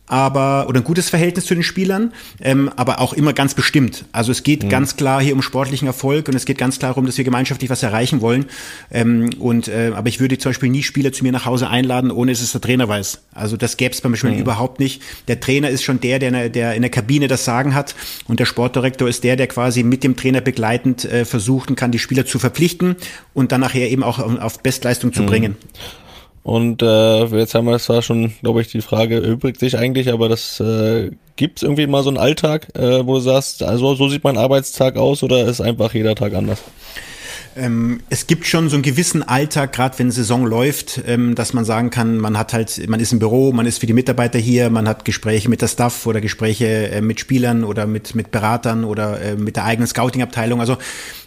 aber 0.08 0.66
oder 0.68 0.80
ein 0.80 0.84
gutes 0.84 1.10
Verhältnis 1.10 1.46
zu 1.46 1.54
den 1.54 1.62
Spielern, 1.62 2.12
ähm, 2.40 2.70
aber 2.76 3.00
auch 3.00 3.12
immer 3.12 3.32
ganz 3.32 3.54
bestimmt. 3.54 4.04
Also 4.12 4.32
es 4.32 4.42
geht 4.42 4.64
mhm. 4.64 4.68
ganz 4.68 4.96
klar 4.96 5.22
hier 5.22 5.34
um 5.34 5.42
sportlichen 5.42 5.86
Erfolg 5.86 6.28
und 6.28 6.34
es 6.34 6.44
geht 6.44 6.58
ganz 6.58 6.78
klar 6.78 6.88
darum, 6.88 7.06
dass 7.06 7.16
wir 7.18 7.24
gemeinschaftlich 7.24 7.70
was 7.70 7.82
erreichen 7.82 8.20
wollen. 8.20 8.46
Ähm, 8.90 9.30
und 9.38 9.68
äh, 9.68 9.92
aber 9.94 10.08
ich 10.08 10.20
würde 10.20 10.38
zum 10.38 10.50
Beispiel 10.50 10.70
nie 10.70 10.82
Spieler 10.82 11.12
zu 11.12 11.22
mir 11.22 11.32
nach 11.32 11.44
Hause 11.46 11.68
einladen, 11.68 12.10
ohne 12.10 12.32
dass 12.32 12.40
es 12.40 12.52
der 12.52 12.60
Trainer 12.60 12.88
weiß. 12.88 13.20
Also 13.34 13.56
das 13.56 13.76
gäbe 13.76 13.94
es 13.94 14.00
beim 14.00 14.12
Beispiel 14.12 14.32
mhm. 14.32 14.38
überhaupt 14.38 14.80
nicht. 14.80 15.02
Der 15.28 15.40
Trainer 15.40 15.68
ist 15.68 15.82
schon 15.82 16.00
der, 16.00 16.18
der 16.18 16.28
in, 16.28 16.34
der, 16.34 16.48
der 16.48 16.74
in 16.74 16.82
der 16.82 16.90
Kabine 16.90 17.28
das 17.28 17.44
Sagen 17.44 17.74
hat 17.74 17.94
und 18.26 18.40
der 18.40 18.46
Sportdirektor 18.46 19.08
ist 19.08 19.24
der, 19.24 19.36
der 19.36 19.46
quasi 19.46 19.82
mit 19.82 20.02
dem 20.04 20.16
Trainer 20.16 20.40
begleitend 20.40 21.04
äh, 21.04 21.24
versucht 21.24 21.70
und 21.70 21.76
kann 21.76 21.92
die 21.92 21.98
Spieler 21.98 22.26
zu 22.26 22.38
verpflichten 22.38 22.96
und 23.34 23.52
dann 23.52 23.60
nachher 23.60 23.90
eben 23.90 24.02
auch 24.02 24.18
auf, 24.18 24.38
auf 24.38 24.62
Bestleistung 24.62 25.12
zu 25.12 25.22
mhm. 25.22 25.26
bringen. 25.26 25.56
Und 26.48 26.80
äh, 26.80 27.26
jetzt 27.26 27.54
haben 27.54 27.66
wir 27.66 27.78
zwar 27.78 28.00
schon, 28.00 28.32
glaube 28.40 28.62
ich, 28.62 28.68
die 28.68 28.80
Frage 28.80 29.18
übrigt 29.18 29.60
sich 29.60 29.76
eigentlich, 29.76 30.10
aber 30.10 30.30
das 30.30 30.58
äh, 30.60 31.10
gibt 31.36 31.58
es 31.58 31.62
irgendwie 31.62 31.86
mal 31.86 32.02
so 32.02 32.08
einen 32.08 32.16
Alltag, 32.16 32.68
äh, 32.74 33.06
wo 33.06 33.16
du 33.16 33.20
sagst, 33.20 33.62
also 33.62 33.94
so 33.94 34.08
sieht 34.08 34.24
mein 34.24 34.38
Arbeitstag 34.38 34.96
aus 34.96 35.22
oder 35.22 35.46
ist 35.46 35.60
einfach 35.60 35.92
jeder 35.92 36.14
Tag 36.14 36.32
anders? 36.32 36.62
Ähm, 37.54 38.00
es 38.08 38.26
gibt 38.26 38.46
schon 38.46 38.70
so 38.70 38.76
einen 38.76 38.82
gewissen 38.82 39.22
Alltag, 39.22 39.72
gerade 39.72 39.98
wenn 39.98 40.10
Saison 40.10 40.46
läuft, 40.46 41.02
ähm, 41.06 41.34
dass 41.34 41.52
man 41.52 41.66
sagen 41.66 41.90
kann, 41.90 42.16
man 42.16 42.38
hat 42.38 42.52
halt, 42.52 42.88
man 42.88 43.00
ist 43.00 43.12
im 43.12 43.18
Büro, 43.18 43.52
man 43.52 43.66
ist 43.66 43.78
für 43.78 43.86
die 43.86 43.92
Mitarbeiter 43.92 44.38
hier, 44.38 44.70
man 44.70 44.88
hat 44.88 45.04
Gespräche 45.04 45.50
mit 45.50 45.60
der 45.60 45.68
Staff 45.68 46.06
oder 46.06 46.20
Gespräche 46.20 46.90
äh, 46.90 47.00
mit 47.00 47.20
Spielern 47.20 47.64
oder 47.64 47.86
mit, 47.86 48.14
mit 48.14 48.30
Beratern 48.30 48.84
oder 48.84 49.20
äh, 49.20 49.36
mit 49.36 49.56
der 49.56 49.64
eigenen 49.64 49.88
Scouting-Abteilung. 49.88 50.60
Also 50.60 50.78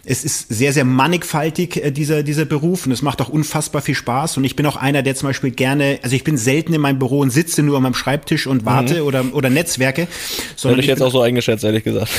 es 0.04 0.24
ist 0.24 0.48
sehr, 0.48 0.72
sehr 0.72 0.84
mannigfaltig, 0.84 1.76
äh, 1.76 1.90
dieser, 1.92 2.22
dieser 2.22 2.44
Beruf 2.44 2.86
und 2.86 2.92
es 2.92 3.02
macht 3.02 3.20
auch 3.20 3.28
unfassbar 3.28 3.82
viel 3.82 3.94
Spaß. 3.94 4.36
Und 4.36 4.44
ich 4.44 4.56
bin 4.56 4.66
auch 4.66 4.76
einer, 4.76 5.02
der 5.02 5.14
zum 5.14 5.28
Beispiel 5.28 5.52
gerne, 5.52 6.00
also 6.02 6.16
ich 6.16 6.24
bin 6.24 6.36
selten 6.36 6.74
in 6.74 6.80
meinem 6.80 6.98
Büro 6.98 7.20
und 7.20 7.30
sitze 7.30 7.62
nur 7.62 7.76
an 7.76 7.84
meinem 7.84 7.94
Schreibtisch 7.94 8.46
und 8.48 8.64
warte 8.64 8.96
mhm. 8.96 9.06
oder, 9.06 9.24
oder 9.32 9.50
Netzwerke. 9.50 10.08
Sondern 10.56 10.80
Hätte 10.80 10.84
ich 10.84 10.88
jetzt 10.88 11.02
auch 11.02 11.12
so 11.12 11.20
eingeschätzt, 11.20 11.62
ehrlich 11.62 11.84
gesagt. 11.84 12.10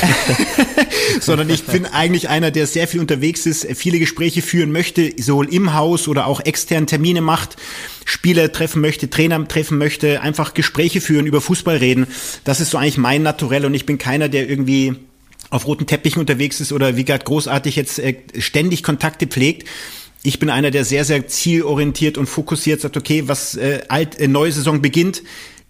sondern 1.19 1.49
ich 1.49 1.63
bin 1.63 1.85
eigentlich 1.85 2.29
einer, 2.29 2.51
der 2.51 2.67
sehr 2.67 2.87
viel 2.87 3.01
unterwegs 3.01 3.45
ist, 3.45 3.67
viele 3.75 3.99
Gespräche 3.99 4.41
führen 4.41 4.71
möchte, 4.71 5.11
sowohl 5.21 5.53
im 5.53 5.73
Haus 5.73 6.07
oder 6.07 6.27
auch 6.27 6.39
extern 6.39 6.87
Termine 6.87 7.21
macht, 7.21 7.57
Spieler 8.05 8.51
treffen 8.51 8.81
möchte, 8.81 9.09
Trainer 9.09 9.45
treffen 9.47 9.77
möchte, 9.77 10.21
einfach 10.21 10.53
Gespräche 10.53 11.01
führen, 11.01 11.25
über 11.25 11.41
Fußball 11.41 11.77
reden. 11.77 12.07
Das 12.45 12.61
ist 12.61 12.71
so 12.71 12.77
eigentlich 12.77 12.97
mein 12.97 13.23
Naturell 13.23 13.65
und 13.65 13.73
ich 13.73 13.85
bin 13.85 13.97
keiner, 13.97 14.29
der 14.29 14.49
irgendwie 14.49 14.95
auf 15.53 15.67
roten 15.67 15.85
Teppichen 15.85 16.19
unterwegs 16.19 16.59
ist 16.59 16.73
oder 16.73 16.97
wie 16.97 17.05
gerade 17.05 17.23
großartig 17.23 17.75
jetzt 17.75 17.99
äh, 17.99 18.15
ständig 18.39 18.81
Kontakte 18.81 19.27
pflegt. 19.27 19.67
Ich 20.23 20.39
bin 20.39 20.49
einer, 20.49 20.71
der 20.71 20.83
sehr, 20.83 21.05
sehr 21.05 21.27
zielorientiert 21.27 22.17
und 22.17 22.25
fokussiert 22.25 22.81
sagt, 22.81 22.97
okay, 22.97 23.27
was 23.27 23.55
äh, 23.55 23.81
alt, 23.87 24.19
äh, 24.19 24.27
neue 24.27 24.51
Saison 24.51 24.81
beginnt, 24.81 25.21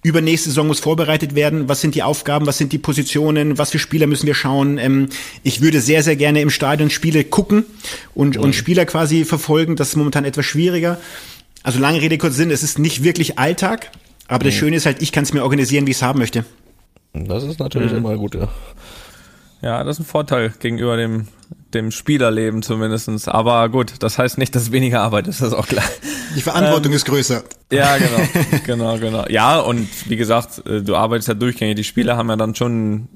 übernächste 0.02 0.50
Saison 0.50 0.68
muss 0.68 0.80
vorbereitet 0.80 1.36
werden. 1.36 1.68
Was 1.68 1.82
sind 1.82 1.96
die 1.96 2.04
Aufgaben? 2.04 2.46
Was 2.46 2.58
sind 2.58 2.72
die 2.72 2.78
Positionen? 2.78 3.58
Was 3.58 3.72
für 3.72 3.80
Spieler 3.80 4.08
müssen 4.08 4.26
wir 4.26 4.36
schauen? 4.36 4.78
Ähm, 4.78 5.10
ich 5.44 5.60
würde 5.60 5.82
sehr, 5.82 6.02
sehr 6.02 6.16
gerne 6.16 6.40
im 6.40 6.50
Stadion 6.50 6.90
Spiele 6.90 7.26
gucken 7.26 7.66
und, 8.14 8.38
mhm. 8.38 8.44
und 8.44 8.56
Spieler 8.56 8.86
quasi 8.86 9.26
verfolgen. 9.26 9.76
Das 9.76 9.90
ist 9.90 9.96
momentan 9.98 10.24
etwas 10.24 10.46
schwieriger. 10.46 10.98
Also 11.62 11.80
lange 11.80 12.02
Rede, 12.02 12.18
kurz 12.18 12.38
Sinn. 12.38 12.52
Es 12.52 12.64
ist 12.64 12.80
nicht 12.80 13.04
wirklich 13.04 13.38
Alltag. 13.38 13.92
Aber 14.30 14.46
mhm. 14.46 14.48
das 14.48 14.56
Schöne 14.56 14.78
ist 14.78 14.86
halt, 14.86 15.02
ich 15.02 15.12
kann 15.12 15.24
es 15.24 15.34
mir 15.34 15.44
organisieren, 15.44 15.88
wie 15.88 15.92
ich 15.92 15.98
es 15.98 16.04
haben 16.04 16.20
möchte. 16.20 16.46
Das 17.14 17.44
ist 17.44 17.60
natürlich 17.60 17.92
mhm. 17.92 17.98
immer 17.98 18.16
gut, 18.16 18.36
ja. 18.36 18.48
Ja, 19.64 19.84
das 19.86 19.98
ist 19.98 20.06
ein 20.06 20.06
Vorteil 20.06 20.54
gegenüber 20.60 20.98
dem, 20.98 21.28
dem 21.74 21.92
Spielerleben 21.92 22.62
zumindestens. 22.64 23.30
Aber 23.30 23.70
gut, 23.70 23.94
das 24.00 24.20
heißt 24.20 24.38
nicht, 24.38 24.54
dass 24.56 24.74
weniger 24.74 25.00
Arbeit 25.02 25.28
ist, 25.28 25.40
das 25.40 25.50
ist 25.50 25.54
auch 25.54 25.68
klar. 25.68 25.86
Die 26.36 26.42
Verantwortung 26.42 26.92
ähm, 26.92 26.98
ist 26.98 27.06
größer. 27.06 27.44
Ja, 27.72 27.98
genau, 27.98 28.18
genau, 28.66 28.98
genau. 28.98 29.26
Ja, 29.30 29.60
und 29.60 29.88
wie 30.10 30.18
gesagt, 30.18 30.66
äh, 30.68 30.82
du 30.82 30.98
arbeitest 30.98 31.30
ja 31.30 31.34
durchgängig. 31.34 31.78
Die 31.78 31.86
Spieler 31.86 32.18
haben 32.18 32.30
ja 32.30 32.36
dann 32.36 32.56
schon 32.56 33.08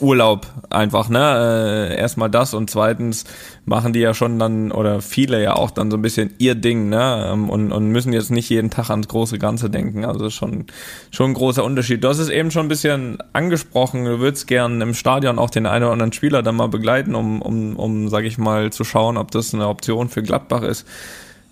Urlaub 0.00 0.46
einfach, 0.70 1.08
ne? 1.08 1.90
Äh, 1.90 1.98
erstmal 1.98 2.30
das 2.30 2.54
und 2.54 2.70
zweitens 2.70 3.24
machen 3.64 3.92
die 3.92 3.98
ja 3.98 4.14
schon 4.14 4.38
dann, 4.38 4.70
oder 4.70 5.00
viele 5.00 5.42
ja 5.42 5.56
auch 5.56 5.72
dann 5.72 5.90
so 5.90 5.96
ein 5.96 6.02
bisschen 6.02 6.32
ihr 6.38 6.54
Ding, 6.54 6.88
ne? 6.88 7.30
Ähm, 7.32 7.50
und, 7.50 7.72
und 7.72 7.88
müssen 7.88 8.12
jetzt 8.12 8.30
nicht 8.30 8.48
jeden 8.48 8.70
Tag 8.70 8.90
ans 8.90 9.08
große 9.08 9.38
Ganze 9.38 9.68
denken. 9.68 10.04
Also 10.04 10.30
schon, 10.30 10.66
schon 11.10 11.32
ein 11.32 11.34
großer 11.34 11.64
Unterschied. 11.64 12.04
Du 12.04 12.08
hast 12.08 12.18
es 12.18 12.28
eben 12.28 12.50
schon 12.50 12.66
ein 12.66 12.68
bisschen 12.68 13.18
angesprochen, 13.32 14.04
du 14.04 14.20
würdest 14.20 14.46
gern 14.46 14.80
im 14.80 14.94
Stadion 14.94 15.38
auch 15.38 15.50
den 15.50 15.66
einen 15.66 15.84
oder 15.84 15.92
anderen 15.94 16.12
Spieler 16.12 16.42
dann 16.42 16.54
mal 16.56 16.68
begleiten, 16.68 17.16
um, 17.16 17.42
um, 17.42 17.76
um, 17.76 18.08
sag 18.08 18.24
ich 18.24 18.38
mal, 18.38 18.70
zu 18.70 18.84
schauen, 18.84 19.16
ob 19.16 19.32
das 19.32 19.52
eine 19.52 19.66
Option 19.66 20.08
für 20.08 20.22
Gladbach 20.22 20.62
ist. 20.62 20.86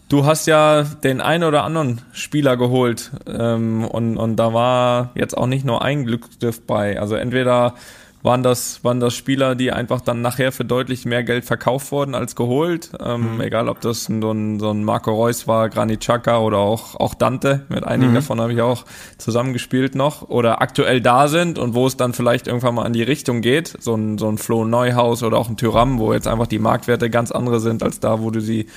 Du 0.09 0.25
hast 0.25 0.47
ja 0.47 0.85
den 0.85 1.21
einen 1.21 1.45
oder 1.45 1.65
anderen 1.65 2.01
Spieler 2.13 2.57
geholt 2.57 3.11
ähm, 3.27 3.85
und, 3.85 4.17
und 4.17 4.37
da 4.37 4.55
war 4.55 5.11
jetzt 5.15 5.37
auch 5.37 5.47
nicht 5.47 5.67
nur 5.67 5.83
ein 5.83 6.07
Glücksgriff 6.07 6.63
bei. 6.63 6.99
Also 6.99 7.15
entweder 7.15 7.75
waren 8.23 8.43
das, 8.43 8.83
waren 8.83 9.01
das 9.01 9.15
Spieler, 9.15 9.55
die 9.55 9.71
einfach 9.71 10.01
dann 10.01 10.23
nachher 10.23 10.51
für 10.51 10.65
deutlich 10.65 11.05
mehr 11.05 11.23
Geld 11.23 11.45
verkauft 11.45 11.93
wurden 11.93 12.15
als 12.15 12.35
geholt. 12.37 12.91
Ähm, 13.05 13.35
mhm. 13.35 13.41
Egal, 13.43 13.69
ob 13.69 13.83
das 13.83 14.05
so 14.05 14.33
ein, 14.33 14.59
so 14.59 14.71
ein 14.71 14.83
Marco 14.83 15.13
Reus 15.13 15.47
war, 15.47 15.69
Granit 15.69 16.01
Xhaka 16.01 16.39
oder 16.39 16.59
auch, 16.59 16.97
auch 16.97 17.15
Dante. 17.15 17.67
Mit 17.69 17.85
einigen 17.85 18.13
mhm. 18.13 18.17
davon 18.17 18.41
habe 18.41 18.53
ich 18.53 18.63
auch 18.63 18.87
zusammengespielt 19.19 19.95
noch. 19.95 20.29
Oder 20.29 20.63
aktuell 20.63 21.01
da 21.01 21.29
sind 21.29 21.59
und 21.59 21.75
wo 21.75 21.87
es 21.87 21.97
dann 21.97 22.13
vielleicht 22.13 22.47
irgendwann 22.47 22.75
mal 22.75 22.87
in 22.87 22.93
die 22.93 23.03
Richtung 23.03 23.41
geht. 23.41 23.77
So 23.79 23.95
ein, 23.95 24.19
so 24.19 24.29
ein 24.29 24.39
Flo 24.39 24.65
Neuhaus 24.65 25.23
oder 25.23 25.39
auch 25.39 25.49
ein 25.49 25.57
Tyram, 25.57 25.99
wo 25.99 26.13
jetzt 26.13 26.27
einfach 26.27 26.47
die 26.47 26.59
Marktwerte 26.59 27.11
ganz 27.11 27.31
andere 27.31 27.61
sind 27.61 27.83
als 27.83 28.01
da, 28.01 28.21
wo 28.21 28.31
du 28.31 28.41
sie 28.41 28.69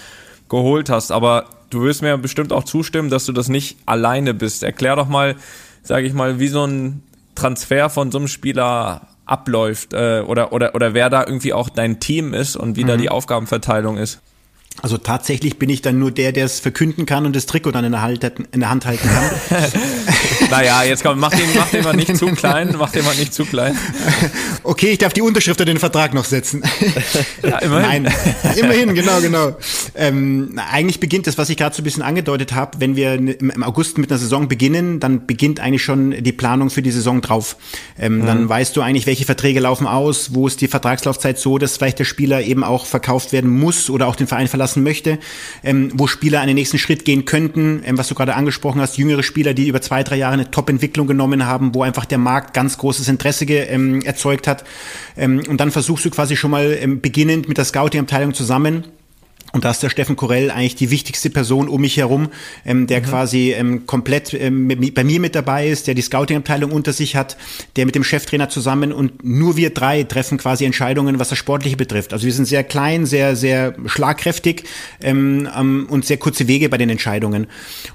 geholt 0.51 0.91
hast. 0.91 1.11
Aber 1.11 1.45
du 1.71 1.81
wirst 1.81 2.03
mir 2.03 2.15
bestimmt 2.17 2.53
auch 2.53 2.65
zustimmen, 2.65 3.09
dass 3.09 3.25
du 3.25 3.31
das 3.31 3.49
nicht 3.49 3.77
alleine 3.87 4.35
bist. 4.35 4.61
Erklär 4.61 4.95
doch 4.95 5.07
mal, 5.07 5.35
sage 5.81 6.05
ich 6.05 6.13
mal, 6.13 6.39
wie 6.39 6.49
so 6.49 6.65
ein 6.65 7.01
Transfer 7.33 7.89
von 7.89 8.11
so 8.11 8.19
einem 8.19 8.27
Spieler 8.27 9.07
abläuft 9.25 9.93
äh, 9.93 10.23
oder, 10.27 10.51
oder, 10.51 10.75
oder 10.75 10.93
wer 10.93 11.09
da 11.09 11.23
irgendwie 11.25 11.53
auch 11.53 11.69
dein 11.69 11.99
Team 11.99 12.33
ist 12.33 12.55
und 12.57 12.75
wie 12.75 12.83
mhm. 12.83 12.89
da 12.89 12.97
die 12.97 13.09
Aufgabenverteilung 13.09 13.97
ist. 13.97 14.19
Also 14.81 14.97
tatsächlich 14.97 15.59
bin 15.59 15.69
ich 15.69 15.81
dann 15.81 15.99
nur 15.99 16.11
der, 16.11 16.31
der 16.31 16.45
es 16.45 16.59
verkünden 16.59 17.05
kann 17.05 17.25
und 17.25 17.35
das 17.35 17.45
Trikot 17.45 17.71
dann 17.71 17.85
in 17.85 17.91
der, 17.91 18.01
Hand, 18.01 18.23
in 18.51 18.61
der 18.61 18.69
Hand 18.69 18.85
halten 18.85 19.07
kann. 19.07 19.69
naja, 20.49 20.83
jetzt 20.83 21.03
komm, 21.03 21.19
mach 21.19 21.31
den, 21.31 21.47
mach 21.55 21.69
den 21.69 21.83
mal 21.83 21.93
nicht 21.93 22.15
zu 22.17 22.27
klein, 22.27 22.73
mach 22.77 22.91
den 22.91 23.05
mal 23.05 23.15
nicht 23.15 23.33
zu 23.33 23.45
klein. 23.45 23.77
Okay, 24.63 24.91
ich 24.91 24.99
darf 24.99 25.11
die 25.11 25.23
Unterschrift 25.23 25.59
in 25.61 25.65
den 25.65 25.79
Vertrag 25.79 26.13
noch 26.13 26.25
setzen. 26.25 26.61
Ja, 27.43 27.57
immerhin. 27.57 28.03
Nein, 28.03 28.13
immerhin, 28.57 28.93
genau, 28.93 29.19
genau. 29.19 29.57
Ähm, 29.95 30.59
eigentlich 30.71 30.99
beginnt 30.99 31.25
das, 31.25 31.37
was 31.39 31.49
ich 31.49 31.57
gerade 31.57 31.75
so 31.75 31.81
ein 31.81 31.83
bisschen 31.83 32.03
angedeutet 32.03 32.53
habe, 32.53 32.79
wenn 32.79 32.95
wir 32.95 33.13
im 33.13 33.63
August 33.63 33.97
mit 33.97 34.11
einer 34.11 34.19
Saison 34.19 34.47
beginnen, 34.47 34.99
dann 34.99 35.25
beginnt 35.25 35.59
eigentlich 35.59 35.83
schon 35.83 36.11
die 36.23 36.31
Planung 36.31 36.69
für 36.69 36.83
die 36.83 36.91
Saison 36.91 37.21
drauf. 37.21 37.57
Ähm, 37.97 38.19
mhm. 38.19 38.25
Dann 38.27 38.49
weißt 38.49 38.77
du 38.77 38.81
eigentlich, 38.81 39.07
welche 39.07 39.25
Verträge 39.25 39.59
laufen 39.59 39.87
aus, 39.87 40.35
wo 40.35 40.47
ist 40.47 40.61
die 40.61 40.67
Vertragslaufzeit 40.67 41.39
so, 41.39 41.57
dass 41.57 41.77
vielleicht 41.77 41.97
der 41.97 42.05
Spieler 42.05 42.41
eben 42.41 42.63
auch 42.63 42.85
verkauft 42.85 43.33
werden 43.33 43.49
muss 43.49 43.89
oder 43.89 44.07
auch 44.07 44.15
den 44.15 44.27
Verein 44.27 44.47
verlassen 44.47 44.60
möchte, 44.75 45.19
ähm, 45.63 45.91
wo 45.93 46.07
Spieler 46.07 46.41
einen 46.41 46.55
nächsten 46.55 46.77
Schritt 46.77 47.05
gehen 47.05 47.25
könnten, 47.25 47.81
ähm, 47.85 47.97
was 47.97 48.07
du 48.07 48.15
gerade 48.15 48.35
angesprochen 48.35 48.81
hast, 48.81 48.97
jüngere 48.97 49.23
Spieler, 49.23 49.53
die 49.53 49.67
über 49.67 49.81
zwei, 49.81 50.03
drei 50.03 50.17
Jahre 50.17 50.33
eine 50.33 50.51
Top-Entwicklung 50.51 51.07
genommen 51.07 51.45
haben, 51.45 51.73
wo 51.73 51.83
einfach 51.83 52.05
der 52.05 52.17
Markt 52.17 52.53
ganz 52.53 52.77
großes 52.77 53.07
Interesse 53.07 53.45
ähm, 53.45 54.01
erzeugt 54.01 54.47
hat. 54.47 54.63
Ähm, 55.17 55.41
und 55.47 55.59
dann 55.59 55.71
versuchst 55.71 56.05
du 56.05 56.09
quasi 56.09 56.35
schon 56.35 56.51
mal 56.51 56.77
ähm, 56.79 57.01
beginnend 57.01 57.47
mit 57.47 57.57
der 57.57 57.65
Scouting-Abteilung 57.65 58.33
zusammen 58.33 58.85
und 59.53 59.65
da 59.65 59.71
ist 59.71 59.83
der 59.83 59.89
Steffen 59.89 60.15
Korell 60.15 60.49
eigentlich 60.49 60.75
die 60.75 60.91
wichtigste 60.91 61.29
Person 61.29 61.67
um 61.67 61.81
mich 61.81 61.97
herum, 61.97 62.29
ähm, 62.65 62.87
der 62.87 63.01
mhm. 63.01 63.05
quasi 63.05 63.51
ähm, 63.51 63.85
komplett 63.85 64.33
ähm, 64.33 64.67
mit, 64.67 64.93
bei 64.93 65.03
mir 65.03 65.19
mit 65.19 65.35
dabei 65.35 65.67
ist, 65.67 65.87
der 65.87 65.93
die 65.93 66.01
Scouting-Abteilung 66.01 66.71
unter 66.71 66.93
sich 66.93 67.15
hat, 67.15 67.37
der 67.75 67.85
mit 67.85 67.95
dem 67.95 68.03
Cheftrainer 68.03 68.49
zusammen 68.49 68.93
und 68.93 69.23
nur 69.23 69.57
wir 69.57 69.71
drei 69.71 70.03
treffen 70.03 70.37
quasi 70.37 70.65
Entscheidungen, 70.65 71.19
was 71.19 71.29
das 71.29 71.37
Sportliche 71.37 71.77
betrifft. 71.77 72.13
Also 72.13 72.25
wir 72.25 72.33
sind 72.33 72.45
sehr 72.45 72.63
klein, 72.63 73.05
sehr, 73.05 73.35
sehr 73.35 73.75
schlagkräftig 73.85 74.63
ähm, 75.01 75.49
ähm, 75.57 75.87
und 75.89 76.05
sehr 76.05 76.17
kurze 76.17 76.47
Wege 76.47 76.69
bei 76.69 76.77
den 76.77 76.89
Entscheidungen. 76.89 77.47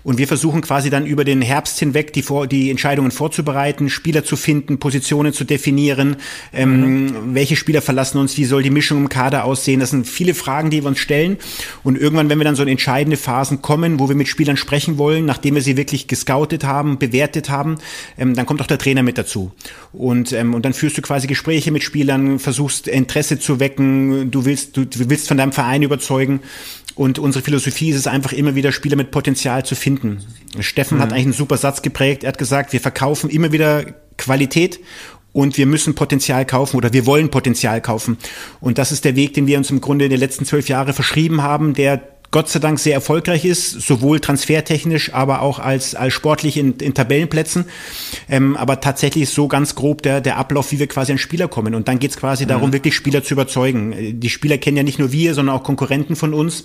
Und 0.03 0.19
wir 0.19 0.29
versuchen 0.29 0.61
quasi 0.61 0.91
dann 0.91 1.07
über 1.07 1.25
den 1.25 1.41
Herbst 1.41 1.79
hinweg 1.79 2.13
die, 2.13 2.23
vor, 2.23 2.47
die 2.47 2.71
Entscheidungen 2.71 3.11
vorzubereiten, 3.11 3.89
Spieler 3.89 4.25
zu 4.25 4.37
finden, 4.37 4.79
Positionen 4.79 5.33
zu 5.33 5.45
definieren, 5.45 6.17
ähm, 6.53 7.05
mhm. 7.07 7.35
welche 7.35 7.57
Spieler 7.57 7.81
verlassen 7.81 8.19
uns, 8.19 8.37
wie 8.37 8.45
soll 8.45 8.63
die 8.63 8.71
Mischung 8.71 8.99
im 8.99 9.09
Kader 9.09 9.45
aussehen. 9.45 9.81
Das 9.81 9.91
sind 9.91 10.07
viele 10.07 10.35
Fragen, 10.35 10.71
die 10.71 10.83
wir 10.83 10.89
uns 10.89 10.99
stellen. 10.99 11.39
Und 11.83 11.99
irgendwann, 11.99 12.29
wenn 12.29 12.39
wir 12.39 12.45
dann 12.45 12.57
so 12.57 12.63
in 12.63 12.69
entscheidende 12.69 13.17
Phasen 13.17 13.63
kommen, 13.63 13.99
wo 13.99 14.09
wir 14.09 14.17
mit 14.17 14.29
Spielern 14.29 14.57
sprechen 14.57 14.99
wollen, 14.99 15.25
nachdem 15.25 15.55
wir 15.55 15.63
sie 15.63 15.77
wirklich 15.77 16.07
gescoutet 16.07 16.65
haben, 16.65 16.99
bewertet 16.99 17.51
haben, 17.51 17.77
ähm, 18.19 18.35
dann 18.35 18.47
kommt 18.47 18.63
auch 18.63 18.67
der 18.67 18.79
Trainer 18.79 19.03
mit 19.03 19.19
dazu. 19.19 19.53
Und, 19.93 20.33
ähm, 20.33 20.55
und 20.55 20.65
dann 20.65 20.73
führst 20.73 20.99
du 20.99 21.03
quasi 21.03 21.27
Gespräche 21.27 21.71
mit 21.71 21.83
Spielern, 21.83 22.39
versuchst 22.39 22.89
Interesse 22.89 23.39
zu 23.39 23.61
wecken, 23.61 24.31
du 24.31 24.45
willst, 24.45 24.77
du, 24.77 24.85
du 24.85 25.11
willst 25.11 25.29
von 25.29 25.37
deinem 25.37 25.53
Verein 25.53 25.83
überzeugen. 25.83 26.41
Und 26.95 27.19
unsere 27.19 27.45
Philosophie 27.45 27.91
ist 27.91 27.97
es 27.97 28.07
einfach 28.07 28.33
immer 28.33 28.55
wieder, 28.55 28.73
Spieler 28.73 28.97
mit 28.97 29.11
Potenzial 29.11 29.67
zu 29.67 29.75
finden. 29.75 30.25
Steffen 30.61 30.97
mhm. 30.97 31.03
hat 31.03 31.13
eigentlich 31.13 31.27
einen 31.27 31.33
super 31.35 31.59
Satz 31.59 31.83
geprägt. 31.83 32.25
Er 32.25 32.29
hat 32.29 32.39
gesagt, 32.39 32.73
wir 32.73 32.81
verkaufen 32.81 33.29
immer 33.29 33.53
wieder 33.53 33.85
Qualität 34.17 34.81
und 35.37 35.59
wir 35.59 35.67
müssen 35.67 35.95
Potenzial 35.95 36.47
kaufen 36.47 36.79
oder 36.79 36.95
wir 36.95 37.05
wollen 37.05 37.31
Potenzial 37.31 37.83
kaufen. 37.83 38.17
Und 38.59 38.79
das 38.79 38.91
ist 38.91 39.05
der 39.05 39.17
Weg, 39.17 39.35
den 39.35 39.47
wir 39.47 39.59
uns 39.59 39.71
im 39.71 39.83
Grunde 39.83 40.07
in 40.07 40.11
den 40.11 40.19
letzten 40.19 40.47
zwölf 40.47 40.67
Jahren 40.71 40.95
verschrieben 40.95 41.43
haben, 41.43 41.75
der 41.75 42.01
Gott 42.31 42.49
sei 42.49 42.59
Dank 42.59 42.79
sehr 42.79 42.95
erfolgreich 42.95 43.45
ist, 43.45 43.71
sowohl 43.83 44.21
transfertechnisch, 44.21 45.13
aber 45.13 45.43
auch 45.43 45.59
als, 45.59 45.95
als 45.95 46.15
sportlich 46.15 46.57
in, 46.57 46.79
in 46.79 46.95
Tabellenplätzen. 46.95 47.67
Ähm, 48.31 48.57
aber 48.57 48.81
tatsächlich 48.81 49.25
ist 49.25 49.35
so 49.35 49.47
ganz 49.47 49.75
grob 49.75 50.01
der, 50.03 50.23
der 50.23 50.39
Ablauf, 50.39 50.73
wie 50.73 50.79
wir 50.79 50.87
quasi 50.87 51.13
an 51.13 51.19
Spieler 51.19 51.49
kommen. 51.49 51.75
Und 51.75 51.87
dann 51.87 51.99
geht 51.99 52.13
es 52.13 52.17
quasi 52.17 52.45
mhm. 52.45 52.49
darum, 52.49 52.73
wirklich 52.73 52.95
Spieler 52.95 53.23
zu 53.23 53.35
überzeugen. 53.35 54.19
Die 54.19 54.31
Spieler 54.31 54.57
kennen 54.57 54.79
ja 54.79 54.83
nicht 54.83 54.99
nur 54.99 55.13
wir, 55.13 55.35
sondern 55.35 55.55
auch 55.55 55.63
Konkurrenten 55.63 56.17
von 56.17 56.33
uns. 56.33 56.65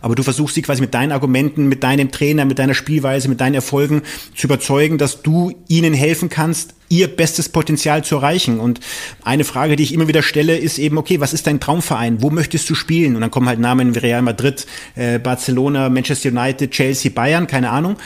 Aber 0.00 0.14
du 0.14 0.22
versuchst 0.22 0.54
sie 0.54 0.62
quasi 0.62 0.80
mit 0.80 0.94
deinen 0.94 1.12
Argumenten, 1.12 1.68
mit 1.68 1.82
deinem 1.82 2.10
Trainer, 2.10 2.44
mit 2.44 2.58
deiner 2.58 2.74
Spielweise, 2.74 3.28
mit 3.28 3.40
deinen 3.40 3.54
Erfolgen 3.54 4.02
zu 4.34 4.46
überzeugen, 4.46 4.98
dass 4.98 5.22
du 5.22 5.52
ihnen 5.68 5.94
helfen 5.94 6.28
kannst, 6.28 6.74
ihr 6.88 7.08
bestes 7.08 7.48
Potenzial 7.48 8.04
zu 8.04 8.16
erreichen. 8.16 8.60
Und 8.60 8.80
eine 9.22 9.44
Frage, 9.44 9.76
die 9.76 9.82
ich 9.82 9.92
immer 9.92 10.08
wieder 10.08 10.22
stelle, 10.22 10.56
ist 10.56 10.78
eben, 10.78 10.98
okay, 10.98 11.20
was 11.20 11.32
ist 11.32 11.46
dein 11.46 11.60
Traumverein? 11.60 12.22
Wo 12.22 12.30
möchtest 12.30 12.68
du 12.70 12.74
spielen? 12.74 13.14
Und 13.14 13.20
dann 13.20 13.30
kommen 13.30 13.48
halt 13.48 13.60
Namen 13.60 13.94
wie 13.94 13.98
Real 13.98 14.22
Madrid, 14.22 14.66
äh, 14.94 15.18
Barcelona, 15.18 15.88
Manchester 15.88 16.30
United, 16.30 16.70
Chelsea, 16.70 17.10
Bayern, 17.14 17.46
keine 17.46 17.70
Ahnung. 17.70 17.96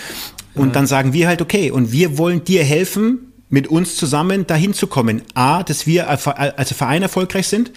Und 0.54 0.68
mhm. 0.68 0.72
dann 0.72 0.86
sagen 0.86 1.12
wir 1.12 1.28
halt, 1.28 1.40
okay, 1.40 1.70
und 1.70 1.92
wir 1.92 2.18
wollen 2.18 2.44
dir 2.44 2.64
helfen, 2.64 3.32
mit 3.48 3.68
uns 3.68 3.96
zusammen 3.96 4.46
dahin 4.46 4.72
zu 4.72 4.86
kommen. 4.86 5.22
A, 5.34 5.62
dass 5.62 5.86
wir 5.86 6.08
als 6.08 6.72
Verein 6.72 7.02
erfolgreich 7.02 7.48
sind 7.48 7.70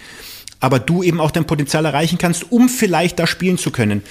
aber 0.60 0.78
du 0.78 1.02
eben 1.02 1.20
auch 1.20 1.30
dein 1.30 1.44
Potenzial 1.44 1.84
erreichen 1.84 2.18
kannst, 2.18 2.50
um 2.50 2.68
vielleicht 2.68 3.18
da 3.18 3.26
spielen 3.26 3.58
zu 3.58 3.70
können. 3.70 4.02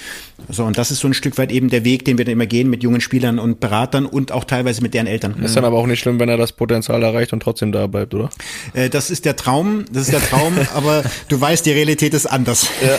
So, 0.48 0.64
und 0.64 0.78
das 0.78 0.90
ist 0.90 1.00
so 1.00 1.08
ein 1.08 1.14
Stück 1.14 1.38
weit 1.38 1.50
eben 1.50 1.70
der 1.70 1.84
Weg, 1.84 2.04
den 2.04 2.18
wir 2.18 2.24
dann 2.24 2.32
immer 2.32 2.46
gehen 2.46 2.70
mit 2.70 2.82
jungen 2.82 3.00
Spielern 3.00 3.38
und 3.38 3.58
Beratern 3.58 4.06
und 4.06 4.32
auch 4.32 4.44
teilweise 4.44 4.82
mit 4.82 4.94
deren 4.94 5.06
Eltern. 5.06 5.42
Ist 5.42 5.56
dann 5.56 5.64
aber 5.64 5.78
auch 5.78 5.86
nicht 5.86 6.00
schlimm, 6.00 6.20
wenn 6.20 6.28
er 6.28 6.36
das 6.36 6.52
Potenzial 6.52 7.02
erreicht 7.02 7.32
und 7.32 7.40
trotzdem 7.40 7.72
da 7.72 7.86
bleibt, 7.86 8.14
oder? 8.14 8.30
Äh, 8.74 8.90
das 8.90 9.10
ist 9.10 9.24
der 9.24 9.36
Traum, 9.36 9.84
das 9.90 10.04
ist 10.04 10.12
der 10.12 10.22
Traum, 10.22 10.54
aber 10.74 11.04
du 11.28 11.40
weißt, 11.40 11.66
die 11.66 11.72
Realität 11.72 12.14
ist 12.14 12.26
anders. 12.26 12.68
Ja. 12.80 12.98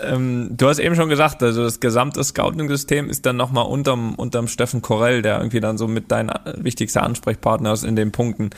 ähm, 0.14 0.50
du 0.56 0.68
hast 0.68 0.78
eben 0.78 0.94
schon 0.94 1.08
gesagt, 1.08 1.42
also 1.42 1.64
das 1.64 1.80
gesamte 1.80 2.22
Scouting-System 2.22 3.10
ist 3.10 3.26
dann 3.26 3.36
nochmal 3.36 3.66
unterm, 3.66 4.14
unterm 4.14 4.48
Steffen 4.48 4.80
Korell, 4.80 5.22
der 5.22 5.38
irgendwie 5.38 5.60
dann 5.60 5.76
so 5.76 5.86
mit 5.86 6.10
dein 6.10 6.30
wichtigster 6.56 7.02
Ansprechpartner 7.02 7.72
ist 7.72 7.84
in 7.84 7.96
den 7.96 8.12
Punkten. 8.12 8.50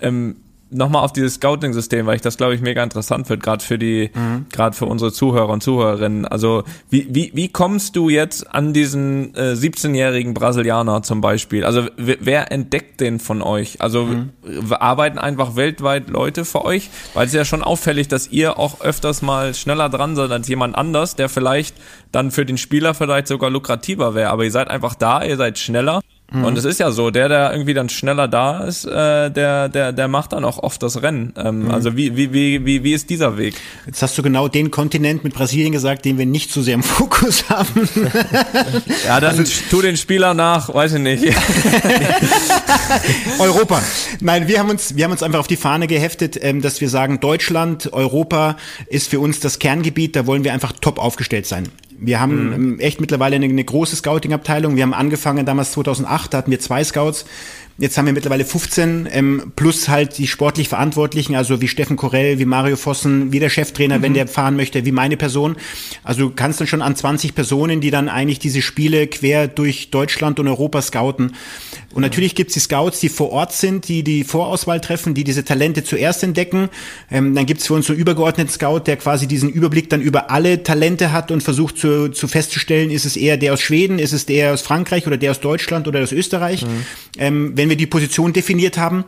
Ähm, 0.00 0.36
nochmal 0.70 1.04
auf 1.04 1.12
dieses 1.12 1.34
Scouting-System, 1.34 2.06
weil 2.06 2.16
ich 2.16 2.22
das, 2.22 2.36
glaube 2.36 2.54
ich, 2.54 2.60
mega 2.60 2.82
interessant 2.82 3.28
wird, 3.28 3.42
gerade 3.42 3.64
für 3.64 3.78
die, 3.78 4.10
mhm. 4.14 4.46
gerade 4.50 4.76
für 4.76 4.86
unsere 4.86 5.12
Zuhörer 5.12 5.48
und 5.48 5.62
Zuhörerinnen. 5.62 6.26
Also 6.26 6.64
wie, 6.88 7.06
wie, 7.10 7.32
wie 7.34 7.48
kommst 7.48 7.96
du 7.96 8.08
jetzt 8.08 8.52
an 8.54 8.72
diesen 8.72 9.34
äh, 9.34 9.52
17-jährigen 9.52 10.34
Brasilianer 10.34 11.02
zum 11.02 11.20
Beispiel? 11.20 11.64
Also 11.64 11.86
wer 11.96 12.52
entdeckt 12.52 13.00
den 13.00 13.18
von 13.18 13.42
euch? 13.42 13.80
Also 13.80 14.04
mhm. 14.04 14.30
arbeiten 14.70 15.18
einfach 15.18 15.56
weltweit 15.56 16.08
Leute 16.08 16.44
für 16.44 16.64
euch? 16.64 16.90
Weil 17.14 17.26
es 17.26 17.32
ist 17.32 17.36
ja 17.36 17.44
schon 17.44 17.62
auffällig, 17.62 18.08
dass 18.08 18.28
ihr 18.28 18.58
auch 18.58 18.80
öfters 18.80 19.22
mal 19.22 19.54
schneller 19.54 19.88
dran 19.88 20.16
seid 20.16 20.30
als 20.30 20.48
jemand 20.48 20.76
anders, 20.76 21.16
der 21.16 21.28
vielleicht 21.28 21.74
dann 22.12 22.30
für 22.30 22.46
den 22.46 22.58
Spieler 22.58 22.94
vielleicht 22.94 23.26
sogar 23.26 23.50
lukrativer 23.50 24.14
wäre. 24.14 24.30
Aber 24.30 24.44
ihr 24.44 24.52
seid 24.52 24.68
einfach 24.68 24.94
da, 24.94 25.22
ihr 25.22 25.36
seid 25.36 25.58
schneller 25.58 26.00
Mhm. 26.32 26.44
Und 26.44 26.58
es 26.58 26.64
ist 26.64 26.78
ja 26.78 26.92
so, 26.92 27.10
der, 27.10 27.28
der 27.28 27.52
irgendwie 27.52 27.74
dann 27.74 27.88
schneller 27.88 28.28
da 28.28 28.64
ist, 28.64 28.84
äh, 28.84 29.30
der, 29.30 29.68
der, 29.68 29.92
der 29.92 30.08
macht 30.08 30.32
dann 30.32 30.44
auch 30.44 30.58
oft 30.58 30.82
das 30.82 31.02
Rennen. 31.02 31.34
Ähm, 31.36 31.64
mhm. 31.64 31.70
Also 31.70 31.96
wie, 31.96 32.16
wie, 32.16 32.32
wie, 32.32 32.64
wie, 32.64 32.84
wie 32.84 32.92
ist 32.92 33.10
dieser 33.10 33.36
Weg? 33.36 33.56
Jetzt 33.86 34.02
hast 34.02 34.16
du 34.16 34.22
genau 34.22 34.46
den 34.46 34.70
Kontinent 34.70 35.24
mit 35.24 35.34
Brasilien 35.34 35.72
gesagt, 35.72 36.04
den 36.04 36.18
wir 36.18 36.26
nicht 36.26 36.52
so 36.52 36.62
sehr 36.62 36.74
im 36.74 36.82
Fokus 36.84 37.48
haben. 37.48 37.88
ja, 39.06 39.20
dann 39.20 39.38
also, 39.38 39.52
tu 39.70 39.82
den 39.82 39.96
Spieler 39.96 40.34
nach, 40.34 40.72
weiß 40.72 40.94
ich 40.94 41.00
nicht. 41.00 41.24
Europa. 43.38 43.82
Nein, 44.20 44.46
wir 44.46 44.58
haben 44.60 44.70
uns, 44.70 44.96
wir 44.96 45.04
haben 45.04 45.12
uns 45.12 45.22
einfach 45.22 45.40
auf 45.40 45.48
die 45.48 45.56
Fahne 45.56 45.86
geheftet, 45.88 46.38
ähm, 46.40 46.62
dass 46.62 46.80
wir 46.80 46.88
sagen, 46.88 47.18
Deutschland, 47.20 47.92
Europa 47.92 48.56
ist 48.86 49.08
für 49.08 49.18
uns 49.18 49.40
das 49.40 49.58
Kerngebiet, 49.58 50.14
da 50.14 50.26
wollen 50.26 50.44
wir 50.44 50.52
einfach 50.52 50.72
top 50.80 50.98
aufgestellt 50.98 51.46
sein. 51.46 51.68
Wir 52.00 52.20
haben 52.20 52.46
mhm. 52.46 52.52
Ähm, 52.52 52.80
echt 52.80 53.00
mittlerweile 53.00 53.36
eine, 53.36 53.46
eine 53.46 53.64
große 53.64 53.96
Scouting-Abteilung. 53.96 54.76
Wir 54.76 54.82
haben 54.82 54.94
angefangen 54.94 55.44
damals 55.46 55.72
2008, 55.72 56.32
da 56.32 56.38
hatten 56.38 56.50
wir 56.50 56.58
zwei 56.58 56.82
Scouts. 56.82 57.26
Jetzt 57.80 57.96
haben 57.96 58.04
wir 58.04 58.12
mittlerweile 58.12 58.44
15, 58.44 59.08
ähm, 59.10 59.52
plus 59.56 59.88
halt 59.88 60.18
die 60.18 60.26
sportlich 60.26 60.68
Verantwortlichen, 60.68 61.34
also 61.34 61.62
wie 61.62 61.68
Steffen 61.68 61.96
Korell, 61.96 62.38
wie 62.38 62.44
Mario 62.44 62.76
Vossen, 62.76 63.32
wie 63.32 63.40
der 63.40 63.48
Cheftrainer, 63.48 63.98
mhm. 63.98 64.02
wenn 64.02 64.14
der 64.14 64.28
fahren 64.28 64.54
möchte, 64.54 64.84
wie 64.84 64.92
meine 64.92 65.16
Person. 65.16 65.56
Also 66.04 66.28
du 66.28 66.34
kannst 66.34 66.60
dann 66.60 66.66
schon 66.66 66.82
an 66.82 66.94
20 66.94 67.34
Personen, 67.34 67.80
die 67.80 67.90
dann 67.90 68.10
eigentlich 68.10 68.38
diese 68.38 68.60
Spiele 68.60 69.06
quer 69.06 69.48
durch 69.48 69.90
Deutschland 69.90 70.38
und 70.38 70.48
Europa 70.48 70.82
scouten. 70.82 71.34
Und 71.92 72.02
natürlich 72.02 72.34
gibt's 72.34 72.54
die 72.54 72.60
Scouts, 72.60 73.00
die 73.00 73.08
vor 73.08 73.30
Ort 73.30 73.52
sind, 73.52 73.88
die 73.88 74.04
die 74.04 74.22
Vorauswahl 74.22 74.80
treffen, 74.80 75.14
die 75.14 75.24
diese 75.24 75.44
Talente 75.44 75.82
zuerst 75.82 76.22
entdecken. 76.22 76.68
Ähm, 77.10 77.34
dann 77.34 77.46
gibt's 77.46 77.66
für 77.66 77.74
uns 77.74 77.86
so 77.86 77.92
einen 77.92 78.00
übergeordneten 78.00 78.52
Scout, 78.52 78.80
der 78.86 78.96
quasi 78.96 79.26
diesen 79.26 79.50
Überblick 79.50 79.90
dann 79.90 80.00
über 80.00 80.30
alle 80.30 80.62
Talente 80.62 81.12
hat 81.12 81.30
und 81.30 81.42
versucht 81.42 81.78
zu, 81.78 82.10
zu 82.10 82.28
festzustellen, 82.28 82.90
ist 82.90 83.06
es 83.06 83.16
eher 83.16 83.36
der 83.36 83.54
aus 83.54 83.60
Schweden, 83.60 83.98
ist 83.98 84.12
es 84.12 84.26
der 84.26 84.52
aus 84.52 84.62
Frankreich 84.62 85.06
oder 85.06 85.16
der 85.16 85.32
aus 85.32 85.40
Deutschland 85.40 85.88
oder 85.88 86.02
aus 86.02 86.12
Österreich. 86.12 86.62
Mhm. 86.62 86.68
Ähm, 87.18 87.52
wenn 87.56 87.68
wir 87.68 87.76
die 87.76 87.86
Position 87.86 88.32
definiert 88.32 88.78
haben, 88.78 89.04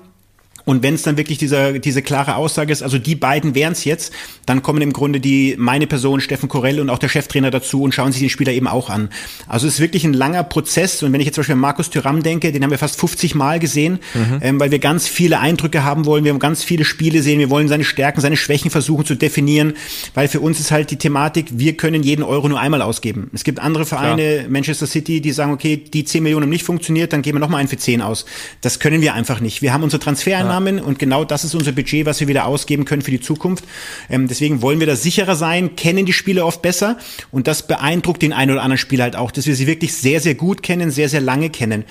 und 0.64 0.82
wenn 0.82 0.94
es 0.94 1.02
dann 1.02 1.16
wirklich 1.16 1.38
dieser, 1.38 1.78
diese 1.78 2.02
klare 2.02 2.36
Aussage 2.36 2.72
ist, 2.72 2.82
also 2.82 2.98
die 2.98 3.14
beiden 3.14 3.54
wären 3.54 3.72
es 3.72 3.84
jetzt, 3.84 4.12
dann 4.46 4.62
kommen 4.62 4.80
im 4.82 4.92
Grunde 4.92 5.20
die 5.20 5.56
meine 5.58 5.86
Person, 5.86 6.20
Steffen 6.20 6.48
Korell 6.48 6.80
und 6.80 6.90
auch 6.90 6.98
der 6.98 7.08
Cheftrainer 7.08 7.50
dazu 7.50 7.82
und 7.82 7.94
schauen 7.94 8.12
sich 8.12 8.20
den 8.20 8.30
Spieler 8.30 8.52
eben 8.52 8.68
auch 8.68 8.90
an. 8.90 9.08
Also 9.48 9.66
es 9.66 9.74
ist 9.74 9.80
wirklich 9.80 10.04
ein 10.04 10.12
langer 10.12 10.44
Prozess. 10.44 11.02
Und 11.02 11.12
wenn 11.12 11.20
ich 11.20 11.26
jetzt 11.26 11.34
zum 11.34 11.42
Beispiel 11.42 11.54
an 11.54 11.60
Markus 11.60 11.90
Thüram 11.90 12.22
denke, 12.22 12.52
den 12.52 12.62
haben 12.62 12.70
wir 12.70 12.78
fast 12.78 12.98
50 12.98 13.34
Mal 13.34 13.58
gesehen, 13.58 13.98
mhm. 14.14 14.38
ähm, 14.40 14.60
weil 14.60 14.70
wir 14.70 14.78
ganz 14.78 15.08
viele 15.08 15.40
Eindrücke 15.40 15.84
haben 15.84 16.06
wollen. 16.06 16.24
Wir 16.24 16.32
haben 16.32 16.38
ganz 16.38 16.62
viele 16.62 16.84
Spiele 16.84 17.22
sehen. 17.22 17.38
Wir 17.38 17.50
wollen 17.50 17.68
seine 17.68 17.84
Stärken, 17.84 18.20
seine 18.20 18.36
Schwächen 18.36 18.70
versuchen 18.70 19.04
zu 19.04 19.14
definieren, 19.14 19.74
weil 20.14 20.28
für 20.28 20.40
uns 20.40 20.60
ist 20.60 20.70
halt 20.70 20.90
die 20.90 20.96
Thematik, 20.96 21.46
wir 21.52 21.76
können 21.76 22.02
jeden 22.02 22.22
Euro 22.22 22.48
nur 22.48 22.60
einmal 22.60 22.82
ausgeben. 22.82 23.30
Es 23.32 23.44
gibt 23.44 23.58
andere 23.58 23.86
Vereine, 23.86 24.38
Klar. 24.38 24.50
Manchester 24.50 24.86
City, 24.86 25.20
die 25.20 25.32
sagen, 25.32 25.52
okay, 25.52 25.76
die 25.76 26.04
10 26.04 26.22
Millionen 26.22 26.44
haben 26.44 26.50
nicht 26.50 26.64
funktioniert, 26.64 27.12
dann 27.12 27.22
geben 27.22 27.36
wir 27.36 27.40
nochmal 27.40 27.60
einen 27.60 27.68
für 27.68 27.76
10 27.76 28.02
aus. 28.02 28.24
Das 28.60 28.78
können 28.78 29.00
wir 29.00 29.14
einfach 29.14 29.40
nicht. 29.40 29.62
Wir 29.62 29.72
haben 29.72 29.82
unsere 29.82 30.00
Transfereinnahmen 30.00 30.51
Einnahmen 30.52 30.80
und 30.80 30.98
genau 30.98 31.24
das 31.24 31.44
ist 31.44 31.54
unser 31.54 31.72
Budget, 31.72 32.04
was 32.04 32.20
wir 32.20 32.28
wieder 32.28 32.46
ausgeben 32.46 32.84
können 32.84 33.02
für 33.02 33.10
die 33.10 33.20
Zukunft. 33.20 33.64
Ähm, 34.10 34.28
deswegen 34.28 34.60
wollen 34.60 34.80
wir 34.80 34.86
da 34.86 34.96
sicherer 34.96 35.34
sein, 35.34 35.76
kennen 35.76 36.04
die 36.04 36.12
Spieler 36.12 36.46
oft 36.46 36.60
besser 36.60 36.98
und 37.30 37.46
das 37.46 37.66
beeindruckt 37.66 38.20
den 38.20 38.32
einen 38.34 38.52
oder 38.52 38.62
anderen 38.62 38.78
Spieler 38.78 39.04
halt 39.04 39.16
auch, 39.16 39.30
dass 39.30 39.46
wir 39.46 39.56
sie 39.56 39.66
wirklich 39.66 39.94
sehr, 39.94 40.20
sehr 40.20 40.34
gut 40.34 40.62
kennen, 40.62 40.90
sehr, 40.90 41.08
sehr 41.08 41.22
lange 41.22 41.48
kennen. 41.48 41.84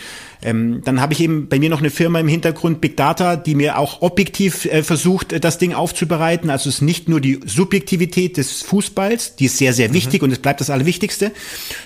Ähm, 0.44 0.82
dann 0.84 1.02
habe 1.02 1.14
ich 1.14 1.22
eben 1.22 1.48
bei 1.48 1.60
mir 1.60 1.70
noch 1.70 1.80
eine 1.80 1.90
Firma 1.90 2.20
im 2.20 2.28
Hintergrund, 2.28 2.82
Big 2.82 2.98
Data, 2.98 3.36
die 3.36 3.56
mir 3.56 3.78
auch 3.78 4.02
objektiv 4.02 4.66
äh, 4.66 4.84
versucht, 4.84 5.44
das 5.44 5.58
Ding 5.58 5.74
aufzubereiten. 5.74 6.50
Also 6.50 6.70
es 6.70 6.76
ist 6.76 6.82
nicht 6.82 7.08
nur 7.08 7.22
die 7.22 7.40
Subjektivität 7.46 8.38
des 8.38 8.62
Fußballs, 8.64 9.36
die 9.36 9.46
ist 9.46 9.58
sehr, 9.58 9.74
sehr 9.74 9.94
wichtig 9.94 10.22
mhm. 10.22 10.26
und 10.26 10.32
es 10.32 10.40
bleibt 10.40 10.62
das 10.62 10.70
Allerwichtigste, 10.70 11.32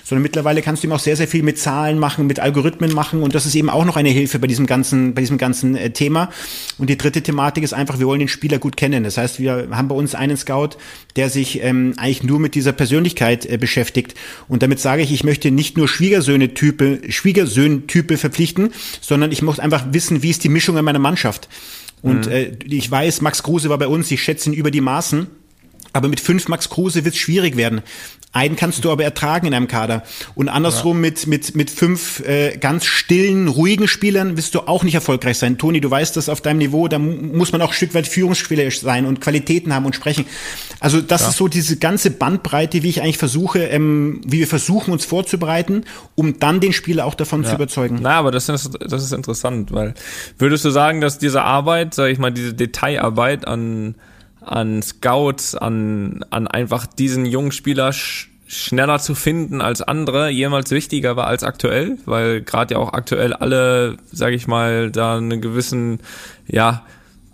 sondern 0.04 0.22
mittlerweile 0.22 0.62
kannst 0.62 0.82
du 0.82 0.86
eben 0.86 0.94
auch 0.94 1.00
sehr, 1.00 1.16
sehr 1.16 1.28
viel 1.28 1.42
mit 1.42 1.58
Zahlen 1.58 1.98
machen, 1.98 2.26
mit 2.26 2.40
Algorithmen 2.40 2.92
machen 2.92 3.22
und 3.22 3.34
das 3.34 3.44
ist 3.46 3.54
eben 3.54 3.68
auch 3.68 3.84
noch 3.84 3.96
eine 3.96 4.08
Hilfe 4.08 4.38
bei 4.38 4.46
diesem 4.46 4.66
ganzen, 4.66 5.14
bei 5.14 5.20
diesem 5.20 5.38
ganzen 5.38 5.76
äh, 5.76 5.90
Thema. 5.90 6.30
Und 6.78 6.88
die 6.88 6.96
dritte 6.96 7.22
Thematik 7.22 7.62
ist 7.62 7.74
einfach, 7.74 7.98
wir 7.98 8.06
wollen 8.06 8.20
den 8.20 8.28
Spieler 8.28 8.58
gut 8.58 8.76
kennen. 8.76 9.04
Das 9.04 9.18
heißt, 9.18 9.38
wir 9.38 9.68
haben 9.70 9.88
bei 9.88 9.94
uns 9.94 10.14
einen 10.14 10.36
Scout, 10.36 10.70
der 11.16 11.30
sich 11.30 11.62
ähm, 11.62 11.94
eigentlich 11.96 12.22
nur 12.22 12.38
mit 12.38 12.54
dieser 12.54 12.72
Persönlichkeit 12.72 13.46
äh, 13.46 13.58
beschäftigt. 13.58 14.14
Und 14.48 14.62
damit 14.62 14.80
sage 14.80 15.02
ich, 15.02 15.12
ich 15.12 15.24
möchte 15.24 15.50
nicht 15.50 15.76
nur 15.76 15.88
Schwiegersöhne-Type, 15.88 17.00
Schwiegersöhn-Type 17.08 18.16
verpflichten, 18.16 18.45
sondern 19.00 19.32
ich 19.32 19.42
muss 19.42 19.58
einfach 19.58 19.86
wissen, 19.90 20.22
wie 20.22 20.30
ist 20.30 20.44
die 20.44 20.48
Mischung 20.48 20.76
in 20.76 20.84
meiner 20.84 20.98
Mannschaft. 20.98 21.48
Und 22.02 22.26
mhm. 22.26 22.32
äh, 22.32 22.56
ich 22.64 22.90
weiß, 22.90 23.20
Max 23.20 23.42
Kruse 23.42 23.68
war 23.68 23.78
bei 23.78 23.88
uns, 23.88 24.10
ich 24.10 24.22
schätze 24.22 24.50
ihn 24.50 24.54
über 24.54 24.70
die 24.70 24.80
Maßen. 24.80 25.26
Aber 25.96 26.08
mit 26.08 26.20
fünf 26.20 26.48
Max 26.48 26.68
Kruse 26.68 27.04
wird 27.04 27.14
es 27.14 27.20
schwierig 27.20 27.56
werden. 27.56 27.82
Einen 28.36 28.54
kannst 28.54 28.84
du 28.84 28.90
aber 28.90 29.02
ertragen 29.02 29.46
in 29.46 29.54
einem 29.54 29.66
Kader. 29.66 30.02
Und 30.34 30.50
andersrum 30.50 30.98
ja. 30.98 31.08
mit, 31.08 31.26
mit, 31.26 31.56
mit 31.56 31.70
fünf 31.70 32.20
äh, 32.20 32.58
ganz 32.58 32.84
stillen, 32.84 33.48
ruhigen 33.48 33.88
Spielern 33.88 34.36
wirst 34.36 34.54
du 34.54 34.60
auch 34.60 34.84
nicht 34.84 34.94
erfolgreich 34.94 35.38
sein. 35.38 35.56
Toni, 35.56 35.80
du 35.80 35.90
weißt 35.90 36.14
das 36.18 36.28
auf 36.28 36.42
deinem 36.42 36.58
Niveau, 36.58 36.86
da 36.86 36.98
muss 36.98 37.52
man 37.52 37.62
auch 37.62 37.70
ein 37.70 37.74
Stück 37.74 37.94
weit 37.94 38.06
Führungsspieler 38.06 38.70
sein 38.70 39.06
und 39.06 39.22
Qualitäten 39.22 39.74
haben 39.74 39.86
und 39.86 39.96
sprechen. 39.96 40.26
Also 40.80 41.00
das 41.00 41.22
ja. 41.22 41.28
ist 41.28 41.38
so 41.38 41.48
diese 41.48 41.78
ganze 41.78 42.10
Bandbreite, 42.10 42.82
wie 42.82 42.90
ich 42.90 43.00
eigentlich 43.00 43.16
versuche, 43.16 43.60
ähm, 43.60 44.20
wie 44.26 44.40
wir 44.40 44.46
versuchen, 44.46 44.92
uns 44.92 45.06
vorzubereiten, 45.06 45.84
um 46.14 46.38
dann 46.38 46.60
den 46.60 46.74
Spieler 46.74 47.06
auch 47.06 47.14
davon 47.14 47.42
ja. 47.42 47.48
zu 47.48 47.54
überzeugen. 47.54 48.00
Na, 48.02 48.18
aber 48.18 48.32
das 48.32 48.50
ist, 48.50 48.70
das 48.86 49.02
ist 49.02 49.14
interessant, 49.14 49.72
weil 49.72 49.94
würdest 50.36 50.62
du 50.62 50.68
sagen, 50.68 51.00
dass 51.00 51.18
diese 51.18 51.40
Arbeit, 51.40 51.94
sag 51.94 52.10
ich 52.10 52.18
mal, 52.18 52.32
diese 52.32 52.52
Detailarbeit 52.52 53.48
an 53.48 53.94
an 54.46 54.82
Scouts, 54.82 55.54
an, 55.54 56.24
an 56.30 56.46
einfach 56.46 56.86
diesen 56.86 57.26
jungen 57.26 57.52
Spieler 57.52 57.92
sch 57.92 58.30
schneller 58.48 59.00
zu 59.00 59.16
finden 59.16 59.60
als 59.60 59.82
andere 59.82 60.30
jemals 60.30 60.70
wichtiger 60.70 61.16
war 61.16 61.26
als 61.26 61.42
aktuell, 61.42 61.98
weil 62.06 62.42
gerade 62.42 62.74
ja 62.74 62.80
auch 62.80 62.92
aktuell 62.92 63.32
alle, 63.32 63.96
sage 64.12 64.36
ich 64.36 64.46
mal, 64.46 64.92
da 64.92 65.16
einen 65.16 65.40
gewissen, 65.40 65.98
ja, 66.46 66.86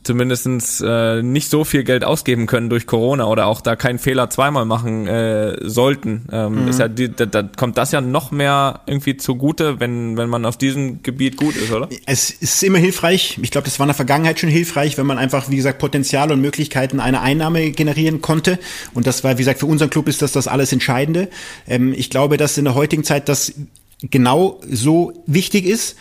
zumindestens 0.02 0.82
äh, 0.84 1.22
nicht 1.22 1.48
so 1.48 1.64
viel 1.64 1.84
Geld 1.84 2.04
ausgeben 2.04 2.46
können 2.46 2.68
durch 2.68 2.86
Corona 2.86 3.26
oder 3.26 3.46
auch 3.46 3.60
da 3.60 3.76
keinen 3.76 3.98
Fehler 3.98 4.30
zweimal 4.30 4.64
machen 4.64 5.06
äh, 5.06 5.56
sollten. 5.62 6.26
Ähm, 6.32 6.62
mhm. 6.62 6.68
ist 6.68 6.80
ja 6.80 6.88
die, 6.88 7.10
da, 7.10 7.26
da 7.26 7.42
kommt 7.42 7.78
das 7.78 7.92
ja 7.92 8.00
noch 8.00 8.30
mehr 8.30 8.80
irgendwie 8.86 9.16
zugute, 9.16 9.80
wenn, 9.80 10.16
wenn 10.16 10.28
man 10.28 10.44
auf 10.44 10.56
diesem 10.56 11.02
Gebiet 11.02 11.36
gut 11.36 11.56
ist, 11.56 11.72
oder? 11.72 11.88
Es 12.06 12.30
ist 12.30 12.62
immer 12.62 12.78
hilfreich. 12.78 13.38
Ich 13.42 13.50
glaube, 13.50 13.64
das 13.66 13.78
war 13.78 13.84
in 13.84 13.88
der 13.88 13.94
Vergangenheit 13.94 14.40
schon 14.40 14.50
hilfreich, 14.50 14.98
wenn 14.98 15.06
man 15.06 15.18
einfach, 15.18 15.50
wie 15.50 15.56
gesagt, 15.56 15.78
Potenzial 15.78 16.32
und 16.32 16.40
Möglichkeiten 16.40 17.00
einer 17.00 17.22
Einnahme 17.22 17.70
generieren 17.70 18.20
konnte. 18.20 18.58
Und 18.94 19.06
das 19.06 19.24
war, 19.24 19.32
wie 19.34 19.42
gesagt, 19.42 19.60
für 19.60 19.66
unseren 19.66 19.90
Club 19.90 20.08
ist 20.08 20.22
das 20.22 20.32
das 20.32 20.48
alles 20.48 20.72
Entscheidende. 20.72 21.28
Ähm, 21.68 21.94
ich 21.96 22.10
glaube, 22.10 22.36
dass 22.36 22.58
in 22.58 22.64
der 22.64 22.74
heutigen 22.74 23.04
Zeit 23.04 23.28
das 23.28 23.52
genau 24.10 24.60
so 24.68 25.12
wichtig 25.26 25.66
ist. 25.66 25.96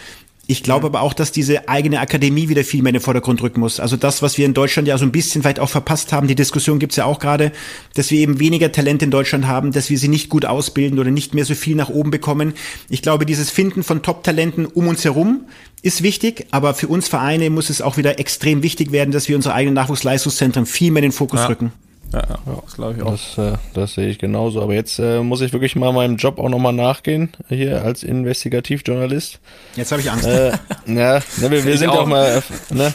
Ich 0.51 0.63
glaube 0.63 0.87
aber 0.87 0.99
auch, 0.99 1.13
dass 1.13 1.31
diese 1.31 1.69
eigene 1.69 2.01
Akademie 2.01 2.49
wieder 2.49 2.65
viel 2.65 2.81
mehr 2.81 2.89
in 2.89 2.95
den 2.95 3.01
Vordergrund 3.01 3.41
rücken 3.41 3.61
muss. 3.61 3.79
Also 3.79 3.95
das, 3.95 4.21
was 4.21 4.37
wir 4.37 4.45
in 4.45 4.53
Deutschland 4.53 4.85
ja 4.85 4.97
so 4.97 5.05
ein 5.05 5.13
bisschen 5.13 5.45
weit 5.45 5.61
auch 5.61 5.69
verpasst 5.69 6.11
haben, 6.11 6.27
die 6.27 6.35
Diskussion 6.35 6.77
gibt's 6.77 6.97
ja 6.97 7.05
auch 7.05 7.19
gerade, 7.19 7.53
dass 7.93 8.11
wir 8.11 8.19
eben 8.19 8.37
weniger 8.41 8.69
Talent 8.69 9.01
in 9.01 9.11
Deutschland 9.11 9.47
haben, 9.47 9.71
dass 9.71 9.89
wir 9.89 9.97
sie 9.97 10.09
nicht 10.09 10.27
gut 10.27 10.43
ausbilden 10.43 10.99
oder 10.99 11.09
nicht 11.09 11.33
mehr 11.33 11.45
so 11.45 11.55
viel 11.55 11.77
nach 11.77 11.87
oben 11.87 12.11
bekommen. 12.11 12.53
Ich 12.89 13.01
glaube, 13.01 13.25
dieses 13.25 13.49
Finden 13.49 13.81
von 13.81 14.03
Top-Talenten 14.03 14.65
um 14.65 14.89
uns 14.89 15.05
herum 15.05 15.45
ist 15.83 16.03
wichtig, 16.03 16.47
aber 16.51 16.73
für 16.73 16.89
uns 16.89 17.07
Vereine 17.07 17.49
muss 17.49 17.69
es 17.69 17.81
auch 17.81 17.95
wieder 17.95 18.19
extrem 18.19 18.61
wichtig 18.61 18.91
werden, 18.91 19.11
dass 19.11 19.29
wir 19.29 19.37
unsere 19.37 19.55
eigenen 19.55 19.75
Nachwuchsleistungszentren 19.75 20.65
viel 20.65 20.91
mehr 20.91 21.01
in 21.01 21.11
den 21.11 21.15
Fokus 21.15 21.39
ja. 21.39 21.47
rücken. 21.47 21.71
Ja, 22.13 22.19
ja, 22.19 22.61
das 22.65 22.75
glaube 22.75 22.95
ich 22.97 23.03
auch. 23.03 23.11
Das, 23.11 23.37
äh, 23.37 23.57
das 23.73 23.93
sehe 23.93 24.09
ich 24.09 24.19
genauso. 24.19 24.61
Aber 24.61 24.73
jetzt 24.73 24.99
äh, 24.99 25.21
muss 25.21 25.41
ich 25.41 25.53
wirklich 25.53 25.75
mal 25.75 25.93
meinem 25.93 26.17
Job 26.17 26.39
auch 26.39 26.49
nochmal 26.49 26.73
nachgehen, 26.73 27.31
hier 27.47 27.83
als 27.83 28.03
Investigativjournalist. 28.03 29.39
Jetzt 29.75 29.91
habe 29.91 30.01
ich 30.01 30.11
Angst. 30.11 30.27
Äh, 30.27 30.51
ja, 30.87 31.19
ne, 31.37 31.51
wir, 31.51 31.63
wir 31.63 31.77
sind 31.77 31.89
auch. 31.89 32.01
auch 32.01 32.07
mal, 32.07 32.43
ne, 32.69 32.93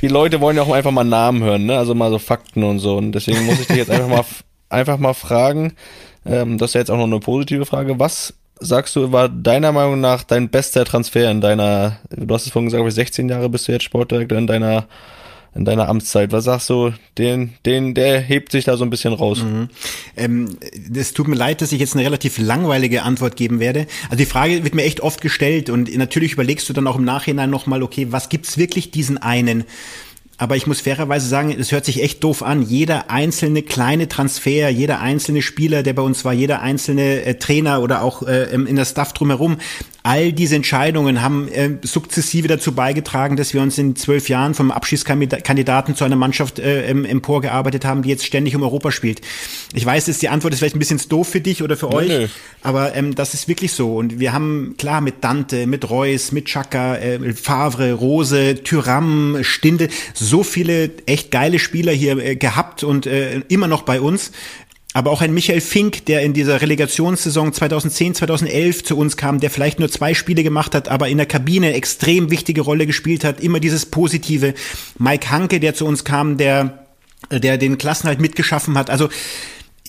die 0.00 0.08
Leute 0.08 0.40
wollen 0.40 0.56
ja 0.56 0.62
auch 0.62 0.72
einfach 0.72 0.90
mal 0.90 1.04
Namen 1.04 1.42
hören, 1.42 1.66
ne? 1.66 1.78
Also 1.78 1.94
mal 1.94 2.10
so 2.10 2.18
Fakten 2.18 2.64
und 2.64 2.80
so. 2.80 2.96
Und 2.96 3.12
deswegen 3.12 3.46
muss 3.46 3.60
ich 3.60 3.66
dich 3.66 3.76
jetzt 3.76 3.90
einfach 3.90 4.08
mal 4.08 4.24
einfach 4.68 4.98
mal 4.98 5.14
fragen, 5.14 5.74
ähm, 6.24 6.58
das 6.58 6.70
ist 6.70 6.74
ja 6.74 6.80
jetzt 6.80 6.90
auch 6.90 6.96
noch 6.96 7.04
eine 7.04 7.20
positive 7.20 7.66
Frage, 7.66 7.98
was 7.98 8.34
sagst 8.58 8.96
du, 8.96 9.12
war 9.12 9.28
deiner 9.28 9.72
Meinung 9.72 10.00
nach 10.00 10.24
dein 10.24 10.48
bester 10.48 10.84
Transfer 10.84 11.30
in 11.30 11.40
deiner, 11.40 11.98
du 12.10 12.34
hast 12.34 12.46
es 12.46 12.52
vorhin 12.52 12.70
gesagt, 12.70 12.90
16 12.90 13.28
Jahre 13.28 13.48
bist 13.48 13.68
du 13.68 13.72
jetzt 13.72 13.84
Sportdirektor 13.84 14.38
in 14.38 14.46
deiner 14.46 14.86
in 15.56 15.64
deiner 15.64 15.88
Amtszeit? 15.88 16.32
Was 16.32 16.44
sagst 16.44 16.70
du, 16.70 16.92
den, 17.18 17.54
den, 17.64 17.94
der 17.94 18.20
hebt 18.20 18.52
sich 18.52 18.64
da 18.64 18.76
so 18.76 18.84
ein 18.84 18.90
bisschen 18.90 19.12
raus? 19.12 19.42
Mhm. 19.42 19.68
Ähm, 20.16 20.58
es 20.94 21.14
tut 21.14 21.28
mir 21.28 21.36
leid, 21.36 21.62
dass 21.62 21.72
ich 21.72 21.80
jetzt 21.80 21.94
eine 21.94 22.04
relativ 22.04 22.38
langweilige 22.38 23.02
Antwort 23.02 23.36
geben 23.36 23.58
werde. 23.58 23.86
Also 24.04 24.16
die 24.16 24.26
Frage 24.26 24.64
wird 24.64 24.74
mir 24.74 24.84
echt 24.84 25.00
oft 25.00 25.20
gestellt 25.20 25.70
und 25.70 25.94
natürlich 25.96 26.34
überlegst 26.34 26.68
du 26.68 26.72
dann 26.72 26.86
auch 26.86 26.96
im 26.96 27.04
Nachhinein 27.04 27.50
nochmal, 27.50 27.82
okay, 27.82 28.08
was 28.10 28.28
gibt's 28.28 28.58
wirklich 28.58 28.90
diesen 28.90 29.18
einen? 29.18 29.64
Aber 30.38 30.56
ich 30.56 30.66
muss 30.66 30.82
fairerweise 30.82 31.26
sagen, 31.28 31.54
es 31.58 31.72
hört 31.72 31.86
sich 31.86 32.02
echt 32.02 32.22
doof 32.22 32.42
an. 32.42 32.60
Jeder 32.60 33.10
einzelne 33.10 33.62
kleine 33.62 34.06
Transfer, 34.06 34.68
jeder 34.68 35.00
einzelne 35.00 35.40
Spieler, 35.40 35.82
der 35.82 35.94
bei 35.94 36.02
uns 36.02 36.26
war, 36.26 36.34
jeder 36.34 36.60
einzelne 36.60 37.24
äh, 37.24 37.34
Trainer 37.36 37.80
oder 37.80 38.02
auch 38.02 38.22
äh, 38.22 38.52
in 38.52 38.76
der 38.76 38.84
Staff 38.84 39.14
drumherum, 39.14 39.56
all 40.06 40.32
diese 40.32 40.54
Entscheidungen 40.54 41.20
haben 41.20 41.48
äh, 41.48 41.70
sukzessive 41.82 42.46
dazu 42.46 42.70
beigetragen, 42.72 43.36
dass 43.36 43.52
wir 43.54 43.60
uns 43.60 43.76
in 43.76 43.96
zwölf 43.96 44.28
Jahren 44.28 44.54
vom 44.54 44.70
Abschiedskandidaten 44.70 45.96
zu 45.96 46.04
einer 46.04 46.14
Mannschaft 46.14 46.60
äh, 46.60 46.86
emporgearbeitet 46.86 47.84
haben, 47.84 48.02
die 48.02 48.10
jetzt 48.10 48.24
ständig 48.24 48.54
um 48.54 48.62
Europa 48.62 48.92
spielt. 48.92 49.20
Ich 49.74 49.84
weiß, 49.84 50.06
dass 50.06 50.18
die 50.18 50.28
Antwort 50.28 50.54
ist 50.54 50.60
vielleicht 50.60 50.76
ein 50.76 50.78
bisschen 50.78 51.00
doof 51.08 51.28
für 51.28 51.40
dich 51.40 51.60
oder 51.60 51.76
für 51.76 51.88
nee, 51.88 51.94
euch, 51.96 52.08
nee. 52.08 52.28
aber 52.62 52.94
ähm, 52.94 53.16
das 53.16 53.34
ist 53.34 53.48
wirklich 53.48 53.72
so. 53.72 53.96
Und 53.96 54.20
wir 54.20 54.32
haben 54.32 54.76
klar 54.78 55.00
mit 55.00 55.24
Dante, 55.24 55.66
mit 55.66 55.90
Reus, 55.90 56.30
mit 56.30 56.46
Chaka, 56.46 56.94
äh, 56.98 57.32
Favre, 57.32 57.92
Rose, 57.92 58.62
Tyram, 58.62 59.38
Stinde, 59.42 59.88
so 60.14 60.44
viele 60.44 60.90
echt 61.06 61.32
geile 61.32 61.58
Spieler 61.58 61.92
hier 61.92 62.16
äh, 62.18 62.36
gehabt 62.36 62.84
und 62.84 63.06
äh, 63.06 63.40
immer 63.48 63.66
noch 63.66 63.82
bei 63.82 64.00
uns. 64.00 64.30
Aber 64.96 65.10
auch 65.10 65.20
ein 65.20 65.34
Michael 65.34 65.60
Fink, 65.60 66.06
der 66.06 66.22
in 66.22 66.32
dieser 66.32 66.62
Relegationssaison 66.62 67.52
2010, 67.52 68.14
2011 68.14 68.82
zu 68.82 68.96
uns 68.96 69.18
kam, 69.18 69.40
der 69.40 69.50
vielleicht 69.50 69.78
nur 69.78 69.90
zwei 69.90 70.14
Spiele 70.14 70.42
gemacht 70.42 70.74
hat, 70.74 70.88
aber 70.88 71.10
in 71.10 71.18
der 71.18 71.26
Kabine 71.26 71.74
extrem 71.74 72.30
wichtige 72.30 72.62
Rolle 72.62 72.86
gespielt 72.86 73.22
hat, 73.22 73.40
immer 73.40 73.60
dieses 73.60 73.84
Positive. 73.84 74.54
Mike 74.98 75.30
Hanke, 75.30 75.60
der 75.60 75.74
zu 75.74 75.84
uns 75.84 76.04
kam, 76.04 76.38
der 76.38 76.86
der 77.30 77.58
den 77.58 77.76
Klassenhalt 77.76 78.20
mitgeschaffen 78.20 78.78
hat. 78.78 78.88
Also 78.88 79.10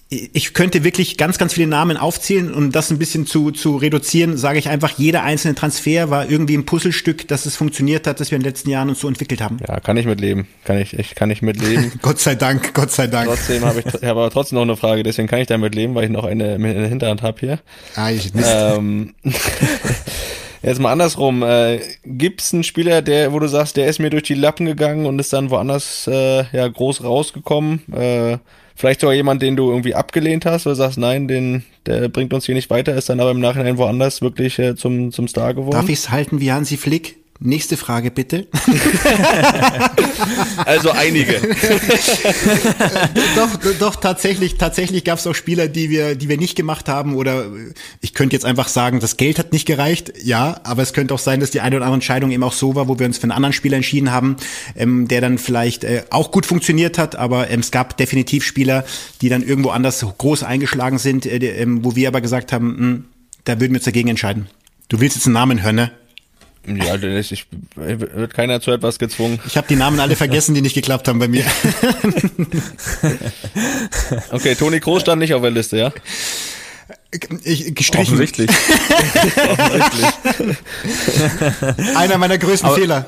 ich 0.09 0.53
könnte 0.53 0.85
wirklich 0.85 1.17
ganz, 1.17 1.37
ganz 1.37 1.53
viele 1.53 1.67
Namen 1.67 1.97
aufzählen, 1.97 2.53
um 2.53 2.71
das 2.71 2.91
ein 2.91 2.97
bisschen 2.97 3.25
zu, 3.25 3.51
zu 3.51 3.75
reduzieren, 3.75 4.37
sage 4.37 4.57
ich 4.57 4.69
einfach, 4.69 4.97
jeder 4.97 5.23
einzelne 5.23 5.53
Transfer 5.55 6.09
war 6.09 6.29
irgendwie 6.29 6.55
ein 6.55 6.65
Puzzlestück, 6.65 7.27
dass 7.27 7.45
es 7.45 7.57
funktioniert 7.57 8.07
hat, 8.07 8.21
dass 8.21 8.31
wir 8.31 8.37
in 8.37 8.41
den 8.41 8.49
letzten 8.49 8.69
Jahren 8.69 8.87
uns 8.87 9.01
so 9.01 9.09
entwickelt 9.09 9.41
haben. 9.41 9.57
Ja, 9.67 9.81
kann 9.81 9.97
ich 9.97 10.05
mitleben. 10.05 10.47
Kann 10.63 10.77
ich, 10.77 10.97
ich 10.97 11.15
kann 11.15 11.29
ich 11.29 11.41
mitleben. 11.41 11.91
Gott 12.01 12.19
sei 12.19 12.35
Dank, 12.35 12.73
Gott 12.73 12.91
sei 12.91 13.07
Dank. 13.07 13.27
Trotzdem 13.27 13.65
habe 13.65 13.79
ich, 13.81 13.85
ich 13.85 13.93
habe 13.95 14.21
aber 14.21 14.29
trotzdem 14.29 14.55
noch 14.55 14.63
eine 14.63 14.77
Frage, 14.77 15.03
deswegen 15.03 15.27
kann 15.27 15.39
ich 15.39 15.47
damit 15.47 15.75
leben, 15.75 15.93
weil 15.93 16.05
ich 16.05 16.09
noch 16.09 16.23
eine 16.23 16.55
in 16.55 16.61
der 16.61 16.87
Hinterhand 16.87 17.21
habe 17.21 17.39
hier. 17.41 17.59
Ah, 17.95 18.09
ich 18.09 18.33
nicht. 18.33 18.47
Ähm, 18.49 19.13
Jetzt 20.63 20.79
mal 20.79 20.91
andersrum, 20.91 21.43
äh, 21.43 21.79
gibt's 22.03 22.53
einen 22.53 22.63
Spieler, 22.63 23.01
der, 23.01 23.31
wo 23.31 23.39
du 23.39 23.47
sagst, 23.47 23.77
der 23.77 23.87
ist 23.87 23.99
mir 23.99 24.09
durch 24.09 24.23
die 24.23 24.33
Lappen 24.33 24.65
gegangen 24.65 25.05
und 25.05 25.19
ist 25.19 25.31
dann 25.31 25.49
woanders 25.49 26.07
äh, 26.07 26.45
ja 26.51 26.67
groß 26.67 27.03
rausgekommen? 27.03 27.81
Äh, 27.93 28.37
Vielleicht 28.77 29.01
sogar 29.01 29.15
jemand, 29.15 29.41
den 29.41 29.55
du 29.55 29.71
irgendwie 29.71 29.95
abgelehnt 29.95 30.45
hast, 30.45 30.67
oder 30.67 30.75
sagst, 30.75 30.99
nein, 30.99 31.27
den, 31.27 31.63
der 31.87 32.09
bringt 32.09 32.31
uns 32.31 32.45
hier 32.45 32.53
nicht 32.53 32.69
weiter, 32.69 32.93
ist 32.93 33.09
dann 33.09 33.19
aber 33.19 33.31
im 33.31 33.39
Nachhinein 33.39 33.79
woanders 33.79 34.21
wirklich 34.21 34.59
äh, 34.59 34.75
zum, 34.75 35.11
zum 35.11 35.27
Star 35.27 35.55
geworden. 35.55 35.71
Darf 35.71 35.89
ich 35.89 35.97
es 35.97 36.11
halten 36.11 36.39
wie 36.39 36.51
Hansi 36.51 36.77
Flick? 36.77 37.17
Nächste 37.39 37.77
Frage 37.77 38.09
bitte. 38.09 38.47
also 40.65 40.89
einige. 40.89 41.39
doch, 43.35 43.59
doch 43.79 43.95
tatsächlich, 43.95 44.57
tatsächlich 44.57 45.03
gab 45.03 45.19
es 45.19 45.27
auch 45.27 45.35
Spieler, 45.35 45.67
die 45.67 45.91
wir, 45.91 46.15
die 46.15 46.29
wir 46.29 46.37
nicht 46.37 46.55
gemacht 46.55 46.89
haben. 46.89 47.15
Oder 47.15 47.45
ich 48.01 48.15
könnte 48.15 48.35
jetzt 48.35 48.45
einfach 48.45 48.67
sagen, 48.67 48.99
das 48.99 49.17
Geld 49.17 49.37
hat 49.37 49.53
nicht 49.53 49.67
gereicht. 49.67 50.13
Ja, 50.23 50.59
aber 50.63 50.81
es 50.81 50.93
könnte 50.93 51.13
auch 51.13 51.19
sein, 51.19 51.39
dass 51.39 51.51
die 51.51 51.61
eine 51.61 51.75
oder 51.75 51.85
andere 51.85 51.97
Entscheidung 51.97 52.31
eben 52.31 52.41
auch 52.41 52.53
so 52.53 52.73
war, 52.73 52.87
wo 52.87 52.97
wir 52.97 53.05
uns 53.05 53.19
für 53.19 53.23
einen 53.23 53.33
anderen 53.33 53.53
Spieler 53.53 53.77
entschieden 53.77 54.11
haben, 54.11 54.37
ähm, 54.75 55.07
der 55.07 55.21
dann 55.21 55.37
vielleicht 55.37 55.83
äh, 55.83 56.05
auch 56.09 56.31
gut 56.31 56.47
funktioniert 56.47 56.97
hat. 56.97 57.15
Aber 57.15 57.51
ähm, 57.51 57.59
es 57.59 57.69
gab 57.69 57.97
definitiv 57.97 58.45
Spieler, 58.45 58.83
die 59.21 59.29
dann 59.29 59.43
irgendwo 59.43 59.69
anders 59.69 60.03
groß 60.17 60.41
eingeschlagen 60.41 60.97
sind, 60.97 61.27
äh, 61.27 61.37
äh, 61.37 61.65
wo 61.67 61.95
wir 61.95 62.07
aber 62.07 62.21
gesagt 62.21 62.51
haben, 62.51 62.67
mh, 62.67 62.77
hm, 62.77 63.05
da 63.43 63.59
würden 63.59 63.73
wir 63.73 63.79
uns 63.79 63.85
dagegen 63.85 64.09
entscheiden. 64.09 64.47
Du 64.89 64.99
willst 64.99 65.15
jetzt 65.15 65.27
einen 65.27 65.33
Namen 65.33 65.61
hören, 65.61 65.75
ne? 65.75 65.91
Ja, 66.67 66.95
ich, 66.95 67.31
ich, 67.31 67.45
wird 67.75 68.33
keiner 68.33 68.59
zu 68.59 68.71
etwas 68.71 68.99
gezwungen. 68.99 69.39
Ich 69.47 69.55
habe 69.55 69.67
die 69.67 69.77
Namen 69.77 70.01
alle 70.01 70.17
vergessen, 70.17 70.53
die 70.53 70.61
nicht 70.61 70.73
geklappt 70.73 71.07
haben 71.07 71.17
bei 71.17 71.29
mir. 71.29 71.45
okay, 74.31 74.53
Toni 74.55 74.81
Kroos 74.81 75.01
stand 75.01 75.21
nicht 75.21 75.33
auf 75.33 75.41
der 75.41 75.51
Liste, 75.51 75.77
ja? 75.77 75.93
Ich, 77.43 77.73
gestrichen. 77.73 78.15
Offensichtlich. 78.15 78.49
Offensichtlich. 79.49 80.57
Einer 81.95 82.17
meiner 82.17 82.37
größten 82.37 82.67
Aber- 82.67 82.77
Fehler. 82.77 83.05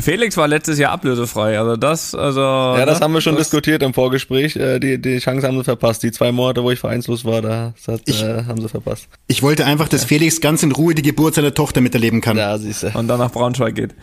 Felix 0.00 0.36
war 0.36 0.48
letztes 0.48 0.78
Jahr 0.78 0.92
ablösefrei, 0.92 1.58
also 1.58 1.76
das, 1.76 2.14
also. 2.14 2.40
Ja, 2.40 2.86
das 2.86 3.00
haben 3.00 3.12
wir 3.12 3.20
schon 3.20 3.34
das, 3.34 3.44
diskutiert 3.48 3.82
im 3.82 3.92
Vorgespräch. 3.94 4.56
Äh, 4.56 4.78
Die, 4.78 5.00
die 5.00 5.18
Chance 5.18 5.46
haben 5.46 5.58
sie 5.58 5.64
verpasst. 5.64 6.02
Die 6.02 6.12
zwei 6.12 6.32
Monate, 6.32 6.62
wo 6.62 6.70
ich 6.70 6.78
vereinslos 6.78 7.24
war, 7.24 7.42
da 7.42 7.74
hat, 7.86 8.00
Ich- 8.06 8.22
äh, 8.22 8.44
haben 8.44 8.60
sie 8.60 8.68
verpasst. 8.68 9.08
Ich 9.26 9.42
wollte 9.42 9.64
einfach, 9.66 9.88
dass 9.88 10.04
Felix 10.04 10.40
ganz 10.40 10.62
in 10.62 10.72
Ruhe 10.72 10.94
die 10.94 11.02
Geburt 11.02 11.34
seiner 11.34 11.54
Tochter 11.54 11.80
miterleben 11.80 12.20
kann. 12.20 12.36
Ja, 12.36 12.56
siehst 12.58 12.82
du. 12.84 12.90
Und 12.98 13.08
dann 13.08 13.18
nach 13.18 13.30
Braunschweig 13.32 13.74
geht. 13.74 13.94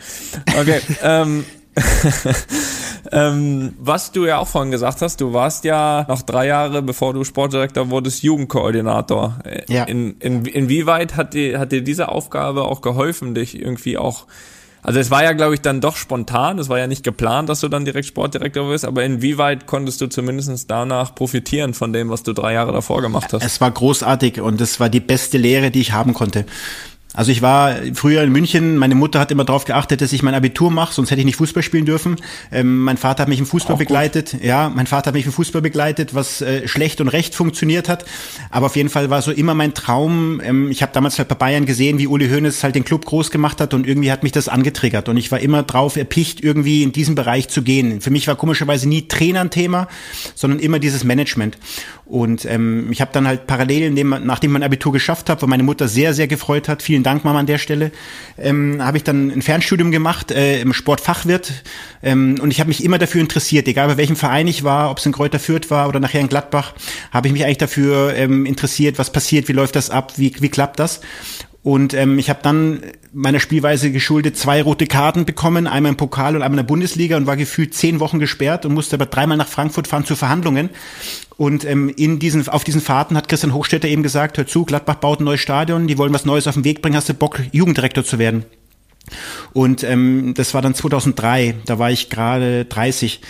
Okay. 0.60 0.80
ähm, 1.04 1.46
ähm, 3.12 3.74
was 3.80 4.12
du 4.12 4.26
ja 4.26 4.38
auch 4.38 4.48
vorhin 4.48 4.72
gesagt 4.72 5.02
hast, 5.02 5.20
du 5.22 5.34
warst 5.34 5.64
ja 5.64 6.06
noch 6.08 6.22
drei 6.22 6.48
Jahre, 6.48 6.82
bevor 6.82 7.14
du 7.14 7.24
Sportdirektor 7.24 7.90
wurdest, 7.90 8.24
Jugendkoordinator. 8.24 9.40
Äh, 9.44 9.64
Ja. 9.68 9.84
In, 9.86 10.18
in, 10.20 10.46
inwieweit 10.46 11.16
hat 11.16 11.34
dir, 11.34 11.60
hat 11.60 11.72
dir 11.72 11.82
diese 11.82 12.10
Aufgabe 12.10 12.64
auch 12.64 12.82
geholfen, 12.82 13.34
dich 13.36 13.60
irgendwie 13.60 13.98
auch 13.98 14.26
also 14.84 15.00
es 15.00 15.10
war 15.10 15.24
ja, 15.24 15.32
glaube 15.32 15.56
ich, 15.56 15.62
dann 15.62 15.82
doch 15.82 15.96
spontan, 15.96 16.60
es 16.60 16.70
war 16.70 16.78
ja 16.78 16.88
nicht 16.88 17.04
geplant, 17.04 17.50
dass 17.50 17.62
du 17.62 17.70
dann 17.70 17.86
direkt 17.86 18.06
Sportdirektor 18.06 18.70
wirst, 18.70 18.86
aber 18.86 19.04
inwieweit 19.04 19.66
konntest 19.66 20.02
du 20.02 20.08
zumindest 20.08 20.70
danach 20.70 21.16
profitieren 21.16 21.74
von 21.74 21.94
dem, 21.94 22.10
was 22.10 22.24
du 22.24 22.34
drei 22.34 22.54
Jahre 22.54 22.74
davor 22.74 23.02
gemacht 23.02 23.32
hast? 23.32 23.44
Es 23.44 23.62
war 23.62 23.72
großartig 23.72 24.42
und 24.42 24.60
es 24.60 24.80
war 24.80 24.90
die 24.90 25.00
beste 25.00 25.38
Lehre, 25.38 25.72
die 25.72 25.82
ich 25.82 25.94
haben 25.94 26.14
konnte. 26.14 26.46
Also 27.14 27.32
ich 27.32 27.42
war 27.44 27.76
früher 27.94 28.24
in 28.24 28.32
München, 28.32 28.78
meine 28.78 28.96
Mutter 28.96 29.20
hat 29.20 29.30
immer 29.32 29.46
darauf 29.46 29.66
geachtet, 29.66 30.02
dass 30.02 30.12
ich 30.14 30.24
mein 30.24 30.34
Abitur 30.34 30.72
mache, 30.72 30.94
sonst 30.94 31.12
hätte 31.12 31.20
ich 31.22 31.26
nicht 31.26 31.36
Fußball 31.36 31.62
spielen 31.62 31.86
dürfen. 31.86 32.16
Ähm, 32.52 32.80
mein 32.84 32.98
Vater 32.98 33.22
hat 33.22 33.30
mich 33.30 33.38
im 33.40 33.46
Fußball 33.46 33.76
Auch 33.76 33.80
gut. 33.80 33.88
begleitet. 33.88 34.38
Ja, 34.42 34.72
mein 34.74 34.88
Vater 34.88 35.08
hat 35.08 35.14
mich 35.14 35.28
im 35.28 35.32
Fußball 35.32 35.62
begleitet, 35.62 36.16
was 36.16 36.42
äh, 36.42 36.68
schlecht 36.68 37.02
und 37.02 37.10
recht 37.10 37.36
funktioniert 37.36 37.88
hat. 37.88 38.06
Aber 38.50 38.66
auf 38.66 38.76
jeden 38.76 38.90
Fall 38.90 39.12
war 39.12 39.22
so 39.22 39.32
immer 39.32 39.54
mein 39.54 39.76
Traum. 39.76 40.42
Ähm, 40.44 40.72
ich 40.72 40.82
habe 40.82 40.92
damals 40.92 41.20
halt 41.20 41.28
bei 41.28 41.36
Bayern 41.36 41.66
gesehen, 41.68 42.00
wie 42.00 42.08
Uli 42.08 42.30
Hoeneß 42.30 42.64
halt 42.64 42.74
den 42.74 42.84
Club 42.84 43.06
groß 43.06 43.30
gemacht 43.30 43.62
hat 43.62 43.76
und 43.76 43.86
irgendwie 43.86 44.12
hat 44.12 44.24
mich 44.24 44.32
das 44.32 44.50
angetriggert. 44.50 45.08
Und 45.08 45.18
ich 45.18 45.32
war 45.32 45.40
immer 45.40 45.62
drauf 45.62 45.98
erpicht, 45.98 46.44
irgendwie 46.44 46.82
in 46.82 46.94
diesen 46.94 47.14
Bereich 47.14 47.48
zu 47.48 47.62
gehen. 47.62 48.02
Für 48.02 48.10
mich 48.10 48.28
war 48.28 48.36
komischerweise 48.36 48.90
nie 48.90 49.08
Trainer 49.08 49.42
ein 49.42 49.52
Thema, 49.52 49.88
sondern 50.34 50.60
immer 50.60 50.80
dieses 50.80 51.04
Management. 51.04 51.58
Und 52.06 52.46
ähm, 52.46 52.92
ich 52.92 53.02
habe 53.02 53.12
dann 53.14 53.28
halt 53.28 53.48
parallel, 53.48 53.92
nachdem 53.92 54.52
mein 54.52 54.64
Abitur 54.64 54.92
geschafft 54.92 55.30
habe, 55.30 55.42
wo 55.42 55.48
meine 55.48 55.64
Mutter 55.64 55.88
sehr, 55.88 56.14
sehr 56.14 56.28
gefreut 56.28 56.68
hat, 56.68 56.82
vielen 56.82 57.03
Dank 57.04 57.24
Mama 57.24 57.40
an 57.40 57.46
der 57.46 57.58
Stelle, 57.58 57.92
ähm, 58.38 58.84
habe 58.84 58.98
ich 58.98 59.04
dann 59.04 59.30
ein 59.30 59.42
Fernstudium 59.42 59.92
gemacht 59.92 60.32
äh, 60.32 60.62
im 60.62 60.74
Sportfachwirt. 60.74 61.52
Ähm, 62.02 62.38
und 62.42 62.52
ich 62.52 62.60
habe 62.60 62.70
mich 62.70 62.84
immer 62.84 62.98
dafür 62.98 63.22
interessiert, 63.22 63.68
egal 63.68 63.88
bei 63.88 63.98
welchem 63.98 64.16
Verein 64.16 64.48
ich 64.48 64.64
war, 64.64 64.92
ob 64.92 64.98
es 64.98 65.06
in 65.06 65.12
Kräuter 65.12 65.40
Fürth 65.40 65.70
war 65.70 65.88
oder 65.88 66.00
nachher 66.00 66.22
in 66.22 66.30
Gladbach, 66.30 66.74
habe 67.12 67.28
ich 67.28 67.34
mich 67.34 67.44
eigentlich 67.44 67.58
dafür 67.58 68.14
ähm, 68.16 68.46
interessiert, 68.46 69.00
was 69.00 69.12
passiert, 69.12 69.48
wie 69.48 69.54
läuft 69.54 69.76
das 69.76 69.90
ab, 69.90 70.14
wie, 70.18 70.34
wie 70.40 70.50
klappt 70.50 70.80
das. 70.80 71.02
Und 71.64 71.94
ähm, 71.94 72.20
ich 72.20 72.30
habe 72.30 72.42
dann 72.44 72.82
meiner 73.14 73.40
Spielweise 73.40 73.90
geschuldet 73.92 74.38
zwei 74.38 74.62
rote 74.62 74.86
Karten 74.86 75.24
bekommen, 75.24 75.66
einmal 75.66 75.92
im 75.92 75.98
Pokal 75.98 76.36
und 76.36 76.42
einmal 76.42 76.60
in 76.60 76.66
der 76.66 76.72
Bundesliga 76.72 77.16
und 77.16 77.26
war 77.26 77.38
gefühlt 77.38 77.74
zehn 77.74 78.02
Wochen 78.02 78.20
gesperrt 78.20 78.66
und 78.66 78.74
musste 78.74 78.98
aber 78.98 79.06
dreimal 79.06 79.38
nach 79.38 79.48
Frankfurt 79.48 79.88
fahren 79.88 80.04
zu 80.04 80.18
Verhandlungen. 80.18 80.70
Und 81.38 81.64
ähm, 81.64 81.90
in 81.96 82.20
diesen, 82.20 82.48
auf 82.50 82.66
diesen 82.66 82.82
Fahrten 82.82 83.16
hat 83.16 83.30
Christian 83.30 83.54
Hochstetter 83.54 83.88
eben 83.88 84.04
gesagt, 84.04 84.38
hör 84.38 84.46
zu, 84.46 84.66
Gladbach 84.66 84.96
baut 84.96 85.22
ein 85.22 85.24
neues 85.24 85.40
Stadion, 85.40 85.88
die 85.88 85.98
wollen 85.98 86.14
was 86.14 86.26
Neues 86.26 86.48
auf 86.48 86.56
den 86.56 86.66
Weg 86.66 86.82
bringen, 86.82 86.98
hast 86.98 87.08
du 87.08 87.14
Bock, 87.14 87.40
Jugenddirektor 87.54 88.04
zu 88.04 88.20
werden? 88.20 88.44
Und 89.54 89.84
ähm, 89.84 90.34
das 90.36 90.54
war 90.54 90.62
dann 90.62 90.76
2003, 90.76 91.56
da 91.66 91.80
war 91.80 91.92
ich 91.92 92.10
gerade 92.10 92.66
30 92.66 93.22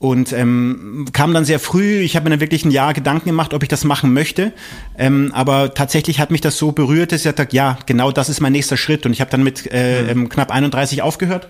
und 0.00 0.32
ähm, 0.32 1.06
kam 1.12 1.34
dann 1.34 1.44
sehr 1.44 1.58
früh. 1.58 1.98
Ich 2.00 2.14
habe 2.14 2.24
mir 2.24 2.30
dann 2.30 2.40
wirklich 2.40 2.64
ein 2.64 2.70
Jahr 2.70 2.94
Gedanken 2.94 3.30
gemacht, 3.30 3.52
ob 3.52 3.62
ich 3.64 3.68
das 3.68 3.84
machen 3.84 4.12
möchte. 4.12 4.52
Ähm, 4.96 5.32
aber 5.34 5.74
tatsächlich 5.74 6.20
hat 6.20 6.30
mich 6.30 6.40
das 6.40 6.56
so 6.56 6.70
berührt, 6.70 7.10
dass 7.10 7.24
ich 7.24 7.34
dachte, 7.34 7.54
ja, 7.56 7.78
genau 7.86 8.12
das 8.12 8.28
ist 8.28 8.40
mein 8.40 8.52
nächster 8.52 8.76
Schritt. 8.76 9.06
Und 9.06 9.12
ich 9.12 9.20
habe 9.20 9.30
dann 9.30 9.42
mit 9.42 9.70
äh, 9.72 10.08
ähm, 10.10 10.28
knapp 10.28 10.52
31 10.52 11.02
aufgehört 11.02 11.48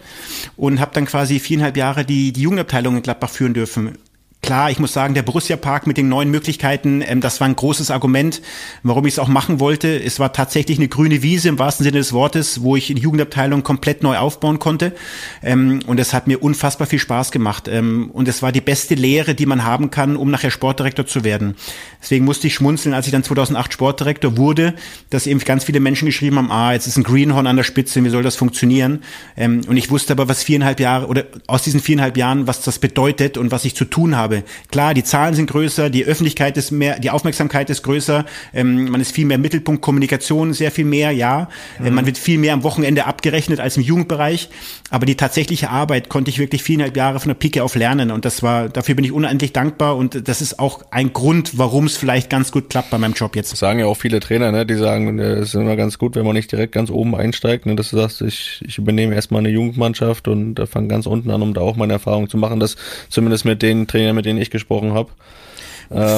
und 0.56 0.80
habe 0.80 0.92
dann 0.94 1.04
quasi 1.04 1.40
viereinhalb 1.40 1.76
Jahre 1.76 2.06
die, 2.06 2.32
die 2.32 2.40
Jugendabteilung 2.40 2.96
in 2.96 3.02
Gladbach 3.02 3.30
führen 3.30 3.52
dürfen. 3.52 3.98
Klar, 4.40 4.70
ich 4.70 4.78
muss 4.78 4.92
sagen, 4.92 5.14
der 5.14 5.22
Borussia 5.22 5.56
Park 5.56 5.86
mit 5.88 5.96
den 5.96 6.08
neuen 6.08 6.30
Möglichkeiten, 6.30 7.02
ähm, 7.04 7.20
das 7.20 7.40
war 7.40 7.48
ein 7.48 7.56
großes 7.56 7.90
Argument, 7.90 8.40
warum 8.84 9.04
ich 9.04 9.14
es 9.14 9.18
auch 9.18 9.28
machen 9.28 9.58
wollte. 9.58 10.00
Es 10.00 10.20
war 10.20 10.32
tatsächlich 10.32 10.78
eine 10.78 10.86
grüne 10.86 11.22
Wiese 11.22 11.48
im 11.48 11.58
wahrsten 11.58 11.84
Sinne 11.84 11.98
des 11.98 12.12
Wortes, 12.12 12.62
wo 12.62 12.76
ich 12.76 12.86
die 12.86 12.94
Jugendabteilung 12.94 13.64
komplett 13.64 14.02
neu 14.02 14.16
aufbauen 14.16 14.60
konnte. 14.60 14.94
Ähm, 15.42 15.80
und 15.86 15.98
es 15.98 16.14
hat 16.14 16.28
mir 16.28 16.40
unfassbar 16.42 16.86
viel 16.86 17.00
Spaß 17.00 17.32
gemacht. 17.32 17.66
Ähm, 17.68 18.10
und 18.12 18.28
es 18.28 18.40
war 18.40 18.52
die 18.52 18.60
beste 18.60 18.94
Lehre, 18.94 19.34
die 19.34 19.44
man 19.44 19.64
haben 19.64 19.90
kann, 19.90 20.16
um 20.16 20.30
nachher 20.30 20.52
Sportdirektor 20.52 21.04
zu 21.04 21.24
werden. 21.24 21.56
Deswegen 22.00 22.24
musste 22.24 22.46
ich 22.46 22.54
schmunzeln, 22.54 22.94
als 22.94 23.06
ich 23.06 23.12
dann 23.12 23.24
2008 23.24 23.72
Sportdirektor 23.72 24.36
wurde, 24.36 24.74
dass 25.10 25.26
eben 25.26 25.40
ganz 25.40 25.64
viele 25.64 25.80
Menschen 25.80 26.06
geschrieben 26.06 26.38
haben, 26.38 26.52
ah, 26.52 26.72
jetzt 26.72 26.86
ist 26.86 26.96
ein 26.96 27.02
Greenhorn 27.02 27.48
an 27.48 27.56
der 27.56 27.64
Spitze, 27.64 28.02
wie 28.04 28.08
soll 28.08 28.22
das 28.22 28.36
funktionieren? 28.36 29.02
Ähm, 29.36 29.62
und 29.66 29.76
ich 29.76 29.90
wusste 29.90 30.12
aber, 30.12 30.28
was 30.28 30.44
viereinhalb 30.44 30.78
Jahre 30.78 31.08
oder 31.08 31.24
aus 31.48 31.62
diesen 31.64 31.80
viereinhalb 31.80 32.16
Jahren, 32.16 32.46
was 32.46 32.62
das 32.62 32.78
bedeutet 32.78 33.36
und 33.36 33.50
was 33.50 33.64
ich 33.64 33.74
zu 33.74 33.84
tun 33.84 34.16
habe. 34.16 34.27
Klar, 34.70 34.94
die 34.94 35.04
Zahlen 35.04 35.34
sind 35.34 35.50
größer, 35.50 35.90
die 35.90 36.04
Öffentlichkeit 36.04 36.56
ist 36.56 36.70
mehr, 36.70 36.98
die 36.98 37.10
Aufmerksamkeit 37.10 37.70
ist 37.70 37.82
größer, 37.82 38.24
ähm, 38.54 38.90
man 38.90 39.00
ist 39.00 39.12
viel 39.12 39.26
mehr 39.26 39.38
Mittelpunkt, 39.38 39.82
Kommunikation 39.82 40.52
sehr 40.52 40.70
viel 40.70 40.84
mehr, 40.84 41.10
ja. 41.12 41.48
Äh, 41.82 41.90
man 41.90 42.06
wird 42.06 42.18
viel 42.18 42.38
mehr 42.38 42.52
am 42.52 42.62
Wochenende 42.62 43.06
abgerechnet 43.06 43.60
als 43.60 43.76
im 43.76 43.82
Jugendbereich. 43.82 44.48
Aber 44.90 45.04
die 45.04 45.16
tatsächliche 45.16 45.70
Arbeit 45.70 46.08
konnte 46.08 46.30
ich 46.30 46.38
wirklich 46.38 46.62
viereinhalb 46.62 46.96
Jahre 46.96 47.20
von 47.20 47.28
der 47.28 47.34
Pike 47.34 47.62
auf 47.62 47.74
lernen. 47.74 48.10
Und 48.10 48.24
das 48.24 48.42
war, 48.42 48.68
dafür 48.68 48.94
bin 48.94 49.04
ich 49.04 49.12
unendlich 49.12 49.52
dankbar. 49.52 49.96
Und 49.96 50.28
das 50.28 50.40
ist 50.40 50.58
auch 50.58 50.82
ein 50.90 51.12
Grund, 51.12 51.58
warum 51.58 51.84
es 51.84 51.96
vielleicht 51.96 52.30
ganz 52.30 52.52
gut 52.52 52.70
klappt 52.70 52.90
bei 52.90 52.98
meinem 52.98 53.12
Job 53.12 53.36
jetzt. 53.36 53.52
Das 53.52 53.58
sagen 53.58 53.80
ja 53.80 53.86
auch 53.86 53.96
viele 53.96 54.20
Trainer, 54.20 54.50
ne? 54.50 54.64
die 54.64 54.74
sagen, 54.74 55.18
äh, 55.18 55.34
es 55.34 55.48
ist 55.48 55.54
immer 55.54 55.76
ganz 55.76 55.98
gut, 55.98 56.16
wenn 56.16 56.24
man 56.24 56.34
nicht 56.34 56.50
direkt 56.50 56.72
ganz 56.72 56.90
oben 56.90 57.14
einsteigt, 57.14 57.66
ne? 57.66 57.76
dass 57.76 57.90
du 57.90 57.96
sagst, 57.96 58.22
ich, 58.22 58.62
ich 58.66 58.78
übernehme 58.78 59.14
erstmal 59.14 59.40
eine 59.40 59.50
Jugendmannschaft 59.50 60.26
und 60.26 60.58
äh, 60.58 60.66
fange 60.66 60.88
ganz 60.88 61.06
unten 61.06 61.30
an, 61.30 61.42
um 61.42 61.52
da 61.52 61.60
auch 61.60 61.76
meine 61.76 61.92
Erfahrung 61.92 62.30
zu 62.30 62.38
machen. 62.38 62.58
Das 62.58 62.76
zumindest 63.10 63.44
mit 63.44 63.60
den 63.60 63.86
Trainern, 63.86 64.16
mit 64.18 64.26
denen 64.26 64.40
ich 64.40 64.50
gesprochen 64.50 64.92
habe. 64.92 65.10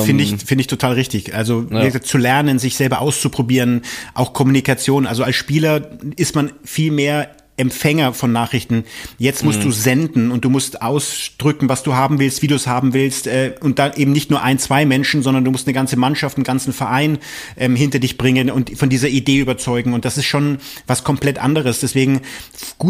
Finde 0.04 0.24
ich, 0.24 0.34
finde 0.34 0.62
ich 0.62 0.66
total 0.66 0.94
richtig. 0.94 1.34
Also 1.34 1.64
Ja. 1.70 2.00
zu 2.00 2.18
lernen, 2.18 2.58
sich 2.58 2.74
selber 2.74 3.00
auszuprobieren, 3.00 3.82
auch 4.14 4.32
Kommunikation. 4.32 5.06
Also 5.06 5.22
als 5.22 5.36
Spieler 5.36 5.90
ist 6.16 6.34
man 6.34 6.50
viel 6.64 6.90
mehr 6.90 7.30
Empfänger 7.60 8.14
von 8.14 8.32
Nachrichten. 8.32 8.84
Jetzt 9.18 9.44
musst 9.44 9.62
du 9.62 9.70
senden 9.70 10.30
und 10.30 10.44
du 10.44 10.50
musst 10.50 10.82
ausdrücken, 10.82 11.68
was 11.68 11.82
du 11.82 11.94
haben 11.94 12.18
willst, 12.18 12.42
wie 12.42 12.46
du 12.46 12.54
es 12.54 12.66
haben 12.66 12.94
willst. 12.94 13.26
Äh, 13.26 13.54
und 13.60 13.78
dann 13.78 13.92
eben 13.94 14.12
nicht 14.12 14.30
nur 14.30 14.42
ein, 14.42 14.58
zwei 14.58 14.86
Menschen, 14.86 15.22
sondern 15.22 15.44
du 15.44 15.50
musst 15.50 15.66
eine 15.66 15.74
ganze 15.74 15.96
Mannschaft, 15.96 16.36
einen 16.36 16.44
ganzen 16.44 16.72
Verein 16.72 17.18
ähm, 17.56 17.76
hinter 17.76 17.98
dich 17.98 18.18
bringen 18.18 18.50
und 18.50 18.76
von 18.78 18.88
dieser 18.88 19.08
Idee 19.08 19.38
überzeugen. 19.38 19.92
Und 19.92 20.04
das 20.04 20.16
ist 20.16 20.26
schon 20.26 20.58
was 20.86 21.04
komplett 21.04 21.38
anderes. 21.38 21.80
Deswegen 21.80 22.20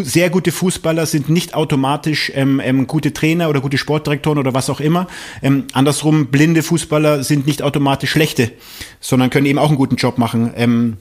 sehr 0.03 0.31
gute 0.31 0.53
Fußballer 0.53 1.07
sind 1.07 1.29
nicht 1.29 1.55
automatisch 1.55 2.31
ähm, 2.35 2.61
ähm, 2.63 2.87
gute 2.87 3.13
Trainer 3.13 3.49
oder 3.49 3.61
gute 3.61 3.79
Sportdirektoren 3.79 4.39
oder 4.39 4.55
was 4.55 4.71
auch 4.71 4.81
immer. 4.81 5.09
Ähm, 5.43 5.65
andersrum, 5.73 6.29
blinde 6.29 6.63
Fußballer 6.63 7.25
sind 7.25 7.47
nicht 7.47 7.63
automatisch 7.63 8.11
schlechte, 8.11 8.53
sondern 9.01 9.31
können 9.31 9.47
eben 9.47 9.59
auch 9.59 9.69
einen 9.69 9.79
guten 9.79 9.97
Job 9.97 10.17
machen. 10.17 10.53
Ähm, 10.57 10.97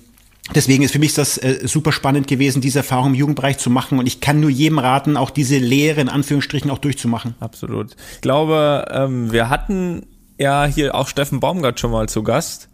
Deswegen 0.56 0.84
ist 0.84 0.92
für 0.92 1.00
mich 1.00 1.14
das 1.14 1.38
äh, 1.38 1.68
super 1.68 1.92
spannend 1.92 2.28
gewesen, 2.28 2.62
diese 2.62 2.80
Erfahrung 2.80 3.08
im 3.08 3.16
Jugendbereich 3.16 3.58
zu 3.58 3.70
machen. 3.70 4.00
Und 4.00 4.08
ich 4.08 4.20
kann 4.20 4.40
nur 4.40 4.50
jedem 4.50 4.80
raten, 4.80 5.18
auch 5.18 5.30
diese 5.30 5.58
Lehre 5.58 6.02
in 6.02 6.10
Anführungsstrichen 6.10 6.72
auch 6.72 6.80
durchzumachen. 6.80 7.36
Absolut. 7.40 7.96
Ich 8.16 8.22
glaube, 8.22 8.86
ähm, 8.92 9.32
wir 9.32 9.50
hatten 9.50 10.06
ja 10.38 10.66
hier 10.66 10.96
auch 10.96 11.08
Steffen 11.08 11.40
Baumgart 11.40 11.80
schon 11.80 11.92
mal 11.92 12.10
zu 12.10 12.24
Gast. 12.24 12.69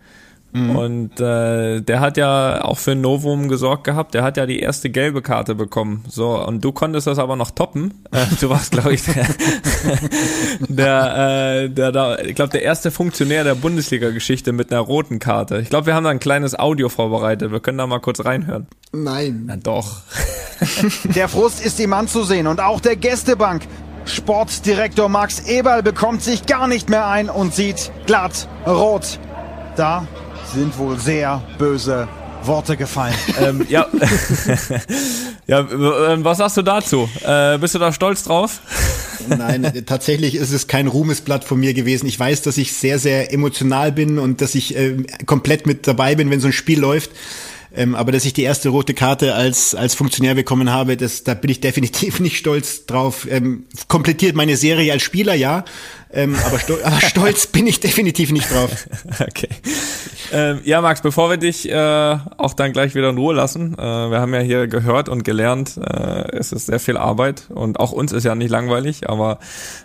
Und 0.55 1.19
äh, 1.19 1.81
der 1.81 1.99
hat 1.99 2.17
ja 2.17 2.63
auch 2.63 2.77
für 2.77 2.91
ein 2.91 3.01
Novum 3.01 3.49
gesorgt 3.49 3.83
gehabt. 3.83 4.13
Der 4.13 4.23
hat 4.23 4.37
ja 4.37 4.45
die 4.45 4.59
erste 4.59 4.89
gelbe 4.89 5.21
Karte 5.21 5.55
bekommen. 5.55 6.05
So, 6.07 6.37
und 6.45 6.63
du 6.63 6.71
konntest 6.71 7.07
das 7.07 7.19
aber 7.19 7.35
noch 7.35 7.51
toppen. 7.51 7.93
Äh, 8.11 8.25
du 8.39 8.49
warst, 8.49 8.71
glaube 8.71 8.93
ich, 8.93 9.03
der, 9.03 9.27
der, 10.69 11.63
äh, 11.65 11.69
der, 11.69 11.91
der 11.91 12.25
ich 12.25 12.35
glaube, 12.35 12.51
der 12.51 12.63
erste 12.63 12.91
Funktionär 12.91 13.43
der 13.43 13.55
Bundesliga-Geschichte 13.55 14.53
mit 14.53 14.71
einer 14.71 14.81
roten 14.81 15.19
Karte. 15.19 15.59
Ich 15.59 15.69
glaube, 15.69 15.87
wir 15.87 15.95
haben 15.95 16.05
da 16.05 16.09
ein 16.09 16.19
kleines 16.19 16.57
Audio 16.57 16.89
vorbereitet. 16.89 17.51
Wir 17.51 17.59
können 17.59 17.77
da 17.77 17.87
mal 17.87 17.99
kurz 17.99 18.23
reinhören. 18.23 18.67
Nein. 18.93 19.43
Na 19.47 19.57
doch. 19.57 19.97
Der 21.15 21.27
Frust 21.27 21.65
ist 21.65 21.79
ihm 21.79 21.91
anzusehen 21.93 22.47
und 22.47 22.61
auch 22.61 22.79
der 22.79 22.95
Gästebank. 22.95 23.63
Sportdirektor 24.05 25.09
Max 25.09 25.39
Eberl 25.47 25.81
bekommt 25.83 26.21
sich 26.21 26.45
gar 26.45 26.67
nicht 26.67 26.89
mehr 26.89 27.07
ein 27.07 27.29
und 27.29 27.53
sieht 27.53 27.91
glatt 28.05 28.47
rot. 28.65 29.19
Da 29.75 30.07
sind 30.53 30.77
wohl 30.77 30.97
sehr 30.99 31.41
böse 31.57 32.07
Worte 32.43 32.77
gefallen. 32.77 33.15
ähm, 33.41 33.65
ja, 33.69 33.87
ja, 35.47 35.59
äh, 35.61 36.23
was 36.23 36.37
sagst 36.37 36.57
du 36.57 36.61
dazu? 36.61 37.09
Äh, 37.23 37.57
bist 37.57 37.75
du 37.75 37.79
da 37.79 37.91
stolz 37.91 38.23
drauf? 38.23 38.61
Nein, 39.27 39.83
tatsächlich 39.85 40.35
ist 40.35 40.51
es 40.51 40.67
kein 40.67 40.87
Ruhmesblatt 40.87 41.43
von 41.43 41.59
mir 41.59 41.73
gewesen. 41.73 42.05
Ich 42.07 42.19
weiß, 42.19 42.41
dass 42.43 42.57
ich 42.57 42.73
sehr, 42.73 42.99
sehr 42.99 43.33
emotional 43.33 43.91
bin 43.91 44.19
und 44.19 44.41
dass 44.41 44.55
ich 44.55 44.75
äh, 44.75 44.97
komplett 45.25 45.65
mit 45.65 45.87
dabei 45.87 46.15
bin, 46.15 46.29
wenn 46.29 46.39
so 46.39 46.47
ein 46.47 46.53
Spiel 46.53 46.79
läuft. 46.79 47.11
Ähm, 47.77 47.93
aber 47.93 48.11
dass 48.11 48.23
ich 48.23 48.33
die 48.33 48.43
erste 48.43 48.69
rote 48.69 48.93
Karte 48.93 49.35
als, 49.35 49.75
als 49.75 49.95
Funktionär 49.95 50.33
bekommen 50.33 50.71
habe, 50.71 50.95
das, 50.95 51.23
da 51.23 51.33
bin 51.33 51.51
ich 51.51 51.59
definitiv 51.59 52.19
nicht 52.19 52.37
stolz 52.37 52.85
drauf. 52.85 53.27
Ähm, 53.29 53.65
komplettiert 53.87 54.35
meine 54.35 54.55
Serie 54.55 54.93
als 54.93 55.03
Spieler, 55.03 55.33
ja. 55.33 55.65
Ähm, 56.15 56.35
aber, 56.45 56.59
stol 56.59 56.81
aber 56.83 57.01
stolz 57.01 57.47
bin 57.47 57.67
ich 57.67 57.79
definitiv 57.79 58.31
nicht 58.31 58.51
drauf. 58.51 58.87
Okay. 59.19 59.49
Ähm, 60.31 60.61
ja, 60.63 60.81
Max, 60.81 61.01
bevor 61.01 61.29
wir 61.29 61.37
dich 61.37 61.69
äh, 61.69 62.17
auch 62.37 62.53
dann 62.53 62.73
gleich 62.73 62.95
wieder 62.95 63.09
in 63.09 63.17
Ruhe 63.17 63.33
lassen, 63.33 63.73
äh, 63.77 63.81
wir 63.81 64.19
haben 64.19 64.33
ja 64.33 64.39
hier 64.39 64.67
gehört 64.67 65.09
und 65.09 65.23
gelernt, 65.23 65.77
äh, 65.77 66.35
es 66.35 66.51
ist 66.51 66.65
sehr 66.65 66.79
viel 66.79 66.97
Arbeit 66.97 67.45
und 67.49 67.79
auch 67.79 67.91
uns 67.91 68.11
ist 68.11 68.23
ja 68.23 68.33
nicht 68.33 68.49
langweilig, 68.49 69.09
aber 69.09 69.39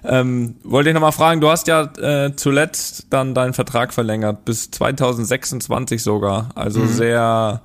ähm, 0.04 0.56
wollte 0.62 0.90
ich 0.90 0.94
nochmal 0.94 1.12
fragen, 1.12 1.40
du 1.40 1.50
hast 1.50 1.66
ja 1.66 1.82
äh, 1.98 2.34
zuletzt 2.36 3.08
dann 3.10 3.34
deinen 3.34 3.52
Vertrag 3.52 3.92
verlängert, 3.92 4.44
bis 4.44 4.70
2026 4.70 6.02
sogar, 6.02 6.48
also 6.54 6.80
mhm. 6.80 6.88
sehr, 6.88 7.62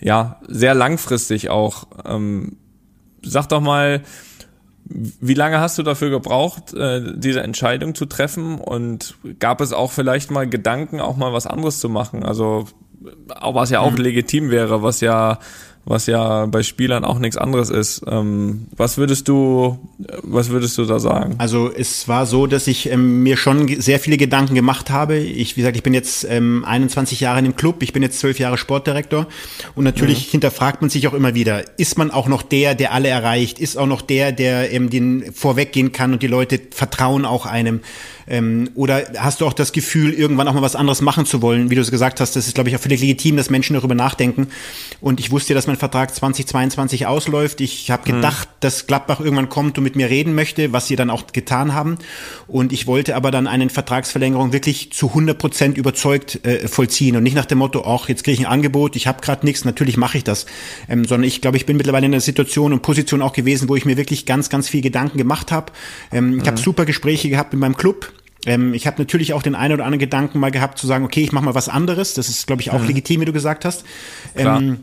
ja, 0.00 0.40
sehr 0.46 0.74
langfristig 0.74 1.50
auch. 1.50 1.86
Ähm, 2.04 2.56
sag 3.22 3.48
doch 3.48 3.60
mal, 3.60 4.02
wie 4.90 5.34
lange 5.34 5.60
hast 5.60 5.78
du 5.78 5.82
dafür 5.82 6.10
gebraucht, 6.10 6.72
äh, 6.74 7.02
diese 7.16 7.42
Entscheidung 7.42 7.94
zu 7.94 8.06
treffen? 8.06 8.58
Und 8.58 9.16
gab 9.38 9.60
es 9.60 9.72
auch 9.72 9.92
vielleicht 9.92 10.30
mal 10.30 10.48
Gedanken, 10.48 11.00
auch 11.00 11.16
mal 11.16 11.32
was 11.32 11.46
anderes 11.46 11.78
zu 11.80 11.88
machen? 11.88 12.22
Also, 12.22 12.66
was 13.40 13.70
ja 13.70 13.80
auch 13.80 13.92
mhm. 13.92 13.98
legitim 13.98 14.50
wäre, 14.50 14.82
was 14.82 15.00
ja 15.00 15.38
was 15.88 16.06
ja 16.06 16.44
bei 16.46 16.62
Spielern 16.62 17.04
auch 17.04 17.18
nichts 17.18 17.38
anderes 17.38 17.70
ist. 17.70 18.02
Ähm, 18.06 18.66
was 18.76 18.98
würdest 18.98 19.26
du, 19.26 19.78
was 20.22 20.50
würdest 20.50 20.76
du 20.76 20.84
da 20.84 21.00
sagen? 21.00 21.36
Also 21.38 21.72
es 21.74 22.06
war 22.08 22.26
so, 22.26 22.46
dass 22.46 22.66
ich 22.66 22.90
ähm, 22.90 23.22
mir 23.22 23.38
schon 23.38 23.80
sehr 23.80 23.98
viele 23.98 24.18
Gedanken 24.18 24.54
gemacht 24.54 24.90
habe. 24.90 25.16
Ich, 25.16 25.56
wie 25.56 25.62
gesagt, 25.62 25.76
ich 25.76 25.82
bin 25.82 25.94
jetzt 25.94 26.26
ähm, 26.28 26.64
21 26.66 27.20
Jahre 27.20 27.38
in 27.38 27.46
dem 27.46 27.56
Club, 27.56 27.82
ich 27.82 27.94
bin 27.94 28.02
jetzt 28.02 28.20
zwölf 28.20 28.38
Jahre 28.38 28.58
Sportdirektor 28.58 29.26
und 29.74 29.84
natürlich 29.84 30.26
mhm. 30.26 30.32
hinterfragt 30.32 30.82
man 30.82 30.90
sich 30.90 31.08
auch 31.08 31.14
immer 31.14 31.34
wieder, 31.34 31.62
ist 31.78 31.96
man 31.96 32.10
auch 32.10 32.28
noch 32.28 32.42
der, 32.42 32.74
der 32.74 32.92
alle 32.92 33.08
erreicht? 33.08 33.58
Ist 33.58 33.78
auch 33.78 33.86
noch 33.86 34.02
der, 34.02 34.32
der 34.32 34.70
ähm, 34.70 34.90
den 34.90 35.32
vorweggehen 35.32 35.92
kann 35.92 36.12
und 36.12 36.22
die 36.22 36.26
Leute 36.26 36.60
vertrauen 36.70 37.24
auch 37.24 37.46
einem? 37.46 37.80
Ähm, 38.28 38.70
oder 38.74 39.02
hast 39.18 39.40
du 39.40 39.46
auch 39.46 39.52
das 39.52 39.72
Gefühl, 39.72 40.12
irgendwann 40.12 40.48
auch 40.48 40.54
mal 40.54 40.62
was 40.62 40.76
anderes 40.76 41.00
machen 41.00 41.26
zu 41.26 41.42
wollen? 41.42 41.70
Wie 41.70 41.74
du 41.74 41.80
es 41.80 41.90
gesagt 41.90 42.20
hast, 42.20 42.36
das 42.36 42.46
ist, 42.46 42.54
glaube 42.54 42.68
ich, 42.70 42.76
auch 42.76 42.80
völlig 42.80 43.00
legitim, 43.00 43.36
dass 43.36 43.50
Menschen 43.50 43.74
darüber 43.74 43.94
nachdenken. 43.94 44.48
Und 45.00 45.20
ich 45.20 45.30
wusste, 45.30 45.54
dass 45.54 45.66
mein 45.66 45.76
Vertrag 45.76 46.14
2022 46.14 47.06
ausläuft. 47.06 47.60
Ich 47.60 47.90
habe 47.90 48.10
mhm. 48.10 48.16
gedacht, 48.16 48.48
mhm. 48.48 48.56
dass 48.60 48.86
Gladbach 48.86 49.20
irgendwann 49.20 49.48
kommt 49.48 49.78
und 49.78 49.84
mit 49.84 49.96
mir 49.96 50.10
reden 50.10 50.34
möchte, 50.34 50.72
was 50.72 50.86
sie 50.86 50.96
dann 50.96 51.10
auch 51.10 51.26
getan 51.32 51.74
haben. 51.74 51.98
Und 52.46 52.72
ich 52.72 52.86
wollte 52.86 53.16
aber 53.16 53.30
dann 53.30 53.46
eine 53.46 53.68
Vertragsverlängerung 53.68 54.52
wirklich 54.52 54.92
zu 54.92 55.08
100 55.08 55.38
Prozent 55.38 55.78
überzeugt 55.78 56.44
äh, 56.44 56.68
vollziehen 56.68 57.16
und 57.16 57.22
nicht 57.22 57.34
nach 57.34 57.46
dem 57.46 57.58
Motto, 57.58 57.84
ach, 57.84 58.08
jetzt 58.08 58.24
kriege 58.24 58.34
ich 58.34 58.46
ein 58.46 58.52
Angebot, 58.52 58.96
ich 58.96 59.06
habe 59.06 59.20
gerade 59.20 59.44
nichts, 59.44 59.64
natürlich 59.64 59.96
mache 59.96 60.18
ich 60.18 60.24
das. 60.24 60.46
Ähm, 60.88 61.04
sondern 61.04 61.26
ich 61.26 61.40
glaube, 61.40 61.56
ich 61.56 61.66
bin 61.66 61.76
mittlerweile 61.76 62.06
in 62.06 62.12
einer 62.12 62.20
Situation 62.20 62.72
und 62.72 62.82
Position 62.82 63.22
auch 63.22 63.32
gewesen, 63.32 63.68
wo 63.68 63.76
ich 63.76 63.84
mir 63.84 63.96
wirklich 63.96 64.26
ganz, 64.26 64.48
ganz 64.48 64.68
viel 64.68 64.82
Gedanken 64.82 65.18
gemacht 65.18 65.52
habe. 65.52 65.72
Ähm, 66.12 66.30
mhm. 66.30 66.40
Ich 66.40 66.46
habe 66.46 66.58
super 66.58 66.84
Gespräche 66.84 67.28
gehabt 67.28 67.52
mit 67.52 67.60
meinem 67.60 67.76
Club 67.76 68.12
ähm, 68.46 68.74
ich 68.74 68.86
habe 68.86 68.98
natürlich 68.98 69.32
auch 69.32 69.42
den 69.42 69.54
einen 69.54 69.74
oder 69.74 69.84
anderen 69.84 70.00
Gedanken 70.00 70.38
mal 70.38 70.50
gehabt, 70.50 70.78
zu 70.78 70.86
sagen, 70.86 71.04
okay, 71.04 71.22
ich 71.22 71.32
mache 71.32 71.44
mal 71.44 71.54
was 71.54 71.68
anderes. 71.68 72.14
Das 72.14 72.28
ist, 72.28 72.46
glaube 72.46 72.62
ich, 72.62 72.70
auch 72.70 72.80
mhm. 72.80 72.86
legitim, 72.86 73.20
wie 73.20 73.24
du 73.26 73.32
gesagt 73.32 73.64
hast. 73.64 73.84
Ähm, 74.36 74.78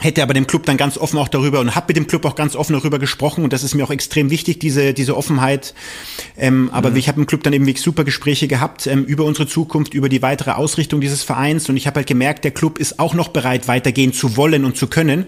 hätte 0.00 0.22
aber 0.22 0.32
dem 0.32 0.46
Club 0.46 0.64
dann 0.64 0.76
ganz 0.76 0.96
offen 0.96 1.18
auch 1.18 1.28
darüber 1.28 1.60
und 1.60 1.74
habe 1.74 1.86
mit 1.88 1.96
dem 1.96 2.06
Club 2.06 2.24
auch 2.24 2.36
ganz 2.36 2.54
offen 2.54 2.74
darüber 2.74 2.98
gesprochen 2.98 3.42
und 3.42 3.52
das 3.52 3.64
ist 3.64 3.74
mir 3.74 3.84
auch 3.84 3.90
extrem 3.90 4.30
wichtig, 4.30 4.60
diese, 4.60 4.94
diese 4.94 5.16
Offenheit. 5.16 5.74
Ähm, 6.36 6.70
aber 6.72 6.90
mhm. 6.90 6.96
ich 6.96 7.08
habe 7.08 7.20
im 7.20 7.26
Club 7.26 7.42
dann 7.42 7.52
eben 7.52 7.66
wirklich 7.66 7.82
super 7.82 8.04
Gespräche 8.04 8.46
gehabt 8.46 8.86
ähm, 8.86 9.04
über 9.04 9.24
unsere 9.24 9.48
Zukunft, 9.48 9.94
über 9.94 10.08
die 10.08 10.22
weitere 10.22 10.52
Ausrichtung 10.52 11.00
dieses 11.00 11.24
Vereins 11.24 11.68
und 11.68 11.76
ich 11.76 11.86
habe 11.86 11.96
halt 11.96 12.06
gemerkt, 12.06 12.44
der 12.44 12.52
Club 12.52 12.78
ist 12.78 13.00
auch 13.00 13.14
noch 13.14 13.28
bereit, 13.28 13.66
weitergehen 13.66 14.12
zu 14.12 14.36
wollen 14.36 14.64
und 14.64 14.76
zu 14.76 14.86
können. 14.86 15.26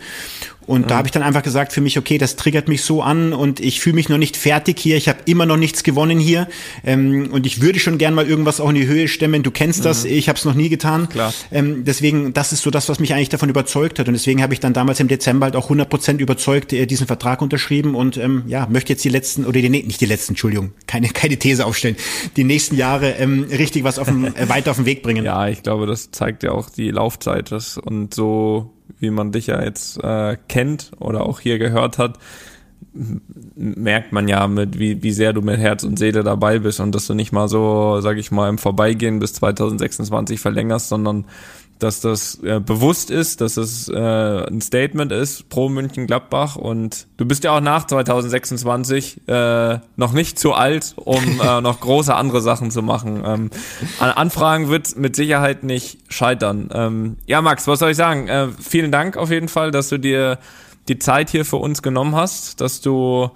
Und 0.71 0.83
mhm. 0.83 0.87
da 0.87 0.99
habe 0.99 1.09
ich 1.09 1.11
dann 1.11 1.25
einfach 1.25 1.43
gesagt 1.43 1.73
für 1.73 1.81
mich, 1.81 1.99
okay, 1.99 2.17
das 2.17 2.37
triggert 2.37 2.69
mich 2.69 2.83
so 2.83 3.03
an 3.03 3.33
und 3.33 3.59
ich 3.59 3.81
fühle 3.81 3.97
mich 3.97 4.09
noch 4.09 4.19
nicht 4.19 4.37
fertig 4.37 4.79
hier. 4.79 4.97
Ich 4.97 5.09
habe 5.09 5.19
immer 5.25 5.45
noch 5.45 5.57
nichts 5.57 5.83
gewonnen 5.83 6.21
hier 6.21 6.47
ähm, 6.85 7.29
und 7.33 7.45
ich 7.45 7.61
würde 7.61 7.81
schon 7.81 7.99
gern 7.99 8.15
mal 8.15 8.25
irgendwas 8.25 8.61
auch 8.61 8.69
in 8.69 8.77
die 8.77 8.87
Höhe 8.87 9.09
stemmen. 9.09 9.43
Du 9.43 9.51
kennst 9.51 9.81
mhm. 9.81 9.85
das, 9.85 10.05
ich 10.05 10.29
habe 10.29 10.39
es 10.39 10.45
noch 10.45 10.55
nie 10.55 10.69
getan. 10.69 11.09
Klar. 11.09 11.35
Ähm, 11.51 11.85
deswegen, 11.85 12.35
das 12.35 12.53
ist 12.53 12.63
so 12.63 12.71
das, 12.71 12.89
was 12.89 13.01
mich 13.01 13.13
eigentlich 13.15 13.31
davon 13.31 13.49
überzeugt 13.49 13.99
hat 13.99 14.07
und 14.07 14.15
deswegen 14.15 14.45
habe 14.45 14.55
ich 14.55 14.61
dann 14.61 14.73
damals 14.73 15.01
im 15.01 15.09
Dezember 15.09 15.47
halt 15.47 15.57
auch 15.57 15.65
100 15.65 15.91
Prozent 15.91 16.21
überzeugt 16.21 16.73
äh, 16.73 16.87
diesen 16.87 17.09
Vertrag 17.09 17.43
unterschrieben 17.43 17.97
und 17.97 18.17
ähm, 18.17 18.45
ja 18.47 18.69
möchte 18.71 18.93
jetzt 18.93 19.03
die 19.03 19.09
letzten 19.09 19.47
oder 19.47 19.61
die 19.61 19.69
nicht 19.71 20.01
die 20.01 20.07
letzten, 20.07 20.35
Entschuldigung, 20.35 20.71
keine 20.87 21.09
keine 21.13 21.37
These 21.37 21.67
aufstellen, 21.67 21.97
die 22.37 22.45
nächsten 22.45 22.77
Jahre 22.77 23.15
ähm, 23.15 23.49
richtig 23.51 23.83
was 23.83 23.99
auf 23.99 24.07
dem, 24.07 24.25
äh, 24.25 24.49
weiter 24.49 24.71
auf 24.71 24.77
den 24.77 24.87
Weg 24.87 25.03
bringen. 25.03 25.25
Ja, 25.25 25.49
ich 25.49 25.65
glaube, 25.65 25.87
das 25.87 26.13
zeigt 26.13 26.45
ja 26.45 26.53
auch 26.53 26.71
die 26.71 26.93
Laufzeit 26.93 27.51
das, 27.51 27.77
und 27.77 28.15
so 28.15 28.71
wie 29.01 29.11
man 29.11 29.33
dich 29.33 29.49
ja 29.49 29.63
jetzt 29.63 30.03
äh, 30.03 30.37
kennt 30.49 30.93
oder 31.01 31.27
auch 31.27 31.41
hier 31.41 31.59
gehört 31.59 31.99
hat, 31.99 32.19
merkt 33.55 34.13
man 34.13 34.29
ja 34.29 34.47
mit, 34.47 34.79
wie, 34.79 35.03
wie 35.03 35.13
sehr 35.13 35.33
du 35.33 35.43
mit 35.43 35.59
Herz 35.59 35.85
und 35.85 35.99
Seele 35.99 36.25
dabei 36.25 36.59
bist 36.59 36.81
und 36.81 36.95
dass 36.95 37.07
du 37.07 37.15
nicht 37.15 37.33
mal 37.33 37.49
so, 37.49 38.01
sag 38.01 38.17
ich 38.17 38.31
mal, 38.31 38.49
im 38.49 38.59
Vorbeigehen 38.59 39.19
bis 39.19 39.35
2026 39.35 40.41
verlängerst, 40.41 40.89
sondern 40.89 41.27
dass 41.83 42.01
das 42.01 42.43
äh, 42.43 42.61
bewusst 42.61 43.11
ist, 43.11 43.41
dass 43.41 43.57
es 43.57 43.89
äh, 43.89 43.97
ein 43.97 44.61
Statement 44.61 45.13
ist 45.13 45.49
pro 45.49 45.69
München 45.69 46.07
Gladbach 46.07 46.57
und 46.57 47.07
du 47.17 47.25
bist 47.25 47.45
ja 47.45 47.57
auch 47.57 47.61
nach 47.61 47.87
2026 47.87 49.29
äh, 49.29 49.79
noch 49.97 50.13
nicht 50.13 50.39
zu 50.39 50.53
alt, 50.53 50.95
um 50.97 51.41
äh, 51.41 51.61
noch 51.61 51.81
große 51.81 52.15
andere 52.15 52.41
Sachen 52.41 52.71
zu 52.71 52.83
machen. 52.83 53.23
Ähm, 53.25 53.51
an 53.99 54.11
Anfragen 54.11 54.69
wird 54.69 54.97
mit 54.97 55.17
Sicherheit 55.17 55.63
nicht 55.63 55.99
scheitern. 56.09 56.71
Ähm, 56.73 57.17
ja, 57.27 57.43
Max, 57.43 57.67
was 57.67 57.79
soll 57.79 57.91
ich 57.91 57.97
sagen? 57.97 58.29
Äh, 58.29 58.49
vielen 58.61 58.93
Dank 58.93 59.17
auf 59.17 59.31
jeden 59.31 59.49
Fall, 59.49 59.71
dass 59.71 59.89
du 59.89 59.99
dir 59.99 60.39
die 60.89 60.99
Zeit 60.99 61.31
hier 61.31 61.45
für 61.45 61.57
uns 61.57 61.83
genommen 61.83 62.15
hast, 62.15 62.61
dass 62.61 62.81
du 62.81 63.31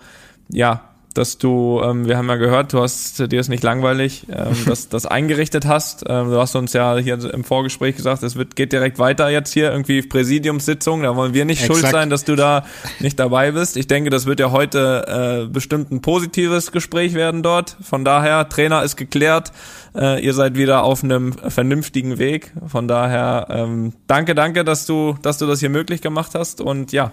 ja 0.49 0.94
dass 1.15 1.39
du, 1.39 1.81
ähm, 1.83 2.07
wir 2.07 2.17
haben 2.17 2.29
ja 2.29 2.37
gehört, 2.37 2.73
du 2.73 2.83
hast 2.83 3.21
dir 3.33 3.41
ist 3.41 3.49
nicht 3.49 3.63
langweilig, 3.63 4.27
ähm, 4.29 4.57
dass 4.67 4.89
das 4.89 5.07
eingerichtet 5.07 5.65
hast. 5.65 6.05
Ähm, 6.09 6.31
du 6.31 6.41
hast 6.41 6.57
uns 6.57 6.73
ja 6.73 6.97
hier 6.97 7.33
im 7.33 7.45
Vorgespräch 7.45 7.97
gesagt, 7.97 8.23
es 8.23 8.37
wird 8.37 8.57
geht 8.57 8.73
direkt 8.73 8.99
weiter 8.99 9.29
jetzt 9.31 9.53
hier 9.53 9.71
irgendwie 9.71 10.03
Präsidiumssitzung. 10.03 11.03
Da 11.03 11.17
wollen 11.17 11.33
wir 11.33 11.45
nicht 11.45 11.63
Exakt. 11.63 11.81
schuld 11.81 11.93
sein, 11.93 12.11
dass 12.11 12.25
du 12.25 12.37
da 12.37 12.65
nicht 12.99 13.19
dabei 13.19 13.53
bist. 13.53 13.77
Ich 13.77 13.87
denke, 13.87 14.11
das 14.11 14.27
wird 14.27 14.41
ja 14.41 14.51
heute 14.51 15.45
äh, 15.47 15.53
bestimmt 15.53 15.93
ein 15.93 16.03
positives 16.03 16.73
Gespräch 16.73 17.15
werden 17.15 17.43
dort. 17.43 17.77
Von 17.83 18.05
daher, 18.05 18.49
Trainer 18.49 18.83
ist 18.83 18.97
geklärt. 18.97 19.53
Äh, 19.97 20.25
ihr 20.25 20.35
seid 20.35 20.57
wieder 20.57 20.83
auf 20.83 21.05
einem 21.05 21.33
vernünftigen 21.33 22.19
Weg. 22.19 22.53
Von 22.67 22.89
daher, 22.89 23.47
ähm, 23.51 23.93
danke, 24.09 24.35
danke, 24.35 24.65
dass 24.65 24.87
du, 24.87 25.17
dass 25.23 25.39
du 25.39 25.47
das 25.47 25.61
hier 25.61 25.71
möglich 25.71 26.03
gemacht 26.03 26.33
hast. 26.35 26.61
Und 26.61 26.93
ja, 26.93 27.13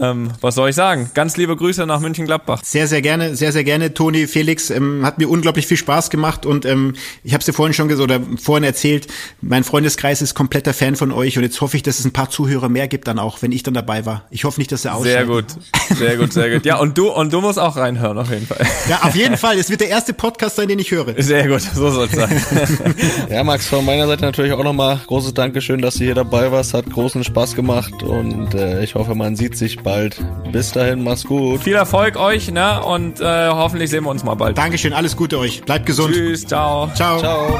ähm, 0.00 0.30
was 0.40 0.54
soll 0.54 0.70
ich 0.70 0.76
sagen? 0.76 1.10
Ganz 1.14 1.36
liebe 1.36 1.56
Grüße 1.56 1.86
nach 1.86 2.00
München-Gladbach. 2.00 2.60
Sehr, 2.64 2.86
sehr 2.86 3.02
gerne, 3.02 3.36
sehr, 3.36 3.52
sehr 3.52 3.64
gerne, 3.64 3.94
Toni, 3.94 4.26
Felix. 4.26 4.70
Ähm, 4.70 5.04
hat 5.04 5.18
mir 5.18 5.28
unglaublich 5.28 5.66
viel 5.66 5.76
Spaß 5.76 6.10
gemacht 6.10 6.46
und 6.46 6.64
ähm, 6.64 6.94
ich 7.24 7.32
habe 7.32 7.40
es 7.40 7.46
dir 7.46 7.52
vorhin 7.52 7.74
schon 7.74 7.88
gesagt 7.88 8.10
oder 8.10 8.20
vorhin 8.40 8.64
erzählt, 8.64 9.08
mein 9.40 9.64
Freundeskreis 9.64 10.22
ist 10.22 10.34
kompletter 10.34 10.74
Fan 10.74 10.96
von 10.96 11.12
euch 11.12 11.36
und 11.36 11.42
jetzt 11.42 11.60
hoffe 11.60 11.76
ich, 11.76 11.82
dass 11.82 11.98
es 11.98 12.04
ein 12.04 12.12
paar 12.12 12.30
Zuhörer 12.30 12.68
mehr 12.68 12.88
gibt 12.88 13.08
dann 13.08 13.18
auch, 13.18 13.42
wenn 13.42 13.52
ich 13.52 13.62
dann 13.62 13.74
dabei 13.74 14.06
war. 14.06 14.24
Ich 14.30 14.44
hoffe 14.44 14.60
nicht, 14.60 14.70
dass 14.72 14.84
er 14.84 14.94
ausschaltet. 14.94 15.18
Sehr 15.18 15.26
gut, 15.26 15.46
sehr 15.98 16.16
gut, 16.16 16.32
sehr 16.32 16.50
gut. 16.50 16.64
Ja, 16.64 16.78
und 16.78 16.96
du 16.96 17.08
und 17.10 17.32
du 17.32 17.40
musst 17.40 17.58
auch 17.58 17.76
reinhören 17.76 18.18
auf 18.18 18.30
jeden 18.30 18.46
Fall. 18.46 18.64
Ja, 18.88 19.00
auf 19.02 19.16
jeden 19.16 19.36
Fall. 19.38 19.58
Es 19.58 19.70
wird 19.70 19.80
der 19.80 19.88
erste 19.88 20.12
Podcast 20.12 20.56
sein, 20.56 20.68
den 20.68 20.78
ich 20.78 20.90
höre. 20.90 21.20
Sehr 21.20 21.48
gut, 21.48 21.62
so 21.62 21.90
soll 21.90 22.06
es 22.06 22.12
sein. 22.12 22.42
ja, 23.30 23.42
Max, 23.42 23.66
von 23.66 23.84
meiner 23.84 24.06
Seite 24.06 24.22
natürlich 24.22 24.52
auch 24.52 24.62
nochmal 24.62 25.00
großes 25.06 25.34
Dankeschön, 25.34 25.80
dass 25.80 25.96
du 25.96 26.04
hier 26.04 26.14
dabei 26.14 26.52
warst. 26.52 26.74
Hat 26.74 26.88
großen 26.90 27.24
Spaß 27.24 27.54
gemacht 27.54 28.02
und 28.02 28.54
äh, 28.54 28.84
ich 28.84 28.94
hoffe, 28.94 29.14
man 29.14 29.34
sieht 29.34 29.56
sich 29.56 29.78
bald. 29.88 30.22
Bis 30.52 30.72
dahin, 30.72 31.02
mach's 31.02 31.24
gut. 31.24 31.62
Viel 31.62 31.74
Erfolg 31.74 32.16
euch, 32.16 32.50
ne? 32.50 32.82
Und 32.82 33.20
äh, 33.20 33.48
hoffentlich 33.48 33.90
sehen 33.90 34.04
wir 34.04 34.10
uns 34.10 34.22
mal 34.22 34.34
bald. 34.34 34.58
Dankeschön, 34.58 34.92
alles 34.92 35.16
Gute 35.16 35.38
euch. 35.38 35.62
Bleibt 35.62 35.86
gesund. 35.86 36.14
Tschüss, 36.14 36.46
ciao. 36.46 36.90
Ciao. 36.94 37.18
Ciao. 37.18 37.58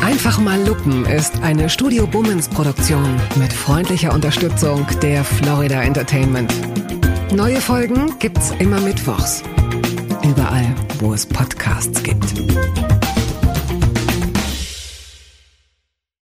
Einfach 0.00 0.38
mal 0.38 0.64
Lupen 0.64 1.04
ist 1.06 1.42
eine 1.42 1.68
Studio 1.68 2.06
Bummens 2.06 2.48
Produktion 2.48 3.20
mit 3.36 3.52
freundlicher 3.52 4.12
Unterstützung 4.12 4.86
der 5.02 5.24
Florida 5.24 5.82
Entertainment. 5.82 6.52
Neue 7.32 7.60
Folgen 7.60 8.16
gibt's 8.20 8.52
immer 8.60 8.80
mittwochs. 8.80 9.42
Überall, 10.22 10.72
wo 11.00 11.12
es 11.14 11.26
Podcasts 11.26 12.02
gibt. 12.02 12.93